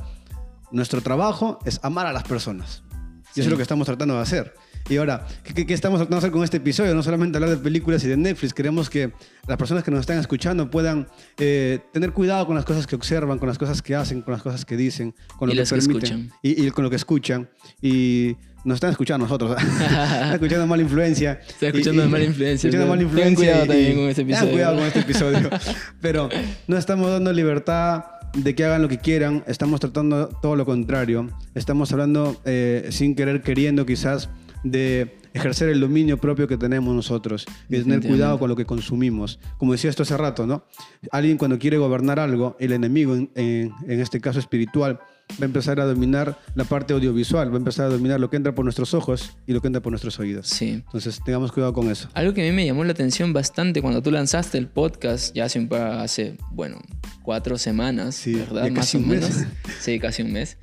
nuestro 0.71 1.01
trabajo 1.01 1.59
es 1.65 1.79
amar 1.83 2.07
a 2.07 2.13
las 2.13 2.23
personas. 2.23 2.81
Y 2.91 3.33
Sí. 3.35 3.41
eso 3.41 3.43
es 3.43 3.51
lo 3.51 3.57
que 3.57 3.61
estamos 3.63 3.85
tratando 3.85 4.15
de 4.15 4.21
hacer. 4.21 4.55
Y 4.87 4.97
ahora, 4.97 5.27
¿qué, 5.43 5.65
estamos 5.73 5.99
tratando 5.99 6.15
de 6.15 6.19
hacer 6.19 6.31
con 6.31 6.43
este 6.43 6.57
episodio? 6.57 6.95
No 6.95 7.03
solamente 7.03 7.37
hablar 7.37 7.51
de 7.51 7.57
películas 7.57 8.03
y 8.03 8.07
de 8.07 8.17
Netflix, 8.17 8.53
queremos 8.53 8.89
que 8.89 9.11
las 9.47 9.57
personas 9.57 9.83
que 9.83 9.91
nos 9.91 9.99
están 9.99 10.17
escuchando 10.17 10.69
puedan 10.71 11.07
eh, 11.37 11.79
tener 11.93 12.11
cuidado 12.11 12.47
con 12.47 12.55
las 12.55 12.65
cosas 12.65 12.87
que 12.87 12.95
observan, 12.95 13.37
con 13.37 13.47
las 13.47 13.57
cosas 13.59 13.81
que 13.81 13.95
hacen, 13.95 14.21
con 14.21 14.31
las 14.33 14.41
cosas 14.41 14.65
que 14.65 14.75
dicen, 14.77 15.13
con 15.37 15.47
lo 15.49 15.53
Y 15.53 15.57
que 15.57 15.63
que 15.63 15.69
permiten. 15.69 15.95
escuchan. 15.97 16.31
Y, 16.41 16.65
y 16.65 16.71
con 16.71 16.83
lo 16.83 16.89
que 16.89 16.95
escuchan. 16.95 17.49
Y 17.83 18.35
nos 18.63 18.75
están 18.75 18.89
escuchando 18.91 19.25
nosotros. 19.25 19.55
están 19.61 20.33
escuchando 20.33 20.65
mala 20.65 20.81
influencia. 20.81 21.39
Está 21.47 21.67
escuchando 21.67 22.05
Y- 22.05 22.07
mala 22.09 22.23
influencia, 22.23 22.67
Escuchando 22.67 22.87
mala 22.89 23.03
influencia. 23.03 23.35
cuidado 23.35 23.65
y- 23.65 23.67
también 23.67 23.95
con 23.95 24.09
este 24.09 24.21
episodio. 24.23 24.51
cuidado 24.51 24.75
con 24.77 24.85
este 24.85 24.99
episodio. 25.01 25.49
Pero 26.01 26.29
no 26.67 26.77
estamos 26.77 27.11
dando 27.11 27.31
libertad 27.31 28.05
de 28.33 28.53
que 28.55 28.63
hagan 28.65 28.81
lo 28.81 28.87
que 28.89 28.97
quieran, 28.99 29.43
estamos 29.47 29.79
tratando 29.79 30.27
todo 30.41 30.55
lo 30.55 30.65
contrario. 30.65 31.29
Estamos 31.55 31.91
hablando 31.91 32.41
eh, 32.45 32.87
sin 32.91 33.15
querer, 33.15 33.41
queriendo 33.41 33.85
quizás, 33.87 34.29
de 34.63 35.17
ejercer 35.33 35.69
el 35.69 35.79
dominio 35.79 36.17
propio 36.17 36.47
que 36.47 36.57
tenemos 36.57 36.93
nosotros 36.95 37.45
y 37.69 37.77
de 37.77 37.83
tener 37.83 38.01
cuidado 38.01 38.39
con 38.39 38.49
lo 38.49 38.55
que 38.55 38.65
consumimos. 38.65 39.39
Como 39.57 39.71
decía 39.73 39.89
esto 39.89 40.03
hace 40.03 40.17
rato, 40.17 40.45
¿no? 40.47 40.65
Alguien 41.11 41.37
cuando 41.37 41.59
quiere 41.59 41.77
gobernar 41.77 42.19
algo, 42.19 42.57
el 42.59 42.71
enemigo, 42.71 43.15
en, 43.15 43.29
en 43.35 43.99
este 43.99 44.19
caso 44.19 44.39
espiritual, 44.39 44.99
va 45.33 45.43
a 45.43 45.45
empezar 45.45 45.79
a 45.79 45.85
dominar 45.85 46.39
la 46.55 46.63
parte 46.63 46.93
audiovisual, 46.93 47.49
va 47.51 47.53
a 47.53 47.57
empezar 47.57 47.85
a 47.85 47.89
dominar 47.89 48.19
lo 48.19 48.31
que 48.31 48.37
entra 48.37 48.55
por 48.55 48.65
nuestros 48.65 48.95
ojos 48.95 49.37
y 49.45 49.53
lo 49.53 49.61
que 49.61 49.67
entra 49.67 49.79
por 49.81 49.91
nuestros 49.91 50.19
oídos. 50.19 50.47
Sí. 50.47 50.69
Entonces, 50.83 51.21
tengamos 51.23 51.51
cuidado 51.51 51.71
con 51.73 51.89
eso. 51.91 52.09
Algo 52.15 52.33
que 52.33 52.41
a 52.41 52.49
mí 52.49 52.55
me 52.55 52.65
llamó 52.65 52.83
la 52.83 52.91
atención 52.93 53.31
bastante 53.31 53.83
cuando 53.83 54.01
tú 54.01 54.09
lanzaste 54.09 54.57
el 54.57 54.67
podcast, 54.67 55.35
ya 55.35 55.45
hace, 55.45 55.67
hace 55.71 56.37
bueno, 56.51 56.79
cuatro 57.21 57.59
semanas, 57.59 58.15
Sí, 58.15 58.33
¿verdad? 58.33 58.63
Más 58.71 58.71
casi 58.79 58.97
o 58.97 59.01
un 59.01 59.07
mes. 59.09 59.21
menos. 59.21 59.47
Sí, 59.79 59.99
casi 59.99 60.23
un 60.23 60.33
mes. 60.33 60.57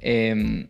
Em, 0.00 0.68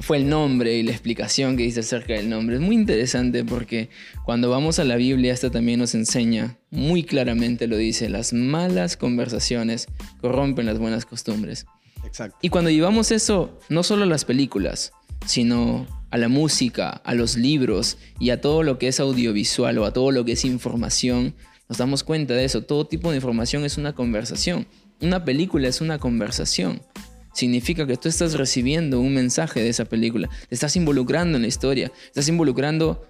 fue 0.00 0.18
el 0.18 0.28
nombre 0.28 0.76
y 0.76 0.82
la 0.82 0.92
explicación 0.92 1.56
que 1.56 1.64
dice 1.64 1.80
acerca 1.80 2.14
del 2.14 2.28
nombre. 2.30 2.56
Es 2.56 2.62
muy 2.62 2.74
interesante 2.74 3.44
porque 3.44 3.90
cuando 4.24 4.48
vamos 4.50 4.78
a 4.78 4.84
la 4.84 4.96
Biblia, 4.96 5.32
esta 5.32 5.50
también 5.50 5.80
nos 5.80 5.94
enseña, 5.94 6.58
muy 6.70 7.02
claramente 7.04 7.66
lo 7.66 7.76
dice, 7.76 8.08
las 8.08 8.32
malas 8.32 8.96
conversaciones 8.96 9.88
corrompen 10.20 10.66
las 10.66 10.78
buenas 10.78 11.04
costumbres. 11.04 11.66
Exacto. 12.04 12.38
Y 12.40 12.48
cuando 12.48 12.70
llevamos 12.70 13.10
eso 13.10 13.58
no 13.68 13.82
solo 13.82 14.04
a 14.04 14.06
las 14.06 14.24
películas, 14.24 14.92
sino 15.26 15.86
a 16.10 16.18
la 16.18 16.28
música, 16.28 16.88
a 16.88 17.14
los 17.14 17.36
libros 17.36 17.98
y 18.18 18.30
a 18.30 18.40
todo 18.40 18.62
lo 18.62 18.78
que 18.78 18.88
es 18.88 19.00
audiovisual 19.00 19.78
o 19.78 19.84
a 19.84 19.92
todo 19.92 20.10
lo 20.10 20.24
que 20.24 20.32
es 20.32 20.44
información, 20.44 21.34
nos 21.68 21.78
damos 21.78 22.02
cuenta 22.02 22.34
de 22.34 22.44
eso. 22.44 22.62
Todo 22.62 22.86
tipo 22.86 23.10
de 23.10 23.16
información 23.16 23.64
es 23.64 23.78
una 23.78 23.92
conversación. 23.94 24.66
Una 25.00 25.24
película 25.24 25.68
es 25.68 25.80
una 25.80 25.98
conversación. 25.98 26.82
Significa 27.32 27.86
que 27.86 27.96
tú 27.96 28.08
estás 28.08 28.34
recibiendo 28.34 29.00
un 29.00 29.14
mensaje 29.14 29.60
de 29.60 29.68
esa 29.68 29.84
película, 29.84 30.28
te 30.48 30.54
estás 30.54 30.76
involucrando 30.76 31.36
en 31.36 31.42
la 31.42 31.48
historia, 31.48 31.92
estás 32.06 32.28
involucrando 32.28 33.06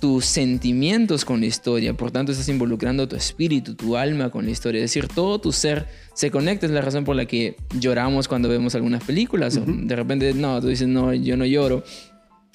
tus 0.00 0.24
sentimientos 0.24 1.24
con 1.24 1.40
la 1.40 1.46
historia, 1.46 1.94
por 1.94 2.10
tanto 2.10 2.32
estás 2.32 2.48
involucrando 2.48 3.08
tu 3.08 3.16
espíritu, 3.16 3.74
tu 3.74 3.96
alma 3.96 4.30
con 4.30 4.44
la 4.44 4.50
historia, 4.50 4.78
es 4.78 4.90
decir, 4.90 5.08
todo 5.08 5.40
tu 5.40 5.52
ser 5.52 5.86
se 6.14 6.30
conecta, 6.30 6.66
es 6.66 6.72
la 6.72 6.80
razón 6.80 7.04
por 7.04 7.16
la 7.16 7.26
que 7.26 7.56
lloramos 7.78 8.28
cuando 8.28 8.48
vemos 8.48 8.74
algunas 8.74 9.02
películas, 9.04 9.56
o 9.56 9.64
de 9.66 9.96
repente, 9.96 10.32
no, 10.34 10.60
tú 10.60 10.68
dices, 10.68 10.88
no, 10.88 11.12
yo 11.12 11.36
no 11.36 11.44
lloro, 11.44 11.82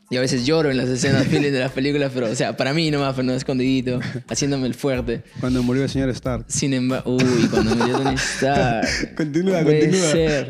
y 0.10 0.18
a 0.18 0.22
veces 0.22 0.46
lloro 0.46 0.70
en 0.70 0.78
las 0.78 0.88
escenas 0.89 1.30
de 1.32 1.52
las 1.52 1.72
películas, 1.72 2.12
pero, 2.13 2.30
o 2.30 2.36
sea, 2.36 2.56
para 2.56 2.74
mí 2.74 2.91
nomás, 2.91 3.15
pero 3.15 3.24
no 3.24 3.34
escondidito, 3.34 4.00
haciéndome 4.28 4.68
el 4.68 4.74
fuerte. 4.74 5.24
Cuando 5.39 5.63
murió 5.63 5.84
el 5.84 5.89
señor 5.89 6.10
Stark. 6.10 6.46
Sin 6.48 6.74
embargo, 6.74 7.15
uy, 7.15 7.48
cuando 7.50 7.76
murió 7.76 7.98
Tony 7.98 8.15
Stark. 8.15 9.15
Continúa, 9.15 9.62
Puede 9.62 9.82
continúa. 9.82 10.12
ser. 10.12 10.50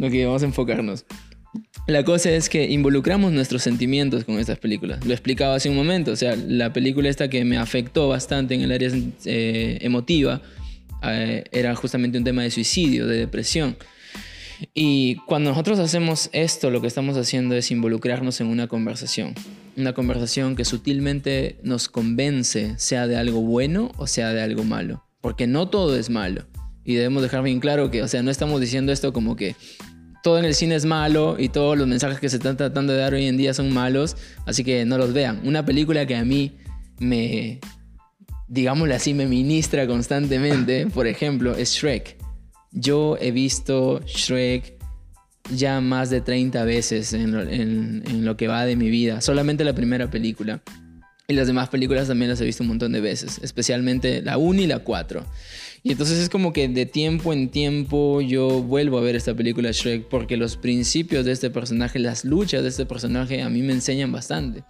Ok, 0.00 0.12
vamos 0.24 0.42
a 0.42 0.46
enfocarnos. 0.46 1.04
La 1.86 2.02
cosa 2.02 2.30
es 2.30 2.48
que 2.48 2.64
involucramos 2.70 3.30
nuestros 3.32 3.62
sentimientos 3.62 4.24
con 4.24 4.38
estas 4.38 4.58
películas. 4.58 5.04
Lo 5.04 5.12
explicaba 5.12 5.54
hace 5.54 5.68
un 5.68 5.76
momento. 5.76 6.12
O 6.12 6.16
sea, 6.16 6.34
la 6.34 6.72
película 6.72 7.10
esta 7.10 7.28
que 7.28 7.44
me 7.44 7.58
afectó 7.58 8.08
bastante 8.08 8.54
en 8.54 8.62
el 8.62 8.72
área 8.72 8.90
eh, 9.26 9.78
emotiva 9.82 10.40
eh, 11.02 11.44
era 11.52 11.74
justamente 11.74 12.16
un 12.16 12.24
tema 12.24 12.42
de 12.42 12.50
suicidio, 12.50 13.06
de 13.06 13.18
depresión. 13.18 13.76
Y 14.72 15.16
cuando 15.26 15.50
nosotros 15.50 15.78
hacemos 15.78 16.30
esto, 16.32 16.70
lo 16.70 16.80
que 16.80 16.86
estamos 16.86 17.16
haciendo 17.16 17.54
es 17.54 17.70
involucrarnos 17.70 18.40
en 18.40 18.48
una 18.48 18.66
conversación. 18.68 19.34
Una 19.76 19.92
conversación 19.92 20.56
que 20.56 20.64
sutilmente 20.64 21.58
nos 21.62 21.88
convence, 21.88 22.74
sea 22.78 23.06
de 23.06 23.16
algo 23.16 23.40
bueno 23.40 23.90
o 23.96 24.06
sea 24.06 24.32
de 24.32 24.42
algo 24.42 24.64
malo. 24.64 25.04
Porque 25.20 25.46
no 25.46 25.68
todo 25.68 25.96
es 25.96 26.10
malo. 26.10 26.46
Y 26.84 26.94
debemos 26.94 27.22
dejar 27.22 27.42
bien 27.42 27.60
claro 27.60 27.90
que, 27.90 28.02
o 28.02 28.08
sea, 28.08 28.22
no 28.22 28.30
estamos 28.30 28.60
diciendo 28.60 28.92
esto 28.92 29.12
como 29.12 29.36
que 29.36 29.56
todo 30.22 30.38
en 30.38 30.44
el 30.44 30.54
cine 30.54 30.74
es 30.74 30.86
malo 30.86 31.36
y 31.38 31.50
todos 31.50 31.76
los 31.76 31.86
mensajes 31.86 32.18
que 32.18 32.28
se 32.28 32.36
están 32.36 32.56
tratando 32.56 32.92
de 32.92 32.98
dar 32.98 33.14
hoy 33.14 33.26
en 33.26 33.36
día 33.36 33.52
son 33.52 33.72
malos, 33.72 34.16
así 34.46 34.64
que 34.64 34.84
no 34.84 34.96
los 34.96 35.12
vean. 35.12 35.40
Una 35.44 35.64
película 35.64 36.06
que 36.06 36.16
a 36.16 36.24
mí 36.24 36.52
me, 36.98 37.60
digámoslo 38.48 38.94
así, 38.94 39.12
me 39.12 39.26
ministra 39.26 39.86
constantemente, 39.86 40.86
por 40.86 41.06
ejemplo, 41.06 41.54
es 41.54 41.72
Shrek. 41.72 42.23
Yo 42.74 43.16
he 43.20 43.30
visto 43.30 44.00
Shrek 44.04 44.74
ya 45.50 45.80
más 45.80 46.10
de 46.10 46.20
30 46.20 46.64
veces 46.64 47.12
en 47.12 48.24
lo, 48.24 48.36
que 48.36 48.48
va 48.48 48.66
de 48.66 48.76
mi 48.76 48.90
vida, 48.90 49.20
solamente 49.20 49.64
la 49.64 49.74
primera 49.74 50.10
película. 50.10 50.62
Y 51.26 51.32
las 51.32 51.46
demás 51.46 51.70
películas 51.70 52.08
también 52.08 52.30
las 52.30 52.40
he 52.42 52.44
visto 52.44 52.62
un 52.64 52.68
montón 52.68 52.92
de 52.92 53.00
veces, 53.00 53.40
especialmente 53.42 54.20
la 54.20 54.36
1 54.36 54.62
y 54.62 54.66
la 54.66 54.80
4. 54.80 55.24
Y 55.82 55.92
entonces 55.92 56.18
es 56.18 56.28
como 56.28 56.52
que 56.52 56.68
de 56.68 56.84
tiempo 56.84 57.32
en 57.32 57.48
tiempo 57.48 58.20
yo 58.20 58.62
vuelvo 58.62 58.98
a 58.98 59.02
ver 59.02 59.16
esta 59.16 59.34
película 59.34 59.70
Shrek 59.70 60.08
porque 60.08 60.36
los 60.36 60.56
principios 60.56 61.24
de 61.24 61.32
este 61.32 61.48
personaje, 61.50 61.98
las 61.98 62.24
luchas 62.24 62.62
de 62.62 62.68
este 62.68 62.84
personaje 62.84 63.40
a 63.40 63.48
mí 63.48 63.62
me 63.62 63.72
enseñan 63.72 64.12
bastante. 64.12 64.64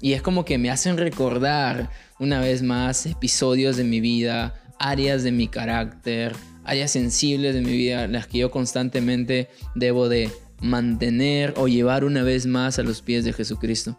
Y 0.00 0.12
es 0.12 0.20
como 0.20 0.44
que 0.44 0.58
me 0.58 0.70
hacen 0.70 0.98
recordar 0.98 1.90
una 2.18 2.40
vez 2.40 2.62
más 2.62 3.06
episodios 3.06 3.76
de 3.76 3.84
mi 3.84 4.00
vida, 4.00 4.54
áreas 4.78 5.22
de 5.22 5.32
mi 5.32 5.48
carácter, 5.48 6.34
áreas 6.64 6.90
sensibles 6.90 7.54
de 7.54 7.60
mi 7.60 7.72
vida, 7.72 8.06
las 8.08 8.26
que 8.26 8.38
yo 8.38 8.50
constantemente 8.50 9.48
debo 9.74 10.08
de 10.08 10.30
mantener 10.60 11.54
o 11.56 11.68
llevar 11.68 12.04
una 12.04 12.22
vez 12.22 12.46
más 12.46 12.78
a 12.78 12.82
los 12.82 13.02
pies 13.02 13.24
de 13.24 13.32
Jesucristo. 13.32 13.98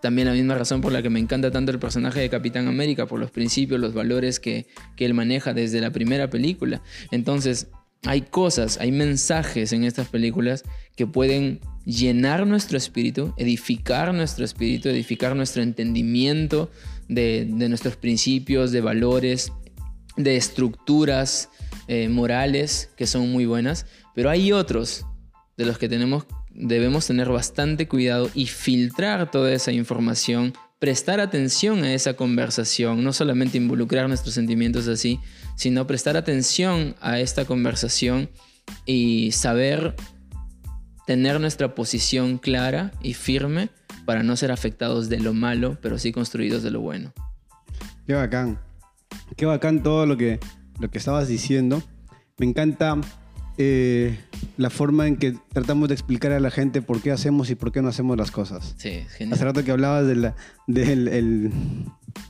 También 0.00 0.26
la 0.26 0.34
misma 0.34 0.56
razón 0.56 0.80
por 0.80 0.90
la 0.90 1.00
que 1.00 1.10
me 1.10 1.20
encanta 1.20 1.52
tanto 1.52 1.70
el 1.70 1.78
personaje 1.78 2.18
de 2.18 2.28
Capitán 2.28 2.66
América, 2.66 3.06
por 3.06 3.20
los 3.20 3.30
principios, 3.30 3.80
los 3.80 3.94
valores 3.94 4.40
que, 4.40 4.66
que 4.96 5.04
él 5.04 5.14
maneja 5.14 5.54
desde 5.54 5.80
la 5.80 5.92
primera 5.92 6.28
película. 6.28 6.82
Entonces, 7.12 7.68
hay 8.04 8.22
cosas, 8.22 8.78
hay 8.78 8.90
mensajes 8.90 9.72
en 9.72 9.84
estas 9.84 10.08
películas 10.08 10.64
que 10.96 11.06
pueden 11.06 11.60
llenar 11.84 12.48
nuestro 12.48 12.76
espíritu, 12.76 13.32
edificar 13.36 14.12
nuestro 14.12 14.44
espíritu, 14.44 14.88
edificar 14.88 15.36
nuestro 15.36 15.62
entendimiento 15.62 16.68
de, 17.08 17.46
de 17.48 17.68
nuestros 17.68 17.94
principios, 17.94 18.72
de 18.72 18.80
valores, 18.80 19.52
de 20.16 20.36
estructuras 20.36 21.48
eh, 21.88 22.08
morales 22.08 22.90
que 22.96 23.06
son 23.06 23.30
muy 23.30 23.46
buenas, 23.46 23.86
pero 24.14 24.30
hay 24.30 24.52
otros 24.52 25.04
de 25.56 25.66
los 25.66 25.78
que 25.78 25.88
tenemos, 25.88 26.24
debemos 26.50 27.06
tener 27.06 27.28
bastante 27.28 27.88
cuidado 27.88 28.30
y 28.34 28.46
filtrar 28.46 29.30
toda 29.30 29.52
esa 29.52 29.72
información, 29.72 30.52
prestar 30.78 31.20
atención 31.20 31.84
a 31.84 31.94
esa 31.94 32.14
conversación, 32.14 33.04
no 33.04 33.12
solamente 33.12 33.58
involucrar 33.58 34.08
nuestros 34.08 34.34
sentimientos 34.34 34.88
así, 34.88 35.20
sino 35.56 35.86
prestar 35.86 36.16
atención 36.16 36.94
a 37.00 37.20
esta 37.20 37.44
conversación 37.44 38.30
y 38.86 39.32
saber 39.32 39.94
tener 41.06 41.40
nuestra 41.40 41.74
posición 41.74 42.38
clara 42.38 42.92
y 43.02 43.14
firme 43.14 43.70
para 44.04 44.22
no 44.22 44.36
ser 44.36 44.50
afectados 44.50 45.08
de 45.08 45.20
lo 45.20 45.34
malo, 45.34 45.78
pero 45.80 45.98
sí 45.98 46.12
construidos 46.12 46.62
de 46.62 46.70
lo 46.70 46.80
bueno. 46.80 47.12
Qué 48.06 48.14
bacán. 48.14 48.58
Qué 49.36 49.46
bacán 49.46 49.82
todo 49.82 50.06
lo 50.06 50.16
que, 50.16 50.40
lo 50.80 50.90
que 50.90 50.98
estabas 50.98 51.28
diciendo. 51.28 51.82
Me 52.38 52.46
encanta 52.46 52.98
eh, 53.58 54.18
la 54.56 54.70
forma 54.70 55.06
en 55.06 55.16
que 55.16 55.34
tratamos 55.52 55.88
de 55.88 55.94
explicar 55.94 56.32
a 56.32 56.40
la 56.40 56.50
gente 56.50 56.80
por 56.82 57.00
qué 57.02 57.12
hacemos 57.12 57.50
y 57.50 57.54
por 57.54 57.70
qué 57.70 57.82
no 57.82 57.88
hacemos 57.88 58.16
las 58.16 58.30
cosas. 58.30 58.74
Sí, 58.78 58.88
Hace 59.06 59.16
genial. 59.18 59.38
rato 59.40 59.64
que 59.64 59.70
hablabas 59.70 60.06
de 60.06 60.16
la- 60.16 60.34
del 60.66 61.08
el, 61.08 61.50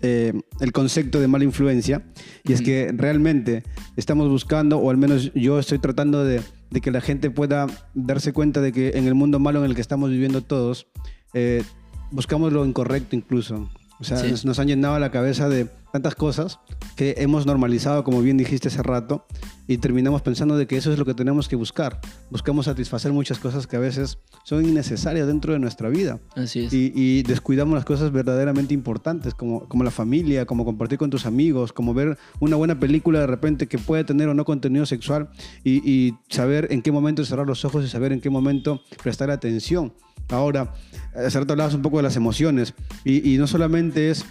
eh, 0.00 0.32
el 0.60 0.72
concepto 0.72 1.20
de 1.20 1.28
mala 1.28 1.44
influencia, 1.44 2.02
y 2.44 2.52
es 2.52 2.60
que 2.60 2.92
realmente 2.94 3.62
estamos 3.96 4.28
buscando, 4.28 4.78
o 4.78 4.90
al 4.90 4.96
menos 4.96 5.32
yo 5.34 5.58
estoy 5.60 5.78
tratando 5.78 6.24
de, 6.24 6.40
de 6.70 6.80
que 6.80 6.90
la 6.90 7.00
gente 7.00 7.30
pueda 7.30 7.66
darse 7.94 8.32
cuenta 8.32 8.60
de 8.60 8.72
que 8.72 8.90
en 8.98 9.06
el 9.06 9.14
mundo 9.14 9.38
malo 9.38 9.60
en 9.64 9.70
el 9.70 9.74
que 9.76 9.80
estamos 9.80 10.10
viviendo 10.10 10.42
todos, 10.42 10.88
eh, 11.34 11.62
buscamos 12.10 12.52
lo 12.52 12.66
incorrecto 12.66 13.14
incluso. 13.16 13.70
O 14.00 14.04
sea, 14.04 14.16
Sí. 14.18 14.28
nos, 14.30 14.44
nos 14.44 14.58
han 14.58 14.66
llenado 14.66 14.98
la 14.98 15.12
cabeza 15.12 15.48
de 15.48 15.68
tantas 15.92 16.14
cosas 16.14 16.58
que 16.96 17.14
hemos 17.18 17.46
normalizado, 17.46 18.02
como 18.02 18.22
bien 18.22 18.36
dijiste 18.36 18.68
hace 18.68 18.82
rato, 18.82 19.26
y 19.68 19.78
terminamos 19.78 20.22
pensando 20.22 20.56
de 20.56 20.66
que 20.66 20.76
eso 20.76 20.92
es 20.92 20.98
lo 20.98 21.04
que 21.04 21.14
tenemos 21.14 21.48
que 21.48 21.56
buscar. 21.56 22.00
Buscamos 22.30 22.64
satisfacer 22.66 23.12
muchas 23.12 23.38
cosas 23.38 23.66
que 23.66 23.76
a 23.76 23.78
veces 23.78 24.18
son 24.44 24.64
innecesarias 24.64 25.26
dentro 25.26 25.52
de 25.52 25.58
nuestra 25.58 25.88
vida 25.88 26.18
Así 26.34 26.64
es. 26.64 26.72
y, 26.72 26.92
y 26.94 27.22
descuidamos 27.22 27.74
las 27.74 27.84
cosas 27.84 28.10
verdaderamente 28.10 28.74
importantes, 28.74 29.34
como, 29.34 29.68
como 29.68 29.84
la 29.84 29.90
familia, 29.90 30.46
como 30.46 30.64
compartir 30.64 30.98
con 30.98 31.10
tus 31.10 31.26
amigos, 31.26 31.72
como 31.72 31.94
ver 31.94 32.18
una 32.40 32.56
buena 32.56 32.80
película 32.80 33.20
de 33.20 33.26
repente 33.26 33.68
que 33.68 33.78
puede 33.78 34.04
tener 34.04 34.28
o 34.28 34.34
no 34.34 34.44
contenido 34.44 34.86
sexual 34.86 35.28
y, 35.62 35.88
y 35.88 36.14
saber 36.28 36.68
en 36.70 36.82
qué 36.82 36.90
momento 36.90 37.24
cerrar 37.24 37.46
los 37.46 37.64
ojos 37.64 37.84
y 37.84 37.88
saber 37.88 38.12
en 38.12 38.20
qué 38.20 38.30
momento 38.30 38.80
prestar 39.02 39.30
atención. 39.30 39.92
Ahora, 40.28 40.72
hace 41.14 41.38
rato 41.38 41.52
hablabas 41.52 41.74
un 41.74 41.82
poco 41.82 41.98
de 41.98 42.04
las 42.04 42.16
emociones 42.16 42.74
y, 43.04 43.34
y 43.34 43.38
no 43.38 43.46
solamente 43.46 44.10
es 44.10 44.24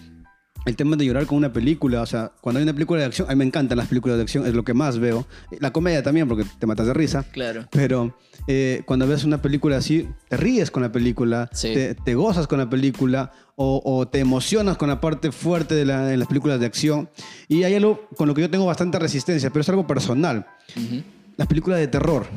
el 0.65 0.75
tema 0.75 0.95
de 0.95 1.05
llorar 1.05 1.25
con 1.25 1.37
una 1.37 1.51
película, 1.51 2.01
o 2.01 2.05
sea, 2.05 2.31
cuando 2.41 2.59
hay 2.59 2.63
una 2.63 2.73
película 2.73 2.99
de 2.99 3.05
acción, 3.07 3.27
a 3.27 3.31
mí 3.31 3.37
me 3.37 3.45
encantan 3.45 3.77
las 3.77 3.87
películas 3.87 4.17
de 4.17 4.23
acción, 4.23 4.45
es 4.45 4.53
lo 4.53 4.63
que 4.63 4.73
más 4.73 4.99
veo. 4.99 5.25
La 5.59 5.71
comedia 5.73 6.03
también, 6.03 6.27
porque 6.27 6.45
te 6.59 6.67
matas 6.67 6.85
de 6.87 6.93
risa. 6.93 7.23
Claro. 7.31 7.65
Pero 7.71 8.15
eh, 8.47 8.83
cuando 8.85 9.07
ves 9.07 9.23
una 9.23 9.41
película 9.41 9.77
así, 9.77 10.07
te 10.29 10.37
ríes 10.37 10.69
con 10.71 10.83
la 10.83 10.91
película, 10.91 11.49
Sí. 11.51 11.73
te, 11.73 11.95
te 11.95 12.13
gozas 12.15 12.45
con 12.47 12.59
la 12.59 12.69
película 12.69 13.31
o, 13.55 13.81
o 13.83 14.07
te 14.07 14.19
emocionas 14.19 14.77
con 14.77 14.89
la 14.89 15.01
parte 15.01 15.31
fuerte 15.31 15.73
de, 15.75 15.85
la- 15.85 16.05
de 16.05 16.17
las 16.17 16.27
películas 16.27 16.59
de 16.59 16.65
acción. 16.67 17.09
Y 17.47 17.63
hay 17.63 17.73
algo 17.75 18.07
con 18.15 18.27
lo 18.27 18.33
que 18.35 18.41
yo 18.41 18.49
tengo 18.49 18.65
bastante 18.65 18.99
resistencia, 18.99 19.49
pero 19.49 19.61
es 19.61 19.69
algo 19.69 19.87
personal. 19.87 20.45
Ujú. 20.75 21.01
las 21.37 21.47
películas 21.47 21.79
de 21.79 21.87
terror. 21.87 22.27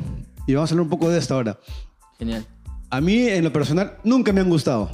Y 0.47 0.53
vamos 0.55 0.71
a 0.71 0.73
hablar 0.73 0.83
un 0.83 0.89
poco 0.89 1.09
de 1.09 1.19
esto 1.19 1.35
ahora. 1.35 1.59
Genial. 2.17 2.45
A 2.95 3.01
mí, 3.01 3.27
en 3.27 3.43
lo 3.43 3.51
personal, 3.51 3.93
nunca 4.03 4.31
me 4.31 4.41
han 4.41 4.49
gustado. 4.49 4.89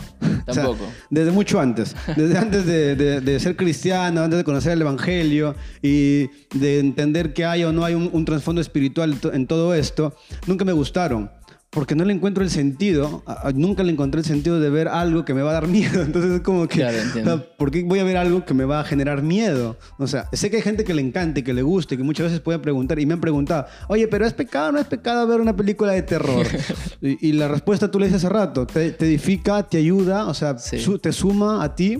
O 0.47 0.53
sea, 0.53 0.63
Tampoco. 0.63 0.85
desde 1.09 1.31
mucho 1.31 1.59
antes. 1.59 1.95
Desde 2.15 2.37
antes 2.37 2.65
de, 2.65 2.95
de- 2.95 3.21
de 3.21 3.39
ser 3.39 3.55
cristiano, 3.55 4.21
antes 4.23 4.37
de 4.37 4.43
conocer 4.43 4.71
el 4.73 4.81
Evangelio 4.81 5.55
y 5.83 6.27
de 6.53 6.79
entender 6.79 7.33
que 7.33 7.45
hay 7.45 7.63
o 7.63 7.71
no 7.71 7.85
hay 7.85 7.93
un, 7.93 8.09
un 8.11 8.25
trasfondo 8.25 8.59
espiritual 8.59 9.15
en 9.33 9.45
todo 9.45 9.73
esto, 9.75 10.15
nunca 10.47 10.65
me 10.65 10.71
gustaron. 10.73 11.29
Porque 11.73 11.95
no 11.95 12.03
le 12.03 12.11
encuentro 12.13 12.43
el 12.43 12.49
sentido, 12.49 13.23
nunca 13.55 13.81
le 13.83 13.93
encontré 13.93 14.19
el 14.19 14.25
sentido 14.25 14.59
de 14.59 14.69
ver 14.69 14.89
algo 14.89 15.23
que 15.23 15.33
me 15.33 15.41
va 15.41 15.51
a 15.51 15.53
dar 15.53 15.67
miedo. 15.69 16.01
Entonces 16.01 16.31
es 16.31 16.41
como 16.41 16.67
que, 16.67 16.79
Claro, 16.79 16.97
o 16.97 17.23
sea, 17.23 17.45
¿por 17.57 17.71
qué 17.71 17.83
voy 17.83 17.99
a 17.99 18.03
ver 18.03 18.17
algo 18.17 18.43
que 18.43 18.53
me 18.53 18.65
va 18.65 18.81
a 18.81 18.83
generar 18.83 19.21
miedo? 19.23 19.77
O 19.97 20.05
sea, 20.05 20.27
sé 20.33 20.49
que 20.49 20.57
hay 20.57 20.61
gente 20.63 20.83
que 20.83 20.93
le 20.93 21.01
encante, 21.01 21.45
que 21.45 21.53
le 21.53 21.61
guste, 21.61 21.95
que 21.95 22.03
muchas 22.03 22.25
veces 22.25 22.41
pueden 22.41 22.61
preguntar 22.61 22.99
y 22.99 23.05
me 23.05 23.13
han 23.13 23.21
preguntado, 23.21 23.67
oye, 23.87 24.07
pero 24.09 24.25
¿es 24.25 24.33
pecado 24.33 24.67
o 24.67 24.71
no 24.73 24.79
es 24.79 24.87
pecado 24.87 25.25
ver 25.27 25.39
una 25.39 25.55
película 25.55 25.93
de 25.93 26.01
terror? 26.01 26.45
y, 27.01 27.29
y 27.29 27.31
la 27.31 27.47
respuesta 27.47 27.89
tú 27.89 27.99
le 27.99 28.07
dices 28.07 28.25
hace 28.25 28.33
rato, 28.33 28.67
te, 28.67 28.91
te 28.91 29.05
edifica, 29.05 29.63
te 29.63 29.77
ayuda, 29.77 30.27
o 30.27 30.33
sea, 30.33 30.57
Sí. 30.57 30.77
su- 30.77 30.99
te 30.99 31.13
suma 31.13 31.63
a 31.63 31.73
ti. 31.73 31.97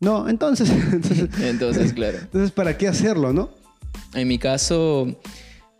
No, 0.00 0.28
entonces, 0.28 0.68
entonces, 0.92 1.28
Entonces, 1.40 1.92
claro. 1.92 2.18
entonces, 2.20 2.50
¿para 2.50 2.76
qué 2.76 2.88
hacerlo, 2.88 3.32
no? 3.32 3.50
En 4.12 4.26
mi 4.26 4.38
caso, 4.40 5.06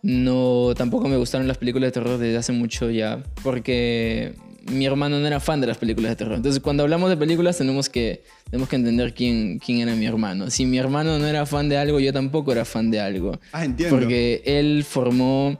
no, 0.05 0.75
tampoco 0.77 1.07
me 1.07 1.17
gustaron 1.17 1.47
las 1.47 1.57
películas 1.57 1.87
de 1.87 1.91
terror 1.93 2.19
desde 2.19 2.37
hace 2.37 2.51
mucho 2.51 2.91
ya, 2.91 3.23
porque 3.41 4.35
mi 4.71 4.85
hermano 4.85 5.17
no 5.19 5.25
era 5.25 5.39
fan 5.39 5.59
de 5.59 5.65
las 5.65 5.79
películas 5.79 6.11
de 6.11 6.15
terror. 6.15 6.35
Entonces, 6.35 6.61
cuando 6.61 6.83
hablamos 6.83 7.09
de 7.09 7.17
películas, 7.17 7.57
tenemos 7.57 7.89
que, 7.89 8.21
tenemos 8.51 8.69
que 8.69 8.75
entender 8.75 9.15
quién, 9.15 9.57
quién 9.57 9.79
era 9.79 9.95
mi 9.95 10.05
hermano. 10.05 10.51
Si 10.51 10.67
mi 10.67 10.77
hermano 10.77 11.17
no 11.17 11.25
era 11.25 11.47
fan 11.47 11.69
de 11.69 11.79
algo, 11.79 11.99
yo 11.99 12.13
tampoco 12.13 12.51
era 12.51 12.65
fan 12.65 12.91
de 12.91 12.99
algo. 12.99 13.39
Ah, 13.51 13.65
entiendo. 13.65 13.97
Porque 13.97 14.43
él 14.45 14.83
formó 14.83 15.59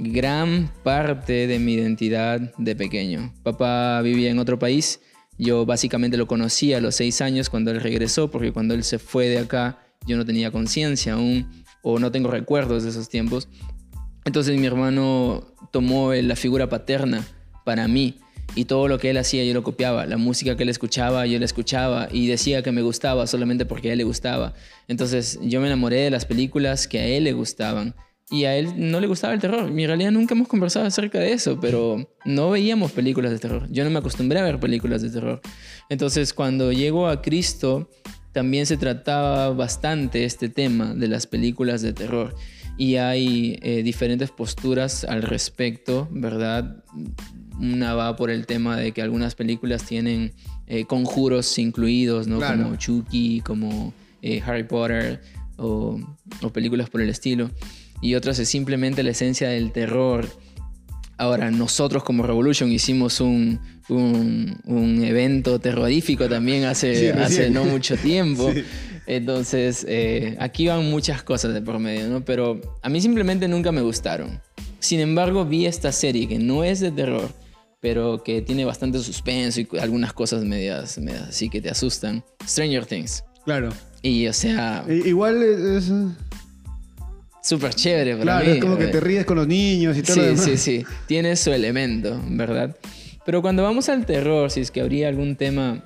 gran 0.00 0.68
parte 0.82 1.46
de 1.46 1.60
mi 1.60 1.74
identidad 1.74 2.40
de 2.58 2.74
pequeño. 2.74 3.32
Papá 3.44 4.02
vivía 4.02 4.32
en 4.32 4.40
otro 4.40 4.58
país. 4.58 5.00
Yo 5.38 5.64
básicamente 5.64 6.16
lo 6.16 6.26
conocí 6.26 6.74
a 6.74 6.80
los 6.80 6.96
seis 6.96 7.20
años 7.20 7.48
cuando 7.48 7.70
él 7.70 7.80
regresó, 7.80 8.32
porque 8.32 8.50
cuando 8.50 8.74
él 8.74 8.82
se 8.82 8.98
fue 8.98 9.28
de 9.28 9.38
acá, 9.38 9.78
yo 10.08 10.16
no 10.16 10.26
tenía 10.26 10.50
conciencia 10.50 11.12
aún, 11.12 11.64
o 11.82 12.00
no 12.00 12.10
tengo 12.10 12.32
recuerdos 12.32 12.82
de 12.82 12.90
esos 12.90 13.08
tiempos. 13.08 13.48
Entonces 14.26 14.58
mi 14.58 14.66
hermano 14.66 15.44
tomó 15.70 16.12
la 16.12 16.36
figura 16.36 16.68
paterna 16.68 17.24
para 17.64 17.86
mí 17.88 18.18
y 18.56 18.64
todo 18.64 18.88
lo 18.88 18.98
que 18.98 19.10
él 19.10 19.18
hacía 19.18 19.44
yo 19.44 19.54
lo 19.54 19.62
copiaba. 19.62 20.04
La 20.04 20.16
música 20.16 20.56
que 20.56 20.64
él 20.64 20.68
escuchaba 20.68 21.26
yo 21.26 21.38
la 21.38 21.44
escuchaba 21.44 22.08
y 22.10 22.26
decía 22.26 22.62
que 22.62 22.72
me 22.72 22.82
gustaba 22.82 23.28
solamente 23.28 23.66
porque 23.66 23.90
a 23.90 23.92
él 23.92 23.98
le 23.98 24.04
gustaba. 24.04 24.52
Entonces 24.88 25.38
yo 25.42 25.60
me 25.60 25.68
enamoré 25.68 26.00
de 26.00 26.10
las 26.10 26.24
películas 26.24 26.88
que 26.88 26.98
a 26.98 27.06
él 27.06 27.22
le 27.24 27.32
gustaban 27.34 27.94
y 28.28 28.44
a 28.44 28.56
él 28.56 28.72
no 28.76 28.98
le 28.98 29.06
gustaba 29.06 29.32
el 29.32 29.40
terror. 29.40 29.68
En 29.68 29.86
realidad 29.86 30.10
nunca 30.10 30.34
hemos 30.34 30.48
conversado 30.48 30.86
acerca 30.86 31.20
de 31.20 31.32
eso, 31.32 31.60
pero 31.60 32.12
no 32.24 32.50
veíamos 32.50 32.90
películas 32.90 33.30
de 33.30 33.38
terror. 33.38 33.68
Yo 33.70 33.84
no 33.84 33.90
me 33.90 34.00
acostumbré 34.00 34.40
a 34.40 34.42
ver 34.42 34.58
películas 34.58 35.02
de 35.02 35.10
terror. 35.10 35.40
Entonces 35.88 36.34
cuando 36.34 36.72
llegó 36.72 37.06
a 37.06 37.22
Cristo 37.22 37.88
también 38.32 38.66
se 38.66 38.76
trataba 38.76 39.50
bastante 39.50 40.24
este 40.24 40.48
tema 40.48 40.94
de 40.94 41.06
las 41.06 41.28
películas 41.28 41.80
de 41.80 41.92
terror 41.92 42.34
y 42.78 42.96
hay 42.96 43.58
eh, 43.62 43.82
diferentes 43.82 44.30
posturas 44.30 45.04
al 45.04 45.22
respecto, 45.22 46.08
¿verdad? 46.10 46.84
Una 47.58 47.94
va 47.94 48.16
por 48.16 48.30
el 48.30 48.46
tema 48.46 48.76
de 48.76 48.92
que 48.92 49.00
algunas 49.00 49.34
películas 49.34 49.84
tienen 49.84 50.32
eh, 50.66 50.84
conjuros 50.84 51.58
incluidos, 51.58 52.26
¿no? 52.26 52.38
Claro. 52.38 52.64
Como 52.64 52.76
Chucky, 52.76 53.40
como 53.40 53.94
eh, 54.20 54.42
Harry 54.44 54.64
Potter 54.64 55.22
o, 55.56 55.98
o 56.42 56.52
películas 56.52 56.90
por 56.90 57.00
el 57.00 57.08
estilo. 57.08 57.50
Y 58.02 58.14
otras 58.14 58.38
es 58.38 58.48
simplemente 58.48 59.02
la 59.02 59.10
esencia 59.10 59.48
del 59.48 59.72
terror. 59.72 60.28
Ahora, 61.16 61.50
nosotros 61.50 62.04
como 62.04 62.24
Revolution 62.24 62.70
hicimos 62.70 63.22
un, 63.22 63.58
un, 63.88 64.58
un 64.64 65.02
evento 65.02 65.58
terrorífico 65.58 66.28
también 66.28 66.64
hace, 66.64 67.12
Sí, 67.12 67.18
hace 67.18 67.48
no 67.50 67.64
mucho 67.64 67.96
tiempo. 67.96 68.52
Sí. 68.52 68.64
Entonces, 69.06 69.84
eh, 69.88 70.36
aquí 70.40 70.66
van 70.66 70.90
muchas 70.90 71.22
cosas 71.22 71.54
de 71.54 71.62
por 71.62 71.78
medio, 71.78 72.08
¿no? 72.08 72.24
Pero 72.24 72.60
a 72.82 72.88
mí 72.88 73.00
simplemente 73.00 73.46
nunca 73.48 73.70
me 73.72 73.80
gustaron. 73.82 74.40
Sin 74.80 75.00
embargo, 75.00 75.44
vi 75.44 75.66
esta 75.66 75.92
serie 75.92 76.26
que 76.28 76.38
no 76.38 76.64
es 76.64 76.80
de 76.80 76.90
terror, 76.90 77.28
pero 77.80 78.22
que 78.24 78.42
tiene 78.42 78.64
bastante 78.64 78.98
suspenso 78.98 79.60
y 79.60 79.68
algunas 79.80 80.12
cosas 80.12 80.42
medias, 80.44 80.98
medias 80.98 81.28
así 81.28 81.48
que 81.48 81.60
te 81.60 81.70
asustan. 81.70 82.24
Stranger 82.46 82.84
Things. 82.86 83.22
Claro. 83.44 83.68
Y, 84.02 84.26
o 84.26 84.32
sea, 84.32 84.84
Igual 84.88 85.42
es... 85.42 85.84
es- 85.88 85.92
súper 87.42 87.74
chévere 87.74 88.12
para 88.16 88.22
claro, 88.24 88.46
mí. 88.46 88.52
es 88.56 88.60
como 88.60 88.76
que 88.76 88.84
eh. 88.86 88.88
te 88.88 89.00
ríes 89.00 89.24
con 89.24 89.36
los 89.36 89.46
niños 89.46 89.96
y 89.96 90.02
todo 90.02 90.16
lo 90.16 90.22
Sí, 90.22 90.28
demás. 90.30 90.44
sí, 90.44 90.56
sí. 90.56 90.84
Tiene 91.06 91.36
su 91.36 91.52
elemento, 91.52 92.20
¿verdad? 92.30 92.76
Pero 93.24 93.40
cuando 93.40 93.62
vamos 93.62 93.88
al 93.88 94.04
terror, 94.04 94.50
si 94.50 94.60
es 94.60 94.70
que 94.72 94.80
habría 94.80 95.08
algún 95.08 95.36
tema, 95.36 95.84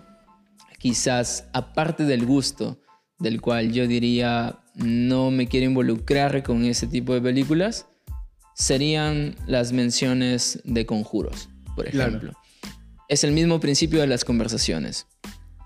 quizás 0.78 1.44
aparte 1.52 2.04
del 2.04 2.24
gusto, 2.24 2.78
del 3.20 3.40
cual 3.40 3.72
yo 3.72 3.86
diría 3.86 4.58
no 4.74 5.30
me 5.30 5.46
quiero 5.46 5.66
involucrar 5.66 6.42
con 6.42 6.64
ese 6.64 6.86
tipo 6.86 7.12
de 7.14 7.20
películas, 7.20 7.86
serían 8.54 9.36
las 9.46 9.72
menciones 9.72 10.60
de 10.64 10.86
conjuros, 10.86 11.48
por 11.76 11.88
Claro. 11.90 12.08
ejemplo. 12.08 12.32
Es 13.08 13.24
el 13.24 13.32
mismo 13.32 13.60
principio 13.60 14.00
de 14.00 14.06
las 14.06 14.24
conversaciones. 14.24 15.06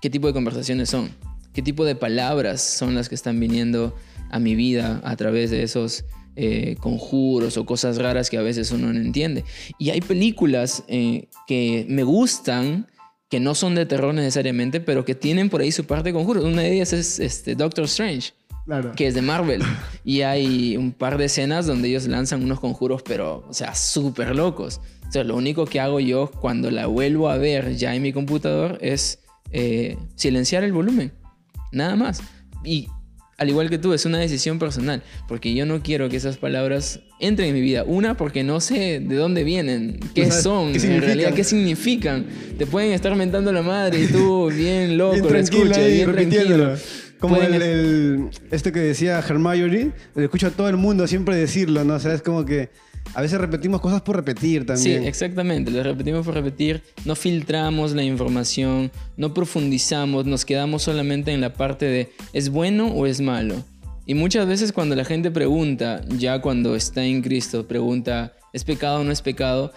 ¿Qué 0.01 0.11
tipo 0.11 0.27
de 0.27 0.33
conversaciones 0.33 0.91
son? 0.91 1.11
¿Qué 1.53 1.63
tipo 1.63 1.85
de 1.85 1.95
palabras 1.95 2.61
son 2.63 2.95
las 2.95 3.09
que 3.09 3.15
están 3.15 3.39
viniendo 3.39 3.95
a 4.31 4.39
mi 4.39 4.55
vida 4.55 5.01
a 5.05 5.17
través 5.17 5.51
de 5.51 5.63
esos 5.63 6.05
eh, 6.37 6.77
conjuros 6.81 7.57
o 7.57 7.65
cosas 7.65 7.99
raras 7.99 8.29
que 8.29 8.39
a 8.39 8.43
veces 8.43 8.71
uno 8.73 8.93
no 8.93 8.99
entiende? 9.01 9.45
Y 9.79 9.91
hay 9.91 10.01
películas 10.01 10.85
eh, 10.89 11.29
que 11.47 11.87
me 11.89 12.03
gustan, 12.03 12.89
que 13.29 13.41
no 13.41 13.55
son 13.55 13.75
de 13.75 13.87
terror 13.87 14.15
necesariamente, 14.15 14.81
pero 14.81 15.05
que 15.05 15.15
tienen 15.15 15.51
por 15.51 15.61
ahí 15.61 15.73
su 15.73 15.85
parte 15.85 16.11
de 16.11 16.13
conjuros. 16.13 16.45
Una 16.45 16.63
de 16.63 16.75
ellas 16.75 16.93
es 16.93 17.19
este, 17.19 17.55
Doctor 17.55 17.85
Strange 17.85 18.33
Claro. 18.65 18.93
que 18.97 19.07
es 19.07 19.15
de 19.15 19.23
Marvel. 19.23 19.63
Y 20.05 20.21
hay 20.21 20.77
un 20.77 20.93
par 20.93 21.17
de 21.17 21.27
escenas 21.27 21.67
donde 21.67 21.89
ellos 21.89 22.07
lanzan 22.07 22.43
unos 22.43 22.61
conjuros, 22.61 23.03
pero, 23.03 23.47
o 23.49 23.55
sea, 23.55 23.75
súper 23.75 24.37
locos. 24.37 24.81
O 25.09 25.13
sea, 25.13 25.25
lo 25.25 25.37
único 25.37 25.65
que 25.65 25.81
hago 25.81 25.99
yo 26.01 26.31
cuando 26.31 26.71
la 26.71 26.87
vuelvo 26.87 27.31
a 27.31 27.39
ver 27.39 27.77
ya 27.77 27.95
en 27.95 28.03
mi 28.03 28.13
computador 28.13 28.79
es 28.83 29.21
eh, 29.51 29.97
silenciar 30.15 30.63
el 30.65 30.73
volumen. 30.73 31.13
Nada 31.73 31.97
más. 31.97 32.23
Y 32.65 32.89
al 33.37 33.49
igual 33.49 33.69
que 33.71 33.79
tú, 33.79 33.93
es 33.93 34.05
una 34.07 34.19
decisión 34.19 34.59
personal, 34.59 35.03
porque 35.29 35.55
yo 35.55 35.67
no 35.67 35.83
quiero 35.83 36.09
que 36.09 36.17
esas 36.17 36.37
palabras 36.37 37.01
entren 37.21 37.49
en 37.49 37.55
mi 37.55 37.61
vida. 37.61 37.85
Una, 37.85 38.17
porque 38.17 38.45
no 38.45 38.61
sé 38.61 39.01
de 39.01 39.15
dónde 39.17 39.45
vienen, 39.45 39.99
qué 40.15 40.27
No 40.27 40.33
son, 40.35 40.73
qué 40.73 40.79
en 40.95 41.01
realidad, 41.03 41.35
qué 41.35 41.45
significan. 41.45 42.27
Te 42.59 42.67
pueden 42.67 42.93
estar 42.93 43.15
mentando 43.17 43.53
la 43.53 43.63
madre 43.63 44.01
y 44.03 44.07
tú 44.07 44.51
bien 44.55 44.97
loco, 44.99 45.15
Bien 45.15 45.33
lo 45.33 45.39
escuchas, 45.39 45.87
bien 45.87 46.13
repitiéndolo. 46.13 46.65
tranquilo. 46.65 47.05
Como 47.21 47.37
el, 47.41 47.55
el- 47.63 48.29
este 48.51 48.71
que 48.71 48.81
decía 48.81 49.19
Hermione, 49.19 49.93
lo 50.15 50.23
escucho 50.23 50.49
a 50.49 50.51
todo 50.51 50.69
el 50.69 50.77
mundo 50.77 51.07
siempre 51.07 51.37
decirlo, 51.37 51.83
¿no? 51.85 51.95
O 51.95 51.99
sea, 52.01 52.13
es 52.13 52.21
como 52.23 52.45
que 52.45 52.69
a 53.13 53.21
veces 53.21 53.39
repetimos 53.41 53.81
cosas 53.81 54.03
por 54.03 54.17
repetir 54.17 54.63
Sí, 54.63 54.67
también. 54.67 55.05
exactamente, 55.05 55.71
lo 55.71 55.83
repetimos 55.83 56.25
por 56.25 56.35
repetir, 56.35 56.83
no 57.05 57.15
filtramos 57.15 57.93
la 57.93 58.03
información, 58.03 58.91
no 59.17 59.35
profundizamos, 59.35 60.27
nos 60.27 60.45
quedamos 60.45 60.83
solamente 60.83 61.33
en 61.33 61.41
la 61.41 61.53
parte 61.53 61.85
de 61.87 62.11
¿es 62.33 62.49
bueno 62.49 62.89
o 62.89 63.07
es 63.07 63.21
malo? 63.21 63.57
Y 64.07 64.15
muchas 64.15 64.47
veces 64.47 64.73
cuando 64.73 64.95
la 64.97 65.05
gente 65.05 65.31
pregunta, 65.31 66.03
ya 66.19 66.41
cuando 66.41 66.75
está 66.77 67.05
en 67.05 67.23
Cristo, 67.23 67.67
pregunta 67.67 68.33
¿es 68.53 68.65
pecado 68.65 69.01
o 69.01 69.05
no 69.05 69.13
es 69.13 69.23
pecado? 69.23 69.73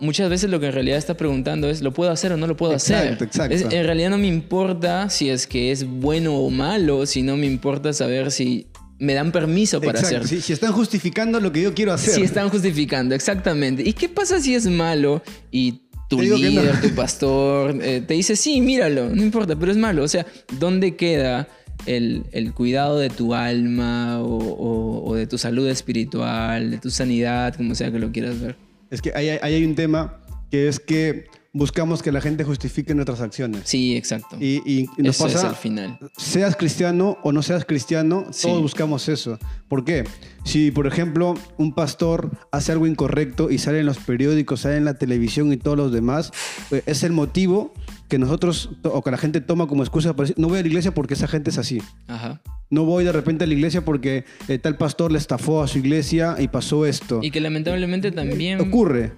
Muchas 0.00 0.28
veces 0.28 0.50
lo 0.50 0.58
que 0.60 0.66
en 0.66 0.72
realidad 0.72 0.98
está 0.98 1.16
preguntando 1.16 1.70
es 1.70 1.80
¿lo 1.80 1.92
puedo 1.94 2.10
hacer 2.10 2.32
o 2.32 2.36
no 2.36 2.46
lo 2.46 2.56
puedo 2.56 2.74
hacer? 2.74 3.12
Exacto, 3.12 3.24
exacto. 3.24 3.74
En 3.76 3.84
realidad 3.86 4.10
no 4.10 4.18
me 4.18 4.26
importa 4.26 5.08
si 5.08 5.30
es 5.30 5.46
que 5.46 5.70
es 5.70 5.84
bueno 5.86 6.34
o 6.36 6.50
malo, 6.50 7.06
sino 7.06 7.36
me 7.36 7.46
importa 7.46 7.92
saber 7.92 8.32
si 8.32 8.66
me 9.04 9.14
dan 9.14 9.30
permiso 9.32 9.80
para 9.80 10.00
Exacto, 10.00 10.16
hacerlo. 10.24 10.28
Si, 10.28 10.40
si 10.40 10.52
están 10.52 10.72
justificando 10.72 11.38
lo 11.40 11.52
que 11.52 11.62
yo 11.62 11.74
quiero 11.74 11.92
hacer. 11.92 12.14
Si 12.14 12.22
están 12.22 12.48
justificando, 12.48 13.14
exactamente. 13.14 13.82
¿Y 13.86 13.92
qué 13.92 14.08
pasa 14.08 14.40
si 14.40 14.54
es 14.54 14.66
malo 14.66 15.22
y 15.50 15.82
tu 16.10 16.20
líder, 16.20 16.74
no. 16.74 16.80
tu 16.80 16.94
pastor, 16.94 17.78
eh, 17.82 18.02
te 18.06 18.14
dice, 18.14 18.36
sí, 18.36 18.60
míralo, 18.60 19.08
no 19.08 19.22
importa, 19.22 19.56
pero 19.56 19.70
es 19.72 19.78
malo? 19.78 20.02
O 20.02 20.08
sea, 20.08 20.26
¿dónde 20.58 20.96
queda 20.96 21.48
el, 21.86 22.24
el 22.32 22.52
cuidado 22.52 22.98
de 22.98 23.10
tu 23.10 23.34
alma 23.34 24.20
o, 24.20 24.26
o- 24.36 25.04
o 25.10 25.14
de 25.14 25.26
tu 25.26 25.38
salud 25.38 25.68
espiritual, 25.68 26.70
de 26.70 26.78
tu 26.78 26.90
sanidad, 26.90 27.54
como 27.54 27.74
sea 27.74 27.90
que 27.90 27.98
lo 27.98 28.12
quieras 28.12 28.40
ver? 28.40 28.56
Es 28.90 29.00
que 29.02 29.12
ahí, 29.14 29.28
ahí 29.30 29.54
hay 29.54 29.64
un 29.64 29.74
tema 29.74 30.20
que 30.50 30.68
es 30.68 30.78
que 30.78 31.26
buscamos 31.54 32.02
que 32.02 32.12
la 32.12 32.20
gente 32.20 32.44
justifique 32.44 32.94
nuestras 32.94 33.20
acciones. 33.20 33.62
Sí, 33.64 33.96
exacto. 33.96 34.36
Y, 34.40 34.60
y 34.66 34.86
nos 34.98 35.14
Eso 35.16 35.26
es 35.28 35.32
pasa, 35.34 35.48
el 35.50 35.54
final. 35.54 35.98
seas 36.16 36.56
cristiano 36.56 37.16
o 37.22 37.32
no 37.32 37.42
seas 37.42 37.64
cristiano, 37.64 38.26
Sí. 38.30 38.48
todos 38.48 38.60
buscamos 38.60 39.08
eso. 39.08 39.38
¿Por 39.68 39.84
qué? 39.84 40.04
Si, 40.44 40.70
por 40.72 40.86
ejemplo, 40.86 41.34
un 41.56 41.72
pastor 41.72 42.30
hace 42.50 42.72
algo 42.72 42.86
incorrecto 42.86 43.50
y 43.50 43.58
sale 43.58 43.78
en 43.80 43.86
los 43.86 43.98
periódicos, 43.98 44.60
sale 44.60 44.76
en 44.76 44.84
la 44.84 44.94
televisión 44.98 45.52
y 45.52 45.56
todos 45.56 45.76
los 45.78 45.92
demás, 45.92 46.32
pues, 46.68 46.82
es 46.86 47.02
el 47.04 47.12
motivo 47.12 47.72
que 48.08 48.18
nosotros 48.18 48.70
o 48.82 49.02
que 49.02 49.10
la 49.12 49.16
gente 49.16 49.40
toma 49.40 49.66
como 49.66 49.82
excusa 49.82 50.12
para 50.14 50.24
decir, 50.28 50.36
no 50.38 50.48
voy 50.48 50.58
a 50.58 50.62
la 50.62 50.68
iglesia 50.68 50.92
porque 50.92 51.14
esa 51.14 51.28
gente 51.28 51.50
es 51.50 51.58
así. 51.58 51.80
Ajá. 52.08 52.42
No 52.68 52.84
voy 52.84 53.04
de 53.04 53.12
repente 53.12 53.44
a 53.44 53.46
la 53.46 53.54
iglesia 53.54 53.84
porque 53.84 54.24
eh, 54.48 54.58
tal 54.58 54.76
pastor 54.76 55.12
le 55.12 55.18
estafó 55.18 55.62
a 55.62 55.68
su 55.68 55.78
iglesia 55.78 56.34
y 56.38 56.48
pasó 56.48 56.84
esto. 56.84 57.20
Y 57.22 57.30
que 57.30 57.40
lamentablemente 57.40 58.10
también... 58.10 58.60
Ocurre. 58.60 59.12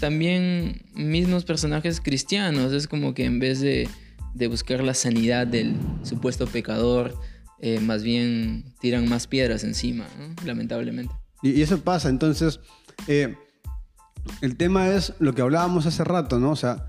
También 0.00 0.82
mismos 0.94 1.44
personajes 1.44 2.00
cristianos, 2.00 2.72
es 2.72 2.86
como 2.86 3.14
que 3.14 3.24
en 3.24 3.38
vez 3.38 3.60
de, 3.60 3.88
de 4.34 4.46
buscar 4.48 4.82
la 4.82 4.94
sanidad 4.94 5.46
del 5.46 5.76
supuesto 6.02 6.46
pecador, 6.46 7.18
eh, 7.60 7.80
más 7.80 8.02
bien 8.02 8.74
tiran 8.80 9.08
más 9.08 9.26
piedras 9.26 9.64
encima, 9.64 10.06
¿no? 10.18 10.34
lamentablemente. 10.44 11.14
Y, 11.42 11.52
y 11.52 11.62
eso 11.62 11.80
pasa, 11.80 12.08
entonces, 12.10 12.60
eh, 13.08 13.34
el 14.40 14.56
tema 14.56 14.88
es 14.88 15.14
lo 15.18 15.34
que 15.34 15.42
hablábamos 15.42 15.86
hace 15.86 16.04
rato, 16.04 16.38
¿no? 16.38 16.50
O 16.50 16.56
sea, 16.56 16.86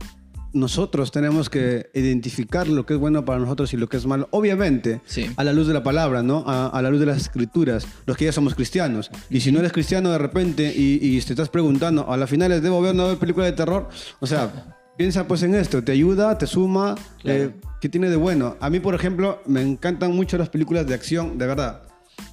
nosotros 0.58 1.12
tenemos 1.12 1.50
que 1.50 1.90
identificar 1.94 2.68
lo 2.68 2.86
que 2.86 2.96
es 2.96 3.00
bueno 3.00 3.24
para 3.26 3.40
nosotros 3.40 3.74
y 3.74 3.78
lo 3.78 3.88
que 3.88 3.98
es 3.98 4.06
malo, 4.06 4.28
obviamente, 4.32 5.02
Sí. 5.06 5.30
a 5.38 5.44
la 5.44 5.54
luz 5.54 5.68
de 5.68 5.74
la 5.74 5.84
palabra, 5.84 6.24
¿no? 6.24 6.44
A, 6.48 6.68
a 6.68 6.82
la 6.82 6.90
luz 6.90 7.00
de 7.00 7.06
las 7.06 7.18
escrituras, 7.18 7.88
los 8.06 8.18
que 8.18 8.26
ya 8.26 8.32
somos 8.32 8.56
cristianos. 8.56 9.10
Y 9.30 9.40
si 9.40 9.52
no 9.52 9.60
eres 9.60 9.72
cristiano 9.72 10.10
de 10.12 10.18
repente 10.18 10.74
y, 10.76 11.00
y 11.02 11.22
te 11.22 11.34
estás 11.34 11.50
preguntando, 11.50 12.12
a 12.12 12.18
las 12.18 12.30
finales 12.30 12.62
debo 12.62 12.82
ver 12.82 12.94
una 12.96 13.16
película 13.16 13.46
de 13.46 13.54
terror, 13.54 13.88
o 14.20 14.28
sea, 14.28 14.76
piensa 14.98 15.28
pues 15.28 15.44
en 15.44 15.56
esto, 15.56 15.84
te 15.84 15.92
ayuda, 15.92 16.38
te 16.38 16.48
suma, 16.48 16.96
Claro. 17.22 17.40
eh, 17.44 17.52
¿qué 17.80 17.90
tiene 17.90 18.10
de 18.10 18.16
bueno? 18.16 18.58
A 18.60 18.70
mí, 18.70 18.80
por 18.80 18.96
ejemplo, 18.96 19.42
me 19.46 19.62
encantan 19.62 20.16
mucho 20.16 20.38
las 20.38 20.50
películas 20.50 20.88
de 20.88 20.94
acción, 20.96 21.38
de 21.38 21.46
verdad. 21.48 21.82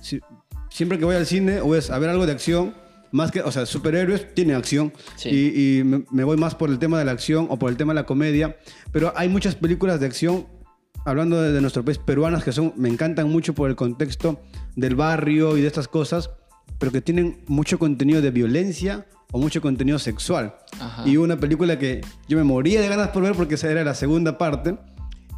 Si- 0.00 0.20
siempre 0.70 0.98
que 0.98 1.04
voy 1.04 1.14
al 1.16 1.26
cine 1.26 1.60
o 1.60 1.74
es 1.76 1.90
a 1.90 1.98
ver 1.98 2.08
algo 2.10 2.26
de 2.26 2.32
acción, 2.32 2.74
más 3.14 3.30
que, 3.30 3.40
o 3.42 3.50
sea, 3.52 3.64
superhéroes 3.64 4.34
tienen 4.34 4.56
acción 4.56 4.92
Sí. 5.16 5.28
y, 5.30 5.78
y 5.78 5.84
me, 5.84 6.04
me 6.10 6.24
voy 6.24 6.36
más 6.36 6.54
por 6.54 6.68
el 6.68 6.78
tema 6.78 6.98
de 6.98 7.04
la 7.04 7.12
acción 7.12 7.46
o 7.48 7.58
por 7.58 7.70
el 7.70 7.76
tema 7.76 7.92
de 7.92 8.00
la 8.00 8.06
comedia, 8.06 8.56
pero 8.92 9.12
hay 9.16 9.28
muchas 9.28 9.54
películas 9.54 10.00
de 10.00 10.06
acción, 10.06 10.46
hablando 11.06 11.40
de, 11.40 11.52
de 11.52 11.60
nuestro 11.60 11.84
país, 11.84 11.98
peruanas, 11.98 12.42
que 12.44 12.52
son, 12.52 12.72
me 12.76 12.88
encantan 12.88 13.28
mucho 13.30 13.54
por 13.54 13.70
el 13.70 13.76
contexto 13.76 14.40
del 14.76 14.96
barrio 14.96 15.56
y 15.56 15.60
de 15.60 15.66
estas 15.68 15.86
cosas, 15.88 16.30
pero 16.78 16.90
que 16.90 17.00
tienen 17.00 17.44
mucho 17.46 17.78
contenido 17.78 18.20
de 18.20 18.30
violencia 18.30 19.06
o 19.32 19.38
mucho 19.38 19.60
contenido 19.62 19.98
sexual. 19.98 20.56
Ajá. 20.80 21.08
Y 21.08 21.16
una 21.16 21.36
película 21.38 21.78
que 21.78 22.00
yo 22.28 22.36
me 22.36 22.44
moría 22.44 22.80
de 22.80 22.88
ganas 22.88 23.08
por 23.10 23.22
ver 23.22 23.34
porque 23.34 23.54
esa 23.54 23.70
era 23.70 23.84
la 23.84 23.94
segunda 23.94 24.38
parte. 24.38 24.76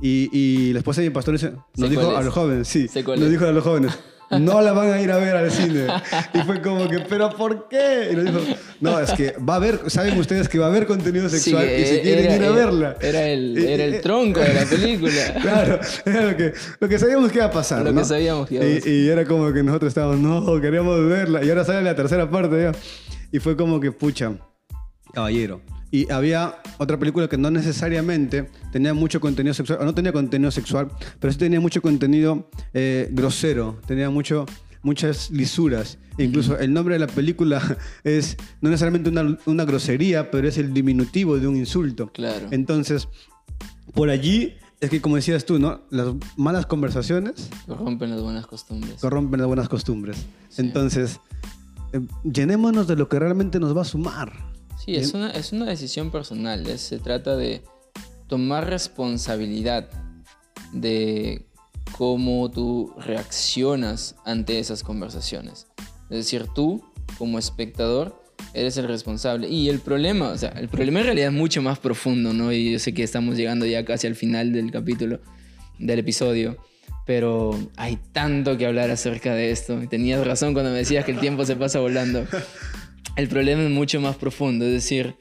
Y, 0.01 0.29
y 0.33 0.72
la 0.72 0.79
esposa 0.81 1.01
de 1.01 1.09
mi 1.09 1.14
pastor 1.14 1.35
nos 1.77 1.91
dijo 1.91 2.16
a 2.16 2.22
los 2.22 2.33
jóvenes, 2.35 2.68
sí, 2.68 2.87
nos 2.95 3.31
dijo 3.31 3.47
a 3.47 3.53
los 3.53 3.64
jóvenes, 3.64 3.99
no 4.31 4.61
la 4.61 4.72
van 4.72 4.93
a 4.93 5.01
ir 5.01 5.11
a 5.12 5.18
ver 5.18 5.37
al 5.37 5.51
cine. 5.51 5.87
Y 6.35 6.39
fue 6.41 6.61
como 6.61 6.89
que, 6.89 6.99
¿pero 7.01 7.31
por 7.31 7.68
qué? 7.68 8.09
Y 8.12 8.16
nos 8.16 8.24
dijo, 8.24 8.41
no, 8.81 8.99
es 9.01 9.12
que 9.12 9.35
va 9.39 9.55
a 9.55 9.57
haber, 9.57 9.91
saben 9.91 10.18
ustedes 10.18 10.49
que 10.49 10.59
va 10.59 10.66
a 10.66 10.68
haber 10.68 10.87
contenido 10.87 11.29
Sí, 11.29 11.39
sexual 11.39 11.64
y 11.66 11.85
si 11.87 11.95
era- 11.95 12.03
quieren 12.03 12.24
ir 12.24 12.31
a 12.31 12.35
era- 12.37 12.51
verla. 12.51 12.97
Era 13.01 13.27
el, 13.29 13.59
era 13.59 14.01
tronco 14.01 14.41
de 14.41 14.55
la 14.55 14.64
película. 14.70 15.12
Claro, 15.41 15.81
era 16.05 16.22
lo 16.31 16.37
que, 16.37 16.53
lo 16.81 16.89
que 16.89 16.99
sabíamos 16.99 17.31
que 17.31 17.39
iba 17.39 17.47
a 17.47 17.51
pasar. 17.51 17.83
Lo 17.85 17.93
¿no? 17.93 18.01
que 18.01 18.07
sabíamos 18.07 18.49
que 18.49 18.55
iba 18.57 18.64
a 18.64 18.68
Y- 18.68 18.74
pasar. 18.77 18.89
Y, 18.93 19.09
era 19.09 19.24
como 19.24 19.53
que 19.53 19.62
nosotros 19.62 19.89
estábamos, 19.91 20.18
no, 20.18 20.61
queríamos 20.61 21.09
verla. 21.09 21.45
Y 21.45 21.49
ahora 21.49 21.64
sale 21.64 21.83
la 21.83 21.95
tercera 21.95 22.29
parte 22.31 22.62
ya. 22.62 22.72
Y 23.33 23.39
fue 23.39 23.57
como 23.57 23.81
que, 23.81 23.93
pucha, 23.93 24.33
caballero. 25.12 25.61
Y 25.91 26.11
había 26.11 26.57
otra 26.78 26.99
película 26.99 27.28
que 27.28 27.39
no 27.39 27.51
necesariamente 27.51 28.51
tenía 28.72 28.93
mucho 28.93 29.20
contenido 29.20 29.55
sexual, 29.55 29.78
o 29.80 29.84
no 29.84 29.95
tenía 29.95 30.12
contenido 30.12 30.51
sexual, 30.51 30.89
pero 31.20 31.32
sí 31.32 31.39
tenía 31.39 31.61
mucho 31.61 31.80
contenido 31.80 32.51
eh, 32.74 33.09
grosero, 33.12 33.80
tenía 33.87 34.11
mucho, 34.11 34.47
muchas 34.82 35.30
lisuras. 35.30 35.99
E 36.18 36.24
incluso 36.24 36.59
el 36.59 36.72
nombre 36.72 36.95
de 36.95 36.99
la 36.99 37.07
película 37.07 37.62
es 38.05 38.37
no 38.61 38.70
necesariamente 38.70 39.11
una, 39.11 39.39
una 39.47 39.64
grosería, 39.64 40.30
pero 40.30 40.49
es 40.49 40.59
el 40.59 40.74
diminutivo 40.74 41.39
de 41.39 41.47
un 41.47 41.57
insulto. 41.57 42.11
Claro. 42.12 42.49
Entonces, 42.51 43.09
por 43.95 44.11
allí 44.11 44.55
es 44.80 44.91
que, 44.91 45.01
como 45.01 45.16
decías 45.16 45.45
tú, 45.47 45.59
¿no? 45.59 45.82
Las 45.91 46.09
malas 46.37 46.66
conversaciones 46.66 47.49
Rompen 47.66 48.11
las 48.11 48.20
buenas 48.20 48.47
costumbres. 48.47 49.01
corrompen 49.01 49.41
las 49.41 49.47
buenas 49.47 49.68
costumbres. 49.68 50.26
Entonces, 50.59 51.20
eh, 51.93 52.01
llenémonos 52.24 52.87
de 52.87 52.97
lo 52.97 53.09
que 53.09 53.18
realmente 53.18 53.59
nos 53.59 53.76
va 53.76 53.82
a 53.82 53.84
sumar. 53.84 54.56
Sí, 54.87 54.97
es 54.97 55.12
una, 55.14 55.30
es 55.30 55.53
una 55.53 55.66
decisión 55.66 56.11
personal. 56.11 56.66
es- 56.66 56.80
se 56.80 56.99
trata 56.99 57.37
de 57.37 57.62
tomar 58.28 58.68
responsabilidad 58.68 59.89
de 60.72 61.47
cómo 61.97 62.51
tú 62.51 62.93
reaccionas 62.99 64.16
ante 64.24 64.59
esas 64.59 64.82
conversaciones. 64.82 65.66
Es 66.11 66.16
decir, 66.18 66.47
tú, 66.55 66.82
como 67.18 67.39
espectador, 67.39 68.22
eres 68.55 68.76
el 68.76 68.89
responsable. 68.89 69.49
Y 69.49 69.68
el 69.68 69.80
problema, 69.80 70.30
o 70.30 70.39
sea, 70.39 70.51
el 70.51 70.68
problema 70.68 71.01
en 71.01 71.07
realidad 71.07 71.28
es 71.28 71.34
mucho 71.34 71.62
más 71.62 71.78
profundo, 71.78 72.32
¿no? 72.32 72.53
Y 72.53 72.72
yo 72.72 72.78
sé 72.78 72.95
que 72.95 73.03
estamos 73.03 73.37
llegando 73.37 73.66
ya 73.66 73.84
casi 73.84 74.07
al 74.07 74.14
final 74.14 74.53
del 74.53 74.70
capítulo, 74.70 75.20
del 75.78 75.99
episodio. 76.01 76.57
Pero 77.07 77.57
hay 77.76 77.99
tanto 78.12 78.57
que 78.59 78.66
hablar 78.66 78.91
acerca 78.91 79.32
de 79.34 79.51
esto. 79.53 79.80
Y 79.82 79.87
tenías 79.87 80.26
razón 80.26 80.53
cuando 80.55 80.72
me 80.72 80.78
decías 80.78 81.05
que 81.05 81.12
el 81.12 81.20
tiempo 81.20 81.45
se 81.45 81.55
pasa 81.57 81.78
volando. 81.80 82.24
El 83.17 83.29
problema 83.29 83.62
es 83.62 83.71
mucho 83.71 83.99
más 83.99 84.17
profundo, 84.17 84.67
es 84.67 84.73
decir, 84.73 85.17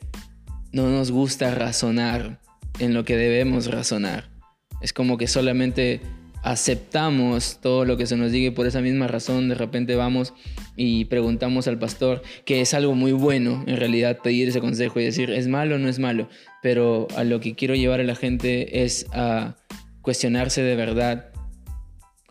no 0.74 0.90
nos 0.90 1.12
gusta 1.12 1.56
razonar 1.56 2.42
en 2.80 2.94
lo 2.94 3.06
que 3.06 3.16
debemos 3.16 3.68
razonar. 3.68 4.30
Es 4.82 4.92
como 4.92 5.18
que 5.18 5.28
solamente 5.28 6.02
aceptamos 6.44 7.60
todo 7.62 7.86
lo 7.86 7.96
que 7.96 8.06
se 8.06 8.18
nos 8.18 8.34
diga 8.34 8.48
y 8.48 8.52
por 8.52 8.68
esa 8.68 8.82
misma 8.82 9.08
razón 9.08 9.48
de 9.48 9.56
repente 9.56 9.96
vamos 9.96 10.34
y 10.76 11.06
preguntamos 11.06 11.70
al 11.70 11.80
pastor, 11.80 12.22
que 12.44 12.60
es 12.60 12.74
algo 12.74 12.96
muy 12.96 13.14
bueno 13.14 13.64
en 13.66 13.78
realidad 13.78 14.20
pedir 14.22 14.50
ese 14.50 14.60
consejo 14.60 15.00
y 15.00 15.06
decir, 15.06 15.32
¿es 15.32 15.48
malo 15.48 15.76
o 15.76 15.80
no 15.80 15.88
es 15.88 15.98
malo? 15.98 16.28
Pero 16.62 17.08
a 17.16 17.24
lo 17.24 17.40
que 17.40 17.56
quiero 17.56 17.76
llevar 17.76 18.02
a 18.02 18.04
la 18.04 18.16
gente 18.16 18.84
es 18.84 19.08
a 19.14 19.56
cuestionarse 20.02 20.62
de 20.62 20.76
verdad 20.76 21.32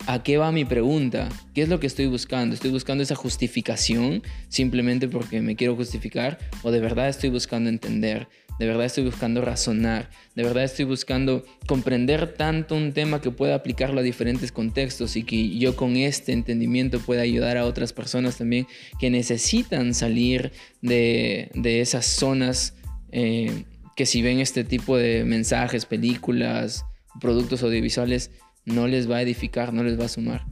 ¿A 0.07 0.23
qué 0.23 0.37
va 0.37 0.53
mi 0.53 0.67
pregunta? 0.67 1.31
¿Qué 1.55 1.63
es 1.63 1.71
lo 1.71 1.81
que 1.81 1.87
estoy 1.87 2.07
buscando? 2.07 2.55
¿Estoy 2.55 2.71
buscando 2.71 3.03
esa 3.03 3.15
justificación 3.15 4.23
simplemente 4.49 5.09
porque 5.09 5.41
me 5.41 5.57
quiero 5.57 5.77
justificar? 5.77 6.39
¿O 6.63 6.71
de 6.71 6.81
verdad 6.81 7.09
estoy 7.09 7.31
buscando 7.31 7.71
entender? 7.71 8.29
¿De 8.59 8.67
verdad 8.67 8.85
estoy 8.85 9.05
buscando 9.05 9.41
razonar? 9.41 10.11
¿De 10.35 10.43
verdad 10.43 10.65
estoy 10.65 10.85
buscando 10.85 11.47
comprender 11.67 12.35
tanto 12.35 12.75
un 12.75 12.93
tema 12.93 13.23
que 13.23 13.31
pueda 13.31 13.55
aplicarlo 13.55 14.01
a 14.01 14.03
diferentes 14.03 14.53
contextos 14.53 15.17
y 15.17 15.23
que 15.23 15.57
yo 15.57 15.75
con 15.75 15.97
este 15.97 16.33
entendimiento 16.33 17.01
pueda 17.01 17.23
ayudar 17.23 17.57
a 17.57 17.65
otras 17.65 17.95
personas 17.95 18.37
también 18.37 18.67
que 19.01 19.09
necesitan 19.09 19.95
salir 19.95 20.53
de, 20.83 21.51
esas 21.65 22.05
zonas 22.05 22.75
eh, 23.11 23.65
que 23.97 24.05
si 24.05 24.21
ven 24.21 24.41
este 24.41 24.65
tipo 24.65 24.99
de 24.99 25.25
mensajes, 25.25 25.87
películas, 25.87 26.85
productos 27.21 27.63
audiovisuales, 27.63 28.31
no 28.65 28.87
les 28.87 29.11
va 29.11 29.17
a 29.17 29.23
edificar, 29.23 29.73
no 29.73 29.83
les 29.83 29.99
va 29.99 30.07
a 30.07 30.09
sumar. 30.09 30.45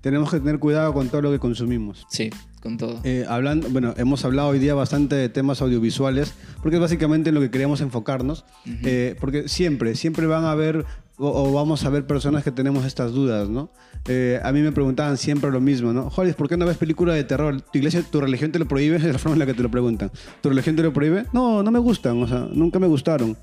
Tenemos 0.00 0.30
que 0.30 0.38
tener 0.38 0.58
cuidado 0.58 0.92
con 0.92 1.08
todo 1.08 1.22
lo 1.22 1.30
que 1.30 1.38
consumimos. 1.38 2.06
Sí, 2.10 2.28
con 2.60 2.76
todo. 2.76 3.00
Eh, 3.04 3.24
hablando, 3.26 3.70
bueno, 3.70 3.94
hemos 3.96 4.24
hablado 4.24 4.48
hoy 4.48 4.58
día 4.58 4.74
bastante 4.74 5.16
de 5.16 5.30
temas 5.30 5.62
audiovisuales, 5.62 6.34
porque 6.62 6.76
es 6.76 6.80
básicamente 6.80 7.30
en 7.30 7.34
lo 7.34 7.40
que 7.40 7.50
queríamos 7.50 7.80
enfocarnos, 7.80 8.44
eh, 8.66 9.16
porque 9.18 9.48
siempre, 9.48 9.94
siempre 9.94 10.26
van 10.26 10.44
a 10.44 10.50
haber 10.50 10.84
o, 11.16 11.28
o 11.28 11.52
vamos 11.52 11.84
a 11.84 11.90
ver 11.90 12.06
personas 12.06 12.42
que 12.44 12.50
tenemos 12.50 12.84
estas 12.84 13.12
dudas, 13.12 13.48
¿no? 13.48 13.70
Eh, 14.06 14.40
a 14.42 14.52
mí 14.52 14.60
me 14.60 14.72
preguntaban 14.72 15.16
siempre 15.16 15.50
lo 15.50 15.60
mismo, 15.60 15.92
¿no? 15.92 16.10
Joder, 16.10 16.34
¿por 16.34 16.48
qué 16.48 16.56
no 16.56 16.66
ves 16.66 16.76
películas 16.76 17.14
de 17.16 17.24
terror? 17.24 17.60
¿Tu 17.60 17.78
iglesia, 17.78 18.02
tu 18.10 18.20
religión 18.20 18.52
te 18.52 18.58
lo 18.58 18.66
prohíbe? 18.66 18.96
Es 19.04 19.04
la 19.04 19.18
forma 19.18 19.34
en 19.34 19.38
la 19.40 19.46
que 19.46 19.54
te 19.54 19.62
lo 19.62 19.70
preguntan. 19.70 20.10
¿Tu 20.40 20.48
religión 20.48 20.76
te 20.76 20.82
lo 20.82 20.92
prohíbe? 20.92 21.24
No, 21.32 21.62
no 21.62 21.70
me 21.70 21.78
gustan, 21.78 22.22
o 22.22 22.26
sea, 22.26 22.46
nunca 22.52 22.78
me 22.78 22.86
gustaron. 22.86 23.36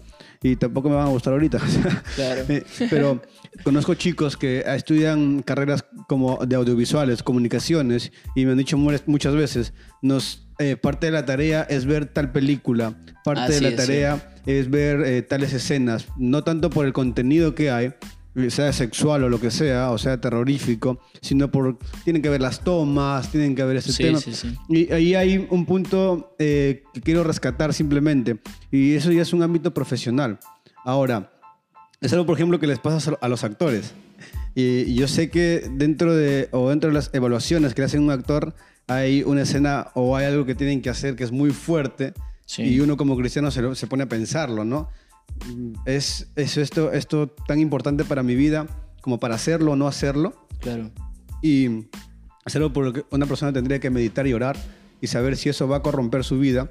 Y 0.44 0.56
tampoco 0.56 0.90
me 0.90 0.96
van 0.96 1.06
a 1.08 1.10
gustar 1.12 1.34
ahorita. 1.34 1.60
Claro. 2.16 2.42
eh, 2.50 2.64
pero 2.90 3.22
conozco 3.64 3.94
chicos 3.94 4.36
que 4.38 4.64
estudian 4.66 5.42
carreras 5.44 5.86
como 6.08 6.40
de 6.46 6.56
audiovisuales, 6.56 7.22
comunicaciones, 7.24 8.12
y 8.36 8.46
me 8.46 8.52
han 8.54 8.58
dicho 8.58 8.78
mu- 8.78 8.92
muchas 9.06 9.36
veces, 9.36 9.74
nos, 10.02 10.48
eh, 10.62 10.78
parte 10.78 11.08
de 11.08 11.12
la 11.12 11.26
tarea 11.26 11.64
es 11.64 11.86
ver 11.86 12.06
tal 12.06 12.32
película, 12.32 12.94
parte 13.24 13.44
Así 13.44 13.54
de 13.56 13.62
la 13.62 13.70
es, 13.70 13.76
tarea 13.76 14.34
es 14.46 14.70
ver 14.70 15.02
eh, 15.06 15.22
tales 15.22 15.54
escenas, 15.54 16.08
no 16.18 16.44
tanto 16.44 16.70
por 16.70 16.86
el 16.86 16.94
contenido 16.94 17.54
que 17.56 17.70
hay, 17.72 17.94
eh, 18.36 18.50
sea 18.50 18.72
sexual 18.74 19.24
o 19.24 19.30
lo 19.30 19.40
que 19.42 19.52
sea, 19.52 19.92
o 19.92 19.98
sea 19.98 20.20
terrorífico, 20.22 21.00
sino 21.22 21.52
por, 21.52 21.78
tienen 22.04 22.22
que 22.22 22.30
ver 22.30 22.42
las 22.42 22.62
tomas, 22.62 23.30
tienen 23.32 23.56
que 23.56 23.64
ver 23.64 23.78
ese 23.78 23.92
Sí, 23.92 24.04
tema. 24.04 24.20
sí, 24.20 24.34
sí. 24.34 24.56
Y 24.70 24.92
ahí 24.92 25.16
hay 25.16 25.48
un 25.50 25.66
punto 25.66 26.36
eh, 26.40 26.84
que 26.94 27.02
quiero 27.02 27.24
rescatar 27.24 27.74
simplemente, 27.74 28.38
y 28.72 28.96
eso 28.96 29.12
ya 29.12 29.22
es 29.22 29.34
un 29.34 29.44
ámbito 29.44 29.74
profesional. 29.74 30.40
Ahora, 30.86 31.32
es 32.00 32.12
algo, 32.14 32.26
por 32.26 32.36
ejemplo, 32.36 32.60
que 32.60 32.68
les 32.68 32.80
pasa 32.80 33.16
a 33.22 33.28
los 33.28 33.44
actores. 33.44 33.94
Y 34.56 34.96
yo 34.96 35.08
sé 35.08 35.30
que 35.30 35.70
dentro 35.76 36.16
de, 36.16 36.50
o 36.52 36.70
dentro 36.70 36.90
de 36.90 36.94
las 36.96 37.10
evaluaciones 37.14 37.74
que 37.74 37.82
le 37.82 37.86
hacen 37.86 38.02
un 38.02 38.12
actor, 38.12 38.54
hay 38.94 39.24
una 39.24 39.42
escena 39.44 39.88
o 39.94 40.16
hay 40.16 40.26
algo 40.26 40.46
que 40.46 40.56
tienen 40.56 40.82
que 40.82 40.90
hacer 40.90 41.16
que 41.16 41.24
es 41.24 41.32
muy 41.32 41.52
fuerte, 41.52 42.14
Sí. 42.46 42.64
y 42.64 42.80
uno 42.82 42.98
como 42.98 43.16
cristiano 43.16 43.50
se, 43.52 43.62
lo- 43.62 43.76
se 43.76 43.88
pone 43.88 44.04
a 44.04 44.10
pensarlo, 44.10 44.66
¿no? 44.66 44.90
Mm, 45.48 45.74
¿Es, 45.86 46.28
es 46.36 46.58
esto, 46.58 46.92
esto 46.92 47.30
tan 47.48 47.60
importante 47.60 48.04
para 48.04 48.24
mi 48.24 48.36
vida 48.36 48.68
como 49.02 49.20
para 49.20 49.36
hacerlo 49.36 49.72
o 49.72 49.76
no 49.78 49.88
hacerlo? 49.88 50.48
Claro. 50.60 50.92
Y 51.42 51.88
algo 52.54 52.74
por 52.74 52.86
lo 52.86 52.94
que 52.94 53.06
una 53.12 53.26
persona 53.26 53.54
tendría 53.54 53.80
que 53.80 53.90
meditar 53.90 54.28
y 54.28 54.34
orar 54.34 54.58
y 55.00 55.08
saber 55.08 55.38
si 55.38 55.48
eso 55.50 55.68
va 55.68 55.78
a 55.78 55.82
corromper 55.82 56.24
su 56.26 56.40
vida, 56.40 56.70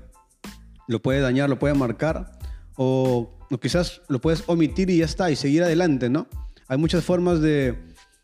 lo 0.87 1.01
puede 1.01 1.21
dañar, 1.21 1.49
lo 1.49 1.59
puede 1.59 1.75
marcar, 1.75 2.33
o, 2.77 3.39
o 3.51 3.59
quizás 3.59 4.03
lo 4.09 4.21
puedes 4.21 4.45
omitir 4.47 4.91
y 4.91 4.99
ya 4.99 5.05
está, 5.07 5.31
y 5.31 5.37
seguir 5.37 5.63
adelante, 5.63 6.11
¿no? 6.11 6.27
Hay 6.69 6.77
muchas 6.79 7.03
formas 7.05 7.41
de, 7.41 7.79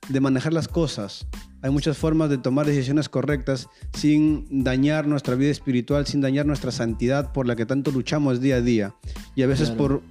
de 0.08 0.20
manejar 0.20 0.52
las 0.52 0.68
cosas. 0.68 1.26
Hay 1.62 1.70
muchas 1.70 1.96
formas 1.96 2.30
de 2.30 2.38
tomar 2.38 2.66
decisiones 2.66 3.08
correctas 3.08 3.68
sin 3.92 4.62
dañar 4.62 5.06
nuestra 5.06 5.34
vida 5.34 5.50
espiritual, 5.50 6.06
sin 6.06 6.20
dañar 6.20 6.46
nuestra 6.46 6.70
santidad 6.70 7.32
por 7.32 7.46
la 7.46 7.56
que 7.56 7.66
tanto 7.66 7.90
luchamos 7.90 8.40
día 8.40 8.56
a 8.56 8.60
día. 8.60 8.94
Y 9.34 9.42
a 9.42 9.46
veces 9.46 9.70
Claro. 9.70 9.76
por, 9.78 10.02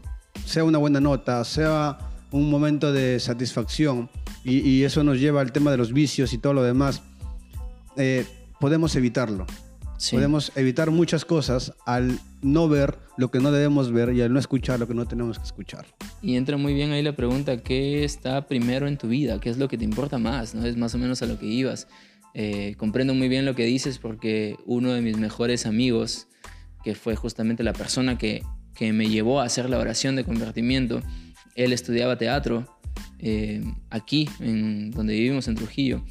sea 0.46 0.64
una 0.64 0.78
buena 0.78 1.00
nota, 1.00 1.44
sea 1.46 1.98
un 2.32 2.50
momento 2.50 2.92
de 2.92 3.20
satisfacción, 3.20 4.10
y, 4.44 4.60
y 4.60 4.84
eso 4.84 5.04
nos 5.04 5.20
lleva 5.20 5.42
al 5.42 5.52
tema 5.52 5.72
de 5.72 5.78
los 5.78 5.94
vicios 5.94 6.34
y 6.34 6.38
todo 6.38 6.54
lo 6.54 6.64
demás, 6.64 7.02
eh, 7.96 8.26
podemos 8.60 8.96
evitarlo. 8.96 9.46
Sí. 9.98 10.18
Podemos 10.18 10.52
evitar 10.56 10.92
muchas 10.92 11.24
cosas 11.24 11.74
al 11.86 12.20
no 12.46 12.70
ver 12.70 12.98
lo 13.18 13.32
que 13.32 13.40
no 13.40 13.52
debemos 13.52 13.92
ver 13.92 14.14
y 14.14 14.22
al 14.22 14.32
no 14.32 14.40
escuchar 14.40 14.80
lo 14.80 14.88
que 14.88 14.94
no 14.94 15.08
tenemos 15.08 15.40
que 15.40 15.46
escuchar. 15.46 15.86
Y 16.22 16.36
entra 16.36 16.58
muy 16.58 16.74
bien 16.74 16.92
ahí 16.92 17.02
la 17.02 17.16
pregunta, 17.16 17.58
¿qué 17.58 18.04
está 18.04 18.48
primero 18.48 18.88
en 18.88 18.98
tu 18.98 19.08
vida? 19.08 19.40
¿Qué 19.40 19.50
es 19.50 19.58
lo 19.58 19.68
que 19.68 19.78
te 19.78 19.84
importa 19.84 20.18
más? 20.18 20.54
¿No? 20.54 20.66
Es 20.66 20.78
más 20.78 20.94
o 20.94 20.98
menos 20.98 21.22
a 21.22 21.26
lo 21.26 21.40
que 21.40 21.48
ibas. 21.48 21.88
Eh, 22.34 22.76
comprendo 22.78 23.14
muy 23.14 23.30
bien 23.30 23.46
lo 23.46 23.56
que 23.56 23.66
dices 23.66 23.98
porque 23.98 24.58
uno 24.66 24.92
de 24.92 25.02
mis 25.02 25.18
mejores 25.18 25.66
amigos, 25.66 26.28
que 26.84 26.94
fue 26.94 27.16
justamente 27.16 27.64
la 27.64 27.74
persona 27.74 28.18
que, 28.18 28.44
que 28.76 28.94
me 28.94 29.10
llevó 29.10 29.42
a 29.42 29.46
hacer 29.46 29.70
la 29.70 29.80
oración 29.80 30.16
de 30.16 30.24
convertimiento, 30.24 31.02
él 31.56 31.74
estudiaba 31.74 32.18
teatro 32.18 32.68
eh, 33.20 33.64
aquí, 33.90 34.30
en 34.40 34.92
donde 34.92 35.14
vivimos 35.14 35.48
en 35.48 35.56
Trujillo. 35.56 36.04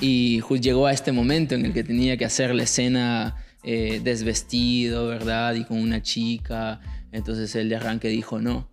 Y 0.00 0.42
llegó 0.60 0.86
a 0.86 0.92
este 0.92 1.12
momento 1.12 1.54
en 1.54 1.64
el 1.64 1.72
que 1.72 1.82
tenía 1.82 2.18
que 2.18 2.26
hacer 2.26 2.54
la 2.54 2.64
escena 2.64 3.36
eh, 3.66 4.00
desvestido, 4.02 5.08
¿verdad? 5.08 5.56
Y 5.56 5.64
con 5.64 5.78
una 5.78 6.00
chica. 6.00 6.80
Entonces 7.10 7.52
él 7.56 7.68
de 7.68 7.74
arranque 7.74 8.08
dijo, 8.08 8.40
no, 8.40 8.68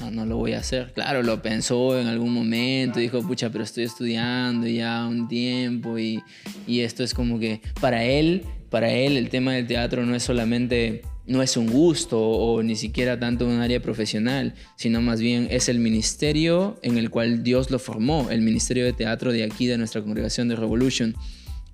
no, 0.00 0.10
no 0.10 0.24
lo 0.24 0.38
voy 0.38 0.54
a 0.54 0.60
hacer. 0.60 0.92
Claro, 0.94 1.22
lo 1.22 1.42
pensó 1.42 2.00
en 2.00 2.06
algún 2.06 2.32
momento, 2.32 2.98
dijo, 2.98 3.20
pucha, 3.20 3.50
pero 3.50 3.62
estoy 3.62 3.84
estudiando 3.84 4.66
ya 4.66 5.06
un 5.06 5.28
tiempo 5.28 5.98
y, 5.98 6.22
y 6.66 6.80
esto 6.80 7.04
es 7.04 7.12
como 7.12 7.38
que 7.38 7.60
para 7.78 8.04
él, 8.04 8.42
para 8.70 8.90
él 8.90 9.18
el 9.18 9.28
tema 9.28 9.52
del 9.52 9.66
teatro 9.66 10.06
no 10.06 10.14
es 10.14 10.22
solamente, 10.22 11.02
no 11.26 11.42
es 11.42 11.58
un 11.58 11.66
gusto 11.66 12.18
o 12.18 12.62
ni 12.62 12.74
siquiera 12.74 13.20
tanto 13.20 13.46
un 13.46 13.60
área 13.60 13.82
profesional, 13.82 14.54
sino 14.76 15.02
más 15.02 15.20
bien 15.20 15.48
es 15.50 15.68
el 15.68 15.78
ministerio 15.78 16.78
en 16.82 16.96
el 16.96 17.10
cual 17.10 17.42
Dios 17.42 17.70
lo 17.70 17.78
formó, 17.78 18.28
el 18.30 18.40
ministerio 18.40 18.86
de 18.86 18.94
teatro 18.94 19.30
de 19.30 19.44
aquí, 19.44 19.66
de 19.66 19.76
nuestra 19.76 20.00
congregación 20.00 20.48
de 20.48 20.56
Revolution. 20.56 21.14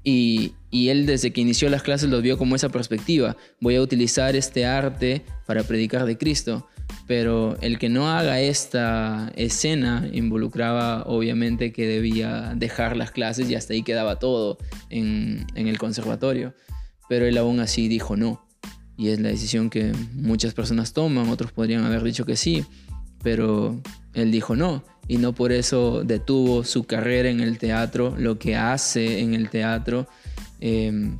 Y, 0.04 0.54
él 0.70 1.06
desde 1.06 1.32
que 1.32 1.40
inició 1.40 1.70
las 1.70 1.82
clases 1.82 2.10
lo 2.10 2.20
vio 2.20 2.36
como 2.36 2.56
esa 2.56 2.68
perspectiva. 2.68 3.36
Voy 3.60 3.76
a 3.76 3.80
utilizar 3.80 4.36
este 4.36 4.66
arte 4.66 5.24
para 5.46 5.62
predicar 5.62 6.04
de 6.04 6.18
Cristo. 6.18 6.68
Pero 7.06 7.56
el 7.62 7.78
que 7.78 7.88
no 7.88 8.10
haga 8.10 8.40
esta 8.40 9.32
escena 9.36 10.08
involucraba 10.12 11.04
obviamente 11.04 11.72
que 11.72 11.86
debía 11.86 12.52
dejar 12.56 12.96
las 12.96 13.10
clases 13.10 13.48
y 13.48 13.54
hasta 13.54 13.72
ahí 13.72 13.82
quedaba 13.82 14.18
todo 14.18 14.58
en, 14.90 15.46
en 15.54 15.68
el 15.68 15.78
conservatorio. 15.78 16.54
Pero 17.08 17.26
él 17.26 17.38
aún 17.38 17.60
así 17.60 17.88
dijo 17.88 18.16
no. 18.16 18.46
Y 18.96 19.08
es 19.08 19.20
la 19.20 19.28
decisión 19.28 19.70
que 19.70 19.92
muchas 20.12 20.54
personas 20.54 20.92
toman, 20.92 21.28
otros 21.28 21.52
podrían 21.52 21.84
haber 21.84 22.02
dicho 22.02 22.24
que 22.24 22.36
sí, 22.36 22.64
pero 23.22 23.80
él 24.12 24.30
dijo 24.30 24.54
no. 24.54 24.84
Y 25.08 25.18
no 25.18 25.34
por 25.34 25.52
eso 25.52 26.02
detuvo 26.04 26.64
su 26.64 26.84
carrera 26.84 27.28
en 27.28 27.40
el 27.40 27.58
teatro, 27.58 28.14
lo 28.18 28.38
que 28.38 28.56
hace 28.56 29.20
en 29.20 29.34
el 29.34 29.50
teatro. 29.50 30.06
Eh, 30.60 31.10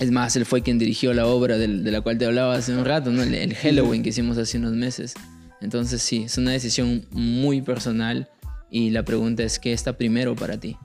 es 0.00 0.10
más, 0.10 0.34
él 0.36 0.46
fue 0.46 0.62
quien 0.62 0.78
dirigió 0.78 1.12
la 1.14 1.26
obra 1.26 1.58
del- 1.58 1.82
de 1.84 1.90
la 1.90 2.00
cual 2.00 2.18
te 2.18 2.26
hablaba 2.26 2.54
hace 2.54 2.74
un 2.76 2.84
rato, 2.84 3.10
¿no? 3.10 3.22
el, 3.22 3.34
el 3.34 3.54
Halloween 3.54 4.02
que 4.02 4.10
hicimos 4.10 4.38
hace 4.38 4.58
unos 4.58 4.72
meses. 4.72 5.14
Entonces 5.60 6.00
sí, 6.02 6.24
es 6.24 6.38
una 6.38 6.52
decisión 6.52 7.04
muy 7.10 7.60
personal 7.60 8.28
y 8.70 8.90
la 8.90 9.04
pregunta 9.04 9.42
es, 9.42 9.58
¿qué 9.58 9.72
está 9.72 9.92
primero 9.96 10.34
para 10.36 10.58
ti? 10.58 10.76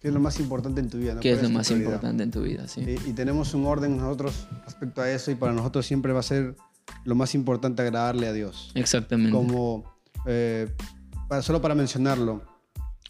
¿Qué 0.00 0.08
es 0.08 0.14
lo 0.14 0.20
más 0.20 0.38
importante 0.38 0.80
en 0.80 0.88
tu 0.90 0.98
vida? 0.98 1.14
no? 1.14 1.20
¿Qué 1.20 1.30
es 1.32 1.38
¿Cuál 1.38 1.50
lo 1.52 1.58
más 1.58 1.66
prioridad? 1.66 1.88
importante 1.90 2.22
en 2.24 2.30
tu 2.30 2.42
vida? 2.42 2.68
Sí. 2.68 2.82
Y, 2.82 3.10
y 3.10 3.12
tenemos 3.14 3.54
un 3.54 3.64
orden 3.66 3.96
nosotros 3.96 4.46
respecto 4.64 5.00
a 5.02 5.10
eso 5.10 5.30
y 5.30 5.34
para 5.34 5.52
nosotros 5.52 5.86
siempre 5.86 6.12
va 6.12 6.20
a 6.20 6.24
ser 6.24 6.54
lo 7.04 7.14
más 7.14 7.34
importante 7.34 7.82
agradarle 7.82 8.26
a 8.28 8.32
Dios. 8.32 8.70
Exactamente. 8.74 9.32
Como, 9.32 9.84
eh, 10.26 10.68
para, 11.28 11.42
solo 11.42 11.60
para 11.60 11.74
mencionarlo, 11.74 12.42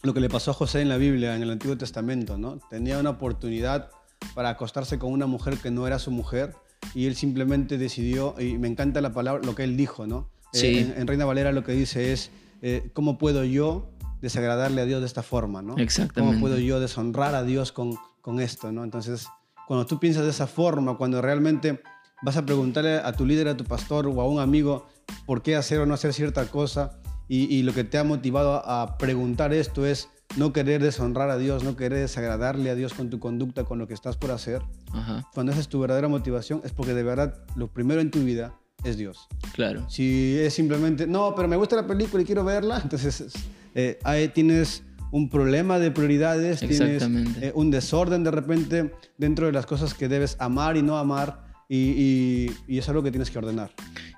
lo 0.02 0.14
que 0.14 0.20
le 0.20 0.28
pasó 0.28 0.50
a 0.52 0.54
José 0.54 0.80
en 0.82 0.88
la 0.88 0.96
Biblia, 0.96 1.34
en 1.34 1.42
el 1.42 1.50
Antiguo 1.50 1.76
Testamento, 1.76 2.36
¿no? 2.38 2.58
Tenía 2.70 2.98
una 2.98 3.10
oportunidad 3.10 3.90
para 4.34 4.50
acostarse 4.50 4.98
con 4.98 5.12
una 5.12 5.26
mujer 5.26 5.58
que 5.58 5.70
no 5.70 5.86
era 5.86 5.98
su 5.98 6.10
mujer 6.10 6.54
y 6.94 7.06
él 7.06 7.16
simplemente 7.16 7.78
decidió, 7.78 8.34
y 8.38 8.58
me 8.58 8.68
encanta 8.68 9.00
la 9.00 9.12
palabra, 9.12 9.42
lo 9.44 9.54
que 9.54 9.64
él 9.64 9.76
dijo, 9.76 10.06
¿no? 10.06 10.28
Eh, 10.52 10.58
Sí. 10.58 10.78
en, 10.78 10.94
en 10.96 11.06
Reina 11.06 11.24
Valera 11.24 11.52
lo 11.52 11.62
que 11.64 11.72
dice 11.72 12.12
es, 12.12 12.30
eh, 12.62 12.90
¿cómo 12.94 13.18
puedo 13.18 13.44
yo 13.44 13.90
desagradarle 14.22 14.80
a 14.80 14.84
Dios 14.84 15.00
de 15.00 15.06
esta 15.06 15.22
forma, 15.22 15.62
¿no? 15.62 15.76
Exactamente. 15.76 16.20
¿Cómo 16.36 16.40
puedo 16.40 16.58
yo 16.58 16.80
deshonrar 16.80 17.34
a 17.34 17.42
Dios 17.44 17.72
con, 17.72 17.96
con 18.20 18.40
esto, 18.40 18.72
¿no? 18.72 18.82
Entonces, 18.84 19.26
cuando 19.66 19.86
tú 19.86 19.98
piensas 20.00 20.24
de 20.24 20.30
esa 20.30 20.46
forma, 20.46 20.96
cuando 20.96 21.20
realmente 21.20 21.82
vas 22.22 22.36
a 22.36 22.44
preguntarle 22.46 22.96
a 22.96 23.12
tu 23.12 23.26
líder, 23.26 23.48
a 23.48 23.56
tu 23.56 23.64
pastor 23.64 24.06
o 24.06 24.20
a 24.20 24.26
un 24.28 24.40
amigo 24.40 24.86
por 25.26 25.42
qué 25.42 25.54
hacer 25.56 25.80
o 25.80 25.86
no 25.86 25.94
hacer 25.94 26.12
cierta 26.14 26.46
cosa, 26.46 26.98
y, 27.28 27.44
y 27.54 27.62
lo 27.62 27.72
que 27.74 27.84
te 27.84 27.98
ha 27.98 28.04
motivado 28.04 28.54
a, 28.54 28.82
a 28.82 28.98
preguntar 28.98 29.52
esto 29.52 29.86
es 29.86 30.08
no 30.36 30.52
querer 30.52 30.82
deshonrar 30.82 31.30
a 31.30 31.38
Dios, 31.38 31.64
no 31.64 31.76
querer 31.76 32.00
desagradarle 32.00 32.70
a 32.70 32.74
Dios 32.74 32.92
con 32.94 33.08
tu 33.10 33.18
conducta, 33.18 33.64
con 33.64 33.78
lo 33.78 33.86
que 33.88 33.94
estás 33.94 34.16
por 34.16 34.30
hacer, 34.30 34.62
Ajá, 34.92 35.26
cuando 35.34 35.52
esa 35.52 35.60
es 35.60 35.68
tu 35.68 35.80
verdadera 35.80 36.08
motivación, 36.08 36.60
es 36.64 36.72
porque 36.72 36.92
de 36.94 37.02
verdad 37.02 37.34
lo 37.56 37.68
primero 37.68 38.00
en 38.00 38.10
tu 38.10 38.20
vida 38.24 38.54
es 38.84 38.96
Dios. 38.96 39.26
claro. 39.54 39.88
Si 39.88 40.36
es 40.38 40.52
simplemente, 40.54 41.06
no, 41.06 41.34
pero 41.34 41.48
me 41.48 41.56
gusta 41.56 41.76
la 41.76 41.86
película 41.86 42.22
y 42.22 42.26
quiero 42.26 42.44
verla, 42.44 42.78
entonces 42.82 43.32
eh, 43.74 43.98
ahí 44.04 44.28
tienes 44.28 44.82
un 45.10 45.30
problema 45.30 45.78
de 45.78 45.90
prioridades, 45.90 46.60
tienes 46.60 47.02
eh, 47.40 47.52
un 47.54 47.70
desorden 47.70 48.22
de 48.24 48.30
repente 48.30 48.92
dentro 49.16 49.46
de 49.46 49.52
las 49.52 49.64
cosas 49.64 49.94
que 49.94 50.06
debes 50.08 50.36
amar 50.38 50.76
y 50.76 50.82
no 50.82 50.98
amar, 50.98 51.46
y, 51.70 51.76
y- 51.76 52.56
y 52.66 52.78
es 52.78 52.88
algo 52.90 53.02
que 53.02 53.10
tienes 53.10 53.30
que 53.30 53.38
ordenar. 53.38 53.72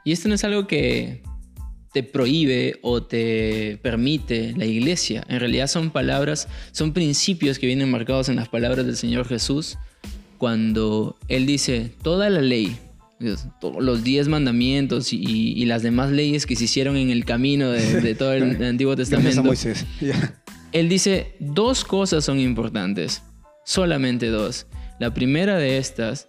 Y 0.04 0.10
esto 0.12 0.28
no 0.28 0.34
es 0.34 0.42
algo 0.44 0.66
que 0.66 1.22
te 1.92 2.02
prohíbe 2.02 2.78
o 2.82 3.02
te 3.02 3.78
permite 3.82 4.54
la 4.56 4.64
iglesia. 4.64 5.24
En 5.28 5.40
realidad 5.40 5.66
son 5.66 5.90
palabras, 5.90 6.48
son 6.72 6.92
principios 6.92 7.58
que 7.58 7.66
vienen 7.66 7.90
marcados 7.90 8.28
en 8.28 8.36
las 8.36 8.48
palabras 8.48 8.86
del 8.86 8.96
Señor 8.96 9.26
Jesús 9.26 9.78
cuando 10.38 11.18
Él 11.28 11.46
dice, 11.46 11.92
toda 12.02 12.30
la 12.30 12.40
ley, 12.40 12.78
los 13.78 14.02
diez 14.04 14.28
mandamientos 14.28 15.12
y, 15.12 15.18
y 15.18 15.64
las 15.66 15.82
demás 15.82 16.10
leyes 16.10 16.46
que 16.46 16.56
se 16.56 16.64
hicieron 16.64 16.96
en 16.96 17.10
el 17.10 17.24
camino 17.24 17.70
de, 17.70 18.00
de 18.00 18.14
todo 18.14 18.32
el 18.32 18.62
Antiguo 18.64 18.96
Testamento. 18.96 19.42
Moisés. 19.44 19.84
Él 20.72 20.88
dice, 20.88 21.34
dos 21.40 21.84
cosas 21.84 22.24
son 22.24 22.38
importantes, 22.38 23.22
solamente 23.64 24.28
dos. 24.28 24.66
La 25.00 25.12
primera 25.12 25.56
de 25.58 25.78
estas 25.78 26.28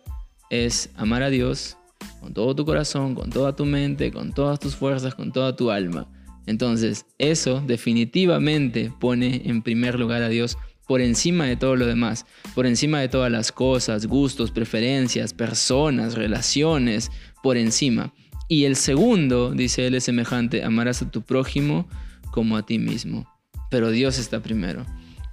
es 0.50 0.90
amar 0.96 1.24
a 1.24 1.30
Dios 1.30 1.78
con 2.20 2.34
todo 2.34 2.56
tu 2.56 2.66
corazón, 2.66 3.16
con 3.16 3.30
toda 3.30 3.56
tu 3.56 3.66
mente, 3.66 4.12
con 4.12 4.34
todas 4.34 4.60
tus 4.60 4.76
fuerzas, 4.76 5.16
con 5.16 5.32
toda 5.32 5.56
tu 5.56 5.72
alma. 5.72 6.08
Entonces, 6.46 7.06
eso 7.18 7.64
definitivamente 7.66 8.92
pone 9.00 9.42
en 9.46 9.62
primer 9.62 10.00
lugar 10.00 10.24
a 10.24 10.30
Dios 10.30 10.58
por 10.88 11.02
encima 11.02 11.46
de 11.46 11.56
todo 11.56 11.76
lo 11.76 11.86
demás, 11.86 12.26
por 12.54 12.66
encima 12.66 13.00
de 13.00 13.08
todas 13.08 13.32
las 13.32 13.52
cosas, 13.52 14.08
gustos, 14.08 14.52
preferencias, 14.52 15.34
personas, 15.34 16.16
relaciones, 16.16 17.12
por 17.42 17.58
encima. 17.58 18.14
Y 18.48 18.66
el 18.66 18.76
segundo, 18.76 19.52
dice 19.52 19.88
él, 19.88 19.96
es 19.96 20.04
semejante, 20.04 20.64
amarás 20.64 21.02
a 21.02 21.10
tu 21.10 21.22
prójimo 21.22 21.88
como 22.32 22.58
a 22.58 22.66
ti 22.66 22.80
mismo. 22.80 23.26
Pero 23.70 23.92
Dios 23.92 24.20
está 24.20 24.42
primero. 24.42 24.86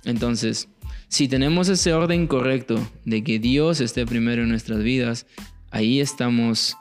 Entonces, 0.05 0.69
si 1.09 1.27
tenemos 1.27 1.69
ese 1.69 1.93
orden 1.93 2.27
correcto 2.27 2.79
de 3.05 3.25
que 3.25 3.39
Dios 3.39 3.81
esté 3.81 4.07
primero 4.07 4.43
en 4.43 4.51
nuestras 4.51 4.83
vidas, 4.83 5.27
ahí 5.71 6.01
estamos 6.01 6.77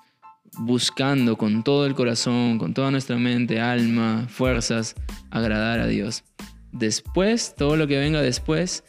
buscando 0.59 1.37
con 1.37 1.63
todo 1.63 1.85
el 1.85 1.95
corazón, 1.95 2.57
con 2.57 2.73
toda 2.73 2.91
nuestra 2.91 3.17
mente, 3.17 3.59
alma, 3.59 4.27
fuerzas, 4.29 4.95
agradar 5.29 5.79
a 5.79 5.87
Dios. 5.87 6.23
Después, 6.71 7.55
todo 7.55 7.75
lo 7.75 7.87
que 7.87 7.97
venga 7.97 8.21
después 8.21 8.83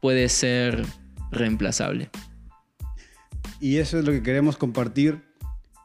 puede 0.00 0.28
ser 0.28 0.84
reemplazable. 1.30 2.10
Y 3.60 3.76
eso 3.76 3.98
es 3.98 4.04
lo 4.04 4.12
que 4.12 4.22
queremos 4.22 4.56
compartir, 4.56 5.22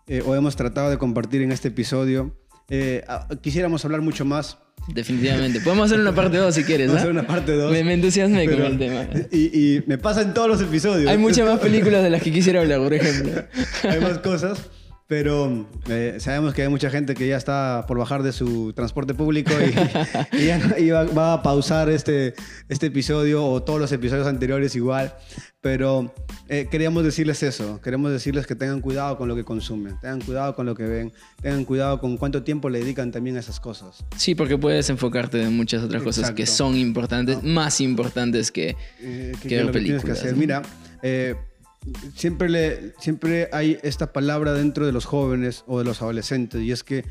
eh, 0.07 0.23
o 0.25 0.35
hemos 0.35 0.55
tratado 0.55 0.89
de 0.89 0.97
compartir 0.97 1.41
en 1.41 1.51
este 1.51 1.69
episodio. 1.69 2.37
Eh, 2.69 3.03
quisiéramos 3.41 3.83
hablar 3.85 4.01
mucho 4.01 4.25
más. 4.25 4.57
Definitivamente. 4.87 5.61
Podemos 5.61 5.87
hacer 5.87 5.99
una 5.99 6.13
parte 6.13 6.37
2 6.37 6.53
si 6.53 6.63
quieres. 6.63 6.91
¿ah? 6.91 6.97
hacer 6.97 7.09
una 7.09 7.25
parte 7.25 7.53
2. 7.53 7.71
Me, 7.71 7.83
me 7.83 7.93
entusiasmé 7.93 8.45
con 8.45 8.61
el 8.61 8.77
tema. 8.77 9.07
Y, 9.31 9.75
y 9.77 9.83
me 9.87 9.97
pasa 9.97 10.21
en 10.21 10.33
todos 10.33 10.47
los 10.47 10.61
episodios. 10.61 11.09
Hay 11.09 11.17
muchas 11.17 11.47
más 11.47 11.59
películas 11.59 12.03
de 12.03 12.09
las 12.09 12.21
que 12.21 12.31
quisiera 12.31 12.61
hablar, 12.61 12.79
por 12.79 12.93
ejemplo. 12.93 13.43
Hay 13.83 13.99
más 13.99 14.19
cosas. 14.19 14.59
Pero 15.07 15.67
eh, 15.87 16.15
sabemos 16.19 16.55
que 16.55 16.63
hay 16.63 16.67
mucha 16.69 16.89
gente 16.89 17.13
que 17.13 17.27
ya 17.27 17.37
está 17.37 17.85
por 17.87 17.99
bajar 17.99 18.23
de 18.23 18.31
su 18.31 18.73
transporte 18.73 19.13
público 19.13 19.51
y, 19.53 20.37
y 20.41 20.45
ya 20.47 20.57
no- 20.57 20.77
y 20.79 20.89
va, 20.89 21.03
va 21.03 21.33
a 21.33 21.43
pausar 21.43 21.89
este, 21.89 22.33
este 22.69 22.87
episodio 22.87 23.45
o 23.45 23.61
todos 23.61 23.79
los 23.79 23.91
episodios 23.91 24.25
anteriores 24.25 24.75
igual. 24.75 25.13
Pero 25.61 26.13
eh, 26.47 26.67
queríamos 26.69 27.03
decirles 27.03 27.41
eso, 27.43 27.81
queremos 27.81 28.11
decirles 28.11 28.45
que 28.47 28.55
tengan 28.55 28.81
cuidado 28.81 29.17
con 29.17 29.27
lo 29.27 29.35
que 29.35 29.43
consumen, 29.43 29.99
tengan 29.99 30.21
cuidado 30.21 30.55
con 30.55 30.65
lo 30.67 30.75
que 30.75 30.83
ven, 30.83 31.11
tengan 31.41 31.65
cuidado 31.65 31.99
con 31.99 32.17
cuánto 32.17 32.43
tiempo 32.43 32.69
le 32.69 32.79
dedican 32.79 33.11
también 33.11 33.35
a 33.37 33.39
esas 33.39 33.59
cosas. 33.59 34.05
Sí, 34.15 34.33
porque 34.35 34.57
puedes 34.57 34.89
enfocarte 34.91 35.41
en 35.41 35.55
muchas 35.55 35.83
otras 35.83 36.01
cosas 36.03 36.31
que 36.31 36.43
Exacto. 36.43 36.63
son 36.65 36.77
importantes, 36.77 37.41
más 37.43 37.81
importantes 37.81 38.51
que... 38.51 38.75
eh, 39.01 39.31
que, 39.33 39.39
Que 39.41 39.47
que 39.49 39.55
ver 39.57 39.65
lo 39.65 39.71
que 39.71 39.79
tienes 39.81 40.01
que 40.03 40.07
películas, 40.11 40.19
hacer. 40.19 40.31
¿no? 40.33 40.37
Mira, 40.37 40.61
eh, 41.01 41.35
siempre, 42.15 42.49
le, 42.49 42.93
siempre 42.99 43.49
hay 43.51 43.77
esta 43.83 44.11
palabra 44.13 44.53
dentro 44.53 44.85
de 44.85 44.91
los 44.91 45.05
jóvenes 45.05 45.63
o 45.67 45.79
de 45.79 45.85
los 45.85 46.01
adolescentes 46.01 46.61
y 46.61 46.71
es 46.71 46.83
que 46.83 47.05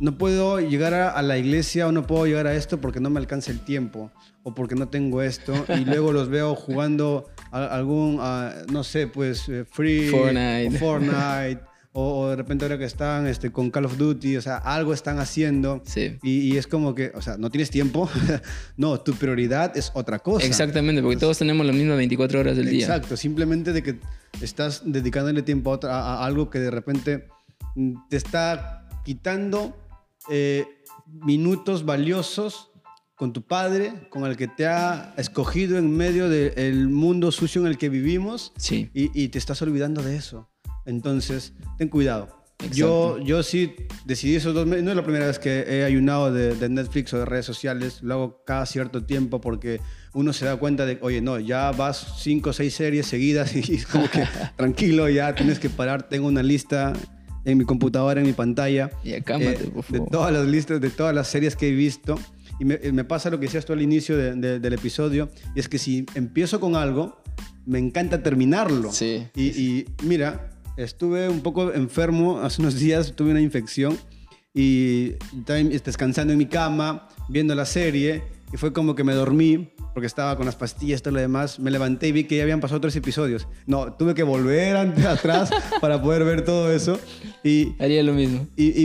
no 0.00 0.18
puedo 0.18 0.58
llegar 0.60 0.92
a, 0.94 1.10
a 1.10 1.22
la 1.22 1.38
iglesia 1.38 1.86
o 1.86 1.92
no 1.92 2.06
puedo 2.06 2.26
llegar 2.26 2.46
a 2.48 2.54
esto 2.54 2.80
porque 2.80 2.98
no 3.00 3.10
me 3.10 3.20
alcanza 3.20 3.52
el 3.52 3.60
tiempo 3.64 4.10
o 4.42 4.54
porque 4.54 4.74
no 4.74 4.88
tengo 4.88 5.22
esto 5.22 5.52
y 5.68 5.84
luego 5.84 6.12
los 6.12 6.28
veo 6.28 6.54
jugando 6.56 7.26
a- 7.52 7.66
algún, 7.66 8.16
no 8.72 8.82
sé, 8.84 9.06
pues 9.06 9.48
eh, 9.48 9.64
Free 9.70 10.08
Fortnite. 10.10 10.78
Fortnite 10.78 11.60
o, 11.96 12.28
de 12.28 12.36
repente 12.36 12.64
ahora 12.64 12.76
que 12.76 12.84
están 12.84 13.26
este, 13.28 13.52
con 13.52 13.70
Call 13.70 13.84
of 13.84 13.96
Duty, 13.96 14.36
o 14.36 14.42
sea, 14.42 14.56
algo 14.58 14.92
están 14.92 15.20
haciendo. 15.20 15.80
Sí. 15.86 16.18
Y, 16.24 16.52
y 16.52 16.56
es 16.58 16.66
como 16.66 16.94
que, 16.94 17.12
o 17.14 17.22
sea, 17.22 17.36
no 17.38 17.50
tienes 17.50 17.70
tiempo. 17.70 18.08
no, 18.76 19.00
tu 19.00 19.14
prioridad 19.14 19.76
es 19.76 19.92
otra 19.94 20.18
cosa. 20.18 20.44
Exactamente, 20.44 21.00
porque 21.02 21.16
todos 21.18 21.38
tenemos 21.38 21.64
las 21.64 21.74
mismas 21.74 21.96
24 21.96 22.40
horas 22.40 22.56
del 22.56 22.68
día. 22.68 22.84
Exacto, 22.86 23.16
simplemente 23.16 23.72
de 23.72 23.82
que 23.84 24.00
estás 24.40 24.82
dedicándole 24.84 25.42
tiempo 25.42 25.70
a, 25.70 25.74
otra- 25.74 25.94
a- 26.00 26.14
a 26.22 26.26
algo 26.26 26.50
que 26.50 26.58
de 26.58 26.70
repente 26.72 27.28
mm, 27.76 28.08
te 28.10 28.16
está 28.16 28.88
quitando 29.04 29.76
eh, 30.30 30.66
minutos 31.06 31.84
valiosos 31.84 32.70
con 33.14 33.32
tu 33.32 33.42
padre, 33.46 34.08
con 34.10 34.24
el 34.24 34.36
que 34.36 34.48
te 34.48 34.66
ha 34.66 35.14
escogido 35.16 35.78
en 35.78 35.96
medio 35.96 36.28
del 36.28 36.88
mundo 36.88 37.30
sucio 37.30 37.60
en 37.60 37.68
el 37.68 37.78
que 37.78 37.88
vivimos 37.88 38.52
Sí. 38.56 38.90
y, 38.92 39.10
y 39.22 39.28
te 39.28 39.38
estás 39.38 39.62
olvidando 39.62 40.02
de 40.02 40.16
eso. 40.16 40.50
Entonces, 40.86 41.52
ten 41.78 41.88
cuidado. 41.88 42.28
Yo, 42.72 43.18
yo 43.18 43.42
sí 43.42 43.74
decidí 44.06 44.36
esos 44.36 44.54
dos 44.54 44.66
meses. 44.66 44.84
No 44.84 44.90
es 44.90 44.96
la 44.96 45.02
primera 45.02 45.26
vez 45.26 45.38
que 45.38 45.64
he 45.68 45.84
ayunado 45.84 46.32
de, 46.32 46.54
de 46.54 46.68
Netflix 46.68 47.12
o 47.12 47.18
de 47.18 47.24
redes 47.26 47.44
sociales. 47.44 48.02
Lo 48.02 48.14
hago 48.14 48.42
cada 48.46 48.64
cierto 48.64 49.04
tiempo 49.04 49.40
porque 49.40 49.80
uno 50.14 50.32
se 50.32 50.46
da 50.46 50.56
cuenta 50.56 50.86
de, 50.86 50.98
oye, 51.02 51.20
no, 51.20 51.38
ya 51.40 51.72
vas 51.72 52.14
cinco 52.20 52.50
o 52.50 52.52
seis 52.52 52.74
series 52.74 53.06
seguidas 53.06 53.54
y 53.56 53.74
es 53.74 53.86
como 53.86 54.08
que 54.08 54.24
tranquilo, 54.56 55.08
ya 55.08 55.34
tienes 55.34 55.58
que 55.58 55.68
parar. 55.68 56.08
Tengo 56.08 56.28
una 56.28 56.42
lista 56.42 56.92
en 57.44 57.58
mi 57.58 57.64
computadora, 57.64 58.20
en 58.20 58.26
mi 58.26 58.32
pantalla. 58.32 58.90
Ya, 59.04 59.20
cálmate, 59.20 59.64
por 59.64 59.84
Eh, 59.84 59.88
De 59.90 59.98
favor. 59.98 60.10
todas 60.12 60.32
las 60.32 60.46
listas, 60.46 60.80
de 60.80 60.90
todas 60.90 61.14
las 61.14 61.26
series 61.28 61.56
que 61.56 61.68
he 61.68 61.72
visto. 61.72 62.18
Y 62.60 62.64
me, 62.64 62.78
me 62.92 63.04
pasa 63.04 63.28
lo 63.30 63.40
que 63.40 63.46
decías 63.46 63.66
tú 63.66 63.72
al 63.72 63.82
inicio 63.82 64.16
de- 64.16 64.36
de- 64.36 64.60
del 64.60 64.72
episodio. 64.72 65.28
Y 65.56 65.60
es 65.60 65.68
que 65.68 65.76
si 65.78 66.06
empiezo 66.14 66.60
con 66.60 66.76
algo, 66.76 67.20
me 67.66 67.78
encanta 67.80 68.22
terminarlo. 68.22 68.92
Sí, 68.92 69.26
Y, 69.34 69.42
y 69.60 69.86
mira, 70.04 70.50
estuve 70.76 71.28
un 71.28 71.40
poco 71.40 71.72
enfermo 71.72 72.40
hace 72.40 72.60
unos 72.62 72.78
días, 72.78 73.14
tuve 73.16 73.30
una 73.30 73.40
infección 73.40 73.96
y 74.52 75.12
estaba 75.38 75.58
descansando 75.60 76.32
en 76.32 76.38
mi 76.38 76.46
cama, 76.46 77.08
viendo 77.28 77.54
la 77.54 77.66
serie, 77.66 78.22
y 78.52 78.56
fue 78.56 78.72
como 78.72 78.94
que 78.94 79.02
me 79.04 79.12
dormí 79.14 79.70
porque 79.94 80.06
estaba 80.06 80.36
con 80.36 80.46
las 80.46 80.56
pastillas 80.56 81.00
y 81.00 81.02
todo 81.02 81.14
lo 81.14 81.20
demás. 81.20 81.58
Me 81.60 81.70
levanté 81.70 82.08
y 82.08 82.12
vi 82.12 82.24
que 82.24 82.36
ya 82.36 82.42
habían 82.42 82.60
pasado 82.60 82.80
tres 82.80 82.94
episodios. 82.96 83.46
No, 83.66 83.92
tuve 83.94 84.14
que 84.14 84.22
volver 84.24 84.76
ante- 84.76 85.06
atrás 85.06 85.50
para 85.80 86.02
poder 86.02 86.24
ver 86.24 86.44
todo 86.44 86.72
eso. 86.72 86.98
Y, 87.44 87.74
Haría 87.80 88.02
lo 88.02 88.12
mismo. 88.12 88.46
y, 88.56 88.82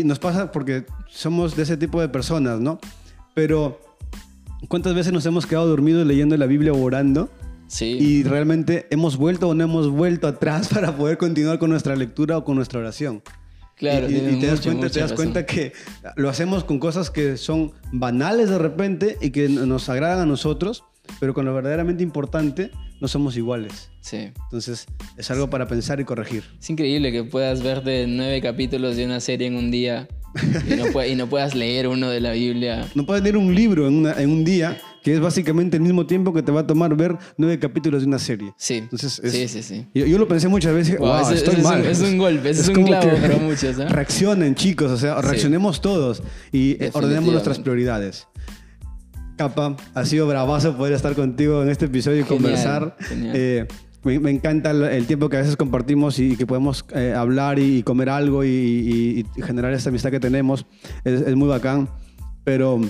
y 0.00 0.04
nos 0.04 0.18
pasa 0.18 0.52
porque 0.52 0.84
somos 1.08 1.56
de 1.56 1.62
ese 1.64 1.76
tipo 1.76 2.00
de 2.00 2.08
personas, 2.08 2.60
¿no? 2.60 2.78
Pero, 3.34 3.80
¿cuántas 4.68 4.94
veces 4.94 5.12
nos 5.12 5.24
hemos 5.26 5.46
quedado 5.46 5.66
dormidos 5.66 6.06
leyendo 6.06 6.36
la 6.36 6.46
Biblia 6.46 6.72
o 6.72 6.82
orando? 6.82 7.30
Sí. 7.70 7.96
Y 8.00 8.22
realmente 8.24 8.88
hemos 8.90 9.16
vuelto 9.16 9.48
o 9.48 9.54
no 9.54 9.62
hemos 9.62 9.88
vuelto 9.88 10.26
atrás 10.26 10.68
para 10.74 10.96
poder 10.96 11.18
continuar 11.18 11.58
con 11.60 11.70
nuestra 11.70 11.94
lectura 11.94 12.36
o 12.38 12.44
con 12.44 12.56
nuestra 12.56 12.80
oración. 12.80 13.22
claro, 13.76 14.10
y, 14.10 14.14
y- 14.14 14.16
y 14.16 14.40
te 14.40 14.46
das, 14.48 14.56
mucha, 14.58 14.62
cuenta, 14.64 14.82
mucha 14.86 14.90
te 14.94 15.00
das 15.00 15.12
cuenta 15.12 15.46
que 15.46 15.72
lo 16.16 16.28
hacemos 16.28 16.64
con 16.64 16.80
cosas 16.80 17.10
que 17.10 17.36
son 17.36 17.72
banales 17.92 18.50
de 18.50 18.58
repente 18.58 19.16
y 19.20 19.30
que 19.30 19.48
nos 19.48 19.88
agradan 19.88 20.18
a 20.18 20.26
nosotros, 20.26 20.82
pero 21.20 21.32
con 21.32 21.44
lo 21.44 21.54
verdaderamente 21.54 22.02
importante 22.02 22.70
no 23.00 23.06
somos 23.08 23.36
iguales. 23.36 23.90
Sí. 24.00 24.32
Entonces 24.42 24.86
es 25.16 25.30
algo 25.30 25.48
para 25.48 25.66
pensar 25.68 26.00
y 26.00 26.04
corregir. 26.04 26.42
Es 26.60 26.68
increíble 26.70 27.12
que 27.12 27.22
puedas 27.24 27.62
verte 27.62 28.06
nueve 28.08 28.40
capítulos 28.42 28.96
de 28.96 29.04
una 29.06 29.20
serie 29.20 29.46
en 29.46 29.54
un 29.56 29.70
día 29.70 30.08
y 30.68 30.74
no, 30.74 31.04
y 31.06 31.14
no 31.14 31.28
puedas 31.28 31.54
leer 31.54 31.86
uno 31.88 32.10
de 32.10 32.20
la 32.20 32.32
Biblia. 32.32 32.86
No 32.96 33.06
puedes 33.06 33.22
leer 33.22 33.36
un 33.36 33.54
libro 33.54 33.86
en, 33.88 33.94
una- 33.94 34.20
en 34.20 34.28
un 34.30 34.44
día 34.44 34.76
que 35.02 35.14
es 35.14 35.20
básicamente 35.20 35.76
el 35.76 35.82
mismo 35.82 36.06
tiempo 36.06 36.32
que 36.32 36.42
te 36.42 36.52
va 36.52 36.60
a 36.60 36.66
tomar 36.66 36.94
ver 36.94 37.16
nueve 37.38 37.58
capítulos 37.58 38.02
de 38.02 38.08
una 38.08 38.18
serie. 38.18 38.52
Sí. 38.56 38.74
Entonces, 38.74 39.20
es- 39.24 39.32
sí, 39.32 39.48
sí, 39.48 39.62
sí. 39.62 39.86
Yo, 39.94 40.06
yo 40.06 40.18
lo 40.18 40.28
pensé 40.28 40.48
muchas 40.48 40.74
veces. 40.74 40.98
Wow, 40.98 41.30
estoy 41.32 41.54
es 41.54 41.58
un- 41.58 41.62
mal. 41.64 41.84
es 41.86 42.00
un 42.00 42.18
golpe, 42.18 42.50
es 42.50 42.68
un 42.68 42.84
clavo 42.84 43.10
para 43.20 43.36
muchos, 43.38 43.78
¿eh? 43.78 43.88
Reaccionen, 43.88 44.54
chicos. 44.54 44.90
O 44.90 44.96
sea, 44.96 45.20
reaccionemos 45.22 45.80
todos 45.80 46.22
y 46.52 46.72
eh, 46.82 46.90
ordenemos 46.92 47.32
nuestras 47.32 47.58
prioridades. 47.58 48.26
Capa, 49.36 49.76
ha 49.94 50.04
sido 50.04 50.26
bravazo 50.26 50.76
poder 50.76 50.92
estar 50.92 51.14
contigo 51.14 51.62
en 51.62 51.70
este 51.70 51.86
episodio 51.86 52.20
y 52.20 52.24
Genial, 52.24 52.42
conversar. 52.42 52.96
genial. 53.00 53.32
Eh, 53.34 53.66
me, 54.04 54.18
me 54.18 54.30
encanta 54.30 54.70
el, 54.70 54.82
el 54.82 55.06
tiempo 55.06 55.30
que 55.30 55.38
a 55.38 55.40
veces 55.40 55.56
compartimos 55.56 56.18
y, 56.18 56.36
que 56.36 56.46
podemos 56.46 56.84
eh, 56.94 57.14
hablar 57.16 57.58
y, 57.58 57.78
y 57.78 57.82
comer 57.82 58.10
algo 58.10 58.44
y, 58.44 59.24
generar 59.46 59.72
esta 59.72 59.88
amistad 59.88 60.10
que 60.10 60.20
tenemos. 60.20 60.66
Es, 61.04 61.22
es 61.22 61.36
muy 61.36 61.48
bacán. 61.48 61.88
Pero 62.44 62.80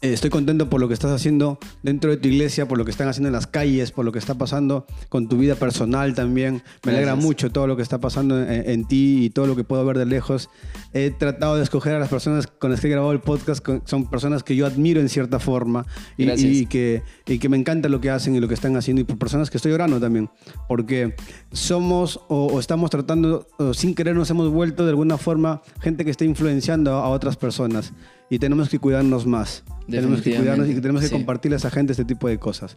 estoy 0.00 0.30
contento 0.30 0.70
por 0.70 0.80
lo 0.80 0.86
que 0.86 0.94
estás 0.94 1.10
haciendo 1.10 1.58
dentro 1.82 2.10
de 2.10 2.16
tu 2.18 2.28
iglesia, 2.28 2.68
por 2.68 2.78
lo 2.78 2.84
que 2.84 2.90
están 2.92 3.08
haciendo 3.08 3.28
en 3.28 3.32
las 3.32 3.46
calles, 3.48 3.90
por 3.90 4.04
lo 4.04 4.12
que 4.12 4.18
está 4.20 4.34
pasando 4.34 4.86
con 5.08 5.28
tu 5.28 5.36
vida 5.38 5.56
personal 5.56 6.14
también. 6.14 6.62
Me 6.84 6.92
alegra 6.92 7.16
mucho 7.16 7.50
todo 7.50 7.66
lo 7.66 7.76
que 7.76 7.82
está 7.82 7.98
pasando 7.98 8.40
en, 8.40 8.70
en 8.70 8.84
ti 8.86 9.24
y 9.24 9.30
todo 9.30 9.46
lo 9.48 9.56
que 9.56 9.64
puedo 9.64 9.84
ver 9.84 9.98
de 9.98 10.06
lejos. 10.06 10.50
He 10.92 11.10
tratado 11.10 11.56
de 11.56 11.64
escoger 11.64 11.94
a 11.94 11.98
las 11.98 12.08
personas 12.08 12.46
con 12.46 12.70
las 12.70 12.80
que 12.80 12.86
he 12.86 12.90
grabado 12.90 13.12
el 13.12 13.20
podcast, 13.20 13.64
con- 13.64 13.82
son 13.86 14.08
personas 14.08 14.42
que 14.44 14.54
yo 14.54 14.66
admiro 14.66 15.00
en 15.00 15.08
cierta 15.08 15.38
forma 15.40 15.84
y, 16.16 16.66
que, 16.66 17.02
y 17.26 17.38
que 17.38 17.48
me 17.48 17.56
encanta 17.56 17.88
lo 17.88 18.00
que 18.00 18.10
hacen 18.10 18.36
y 18.36 18.40
lo 18.40 18.46
que 18.46 18.54
están 18.54 18.76
haciendo 18.76 19.02
y 19.02 19.04
por 19.04 19.18
personas 19.18 19.50
que 19.50 19.56
estoy 19.58 19.72
orando 19.72 19.98
también, 20.00 20.30
porque 20.68 21.14
somos 21.52 22.20
o, 22.28 22.46
o 22.46 22.60
estamos 22.60 22.90
tratando, 22.90 23.46
o 23.58 23.74
sin 23.74 23.94
querer 23.94 24.14
nos 24.14 24.30
hemos 24.30 24.48
vuelto 24.50 24.84
de 24.84 24.90
alguna 24.90 25.18
forma 25.18 25.62
gente 25.80 26.04
que 26.04 26.10
está 26.10 26.24
influenciando 26.24 26.94
a, 26.94 27.04
a 27.04 27.08
otras 27.08 27.36
personas 27.36 27.92
y 28.30 28.38
tenemos 28.38 28.68
que 28.68 28.78
cuidarnos 28.78 29.26
más. 29.26 29.64
Tenemos 29.90 30.20
que 30.22 30.34
cuidarnos 30.36 30.68
y 30.68 30.74
tenemos 30.80 31.00
que 31.02 31.08
Sí. 31.08 31.14
compartirle 31.14 31.56
a 31.56 31.58
esa 31.58 31.70
gente 31.70 31.92
este 31.92 32.04
tipo 32.04 32.28
de 32.28 32.38
cosas. 32.38 32.76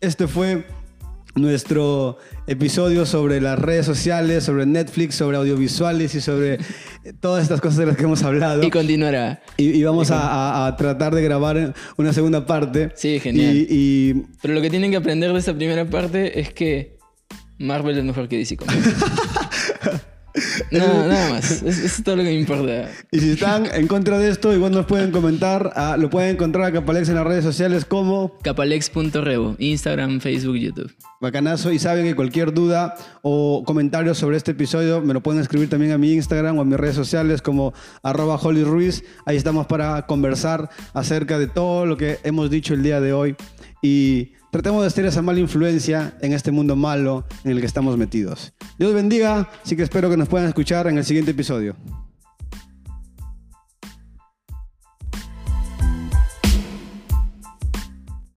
Este 0.00 0.26
fue 0.26 0.66
nuestro 1.36 2.16
episodio 2.48 3.06
sobre 3.06 3.40
las 3.40 3.58
redes 3.58 3.86
sociales, 3.86 4.42
sobre 4.44 4.66
Netflix, 4.66 5.14
sobre 5.14 5.36
audiovisuales 5.36 6.14
y 6.14 6.20
sobre 6.20 6.58
todas 7.20 7.42
estas 7.44 7.60
cosas 7.60 7.76
de 7.78 7.86
las 7.86 7.96
que 7.96 8.02
hemos 8.04 8.22
hablado. 8.24 8.62
Y 8.64 8.70
continuará. 8.70 9.40
Y, 9.56 9.68
y 9.78 9.84
vamos 9.84 10.10
a, 10.10 10.26
a- 10.26 10.66
a 10.66 10.76
tratar 10.76 11.14
de 11.14 11.22
grabar 11.22 11.74
una 11.98 12.12
segunda 12.12 12.46
parte. 12.46 12.90
Sí, 12.96 13.20
genial. 13.20 13.54
Y- 13.54 14.26
Pero 14.42 14.54
lo 14.54 14.60
que 14.62 14.70
tienen 14.70 14.90
que 14.90 14.96
aprender 14.96 15.32
de 15.32 15.38
esta 15.38 15.54
primera 15.54 15.84
parte 15.88 16.40
es 16.40 16.52
que 16.52 16.98
Marvel 17.58 17.96
es 17.98 18.04
mejor 18.04 18.26
que 18.28 18.38
DC 18.38 18.56
Comics. 18.56 18.88
no, 20.70 21.06
nada 21.06 21.30
más. 21.30 21.50
Es- 21.50 21.62
Eso 21.62 21.86
es 21.86 22.02
todo 22.04 22.16
lo 22.16 22.22
que 22.22 22.28
me 22.30 22.38
importa. 22.40 22.88
y 23.10 23.18
si 23.20 23.30
están 23.32 23.66
en 23.74 23.86
contra 23.86 24.18
de 24.18 24.30
esto, 24.30 24.52
igual 24.54 24.72
nos 24.72 24.86
pueden 24.86 25.10
comentar. 25.10 25.72
ah, 25.76 25.96
lo 25.98 26.10
pueden 26.10 26.30
encontrar 26.36 26.66
a 26.66 26.72
Capalex 26.72 27.08
en 27.08 27.16
las 27.16 27.26
redes 27.26 27.44
sociales 27.44 27.84
como 27.84 28.38
Capalex.revo. 28.42 29.56
Instagram, 29.58 30.20
Facebook, 30.20 30.56
YouTube. 30.56 30.92
Bacanazo. 31.20 31.70
Y 31.72 31.78
saben 31.78 32.04
que 32.06 32.14
cualquier 32.14 32.52
duda 32.54 32.94
o 33.22 33.62
comentario 33.66 34.14
sobre 34.14 34.36
este 34.36 34.52
episodio 34.52 35.00
me 35.02 35.12
lo 35.12 35.22
pueden 35.22 35.40
escribir 35.40 35.68
también 35.68 35.92
a 35.92 35.98
mi 35.98 36.12
Instagram 36.12 36.56
o 36.58 36.62
a 36.62 36.64
mis 36.64 36.78
redes 36.78 36.94
sociales 36.96 37.42
como 37.42 37.74
arroba 38.02 38.36
Holly 38.36 38.64
Ruiz. 38.64 39.04
Ahí 39.26 39.36
estamos 39.36 39.66
para 39.66 40.06
conversar 40.06 40.70
acerca 40.94 41.38
de 41.38 41.46
todo 41.46 41.84
lo 41.86 41.96
que 41.96 42.18
hemos 42.24 42.48
dicho 42.50 42.72
el 42.74 42.82
día 42.82 43.00
de 43.00 43.12
hoy. 43.12 43.36
Y 43.82 44.32
tratemos 44.50 44.84
de 44.84 44.90
ser 44.90 45.04
esa 45.04 45.22
mala 45.22 45.40
influencia 45.40 46.14
en 46.20 46.32
este 46.32 46.50
mundo 46.50 46.76
malo 46.76 47.24
en 47.44 47.52
el 47.52 47.60
que 47.60 47.66
estamos 47.66 47.96
metidos. 47.96 48.52
Dios 48.78 48.92
bendiga, 48.94 49.48
así 49.64 49.76
que 49.76 49.82
espero 49.82 50.10
que 50.10 50.16
nos 50.16 50.28
puedan 50.28 50.48
escuchar 50.48 50.86
en 50.86 50.98
el 50.98 51.04
siguiente 51.04 51.30
episodio. 51.30 51.76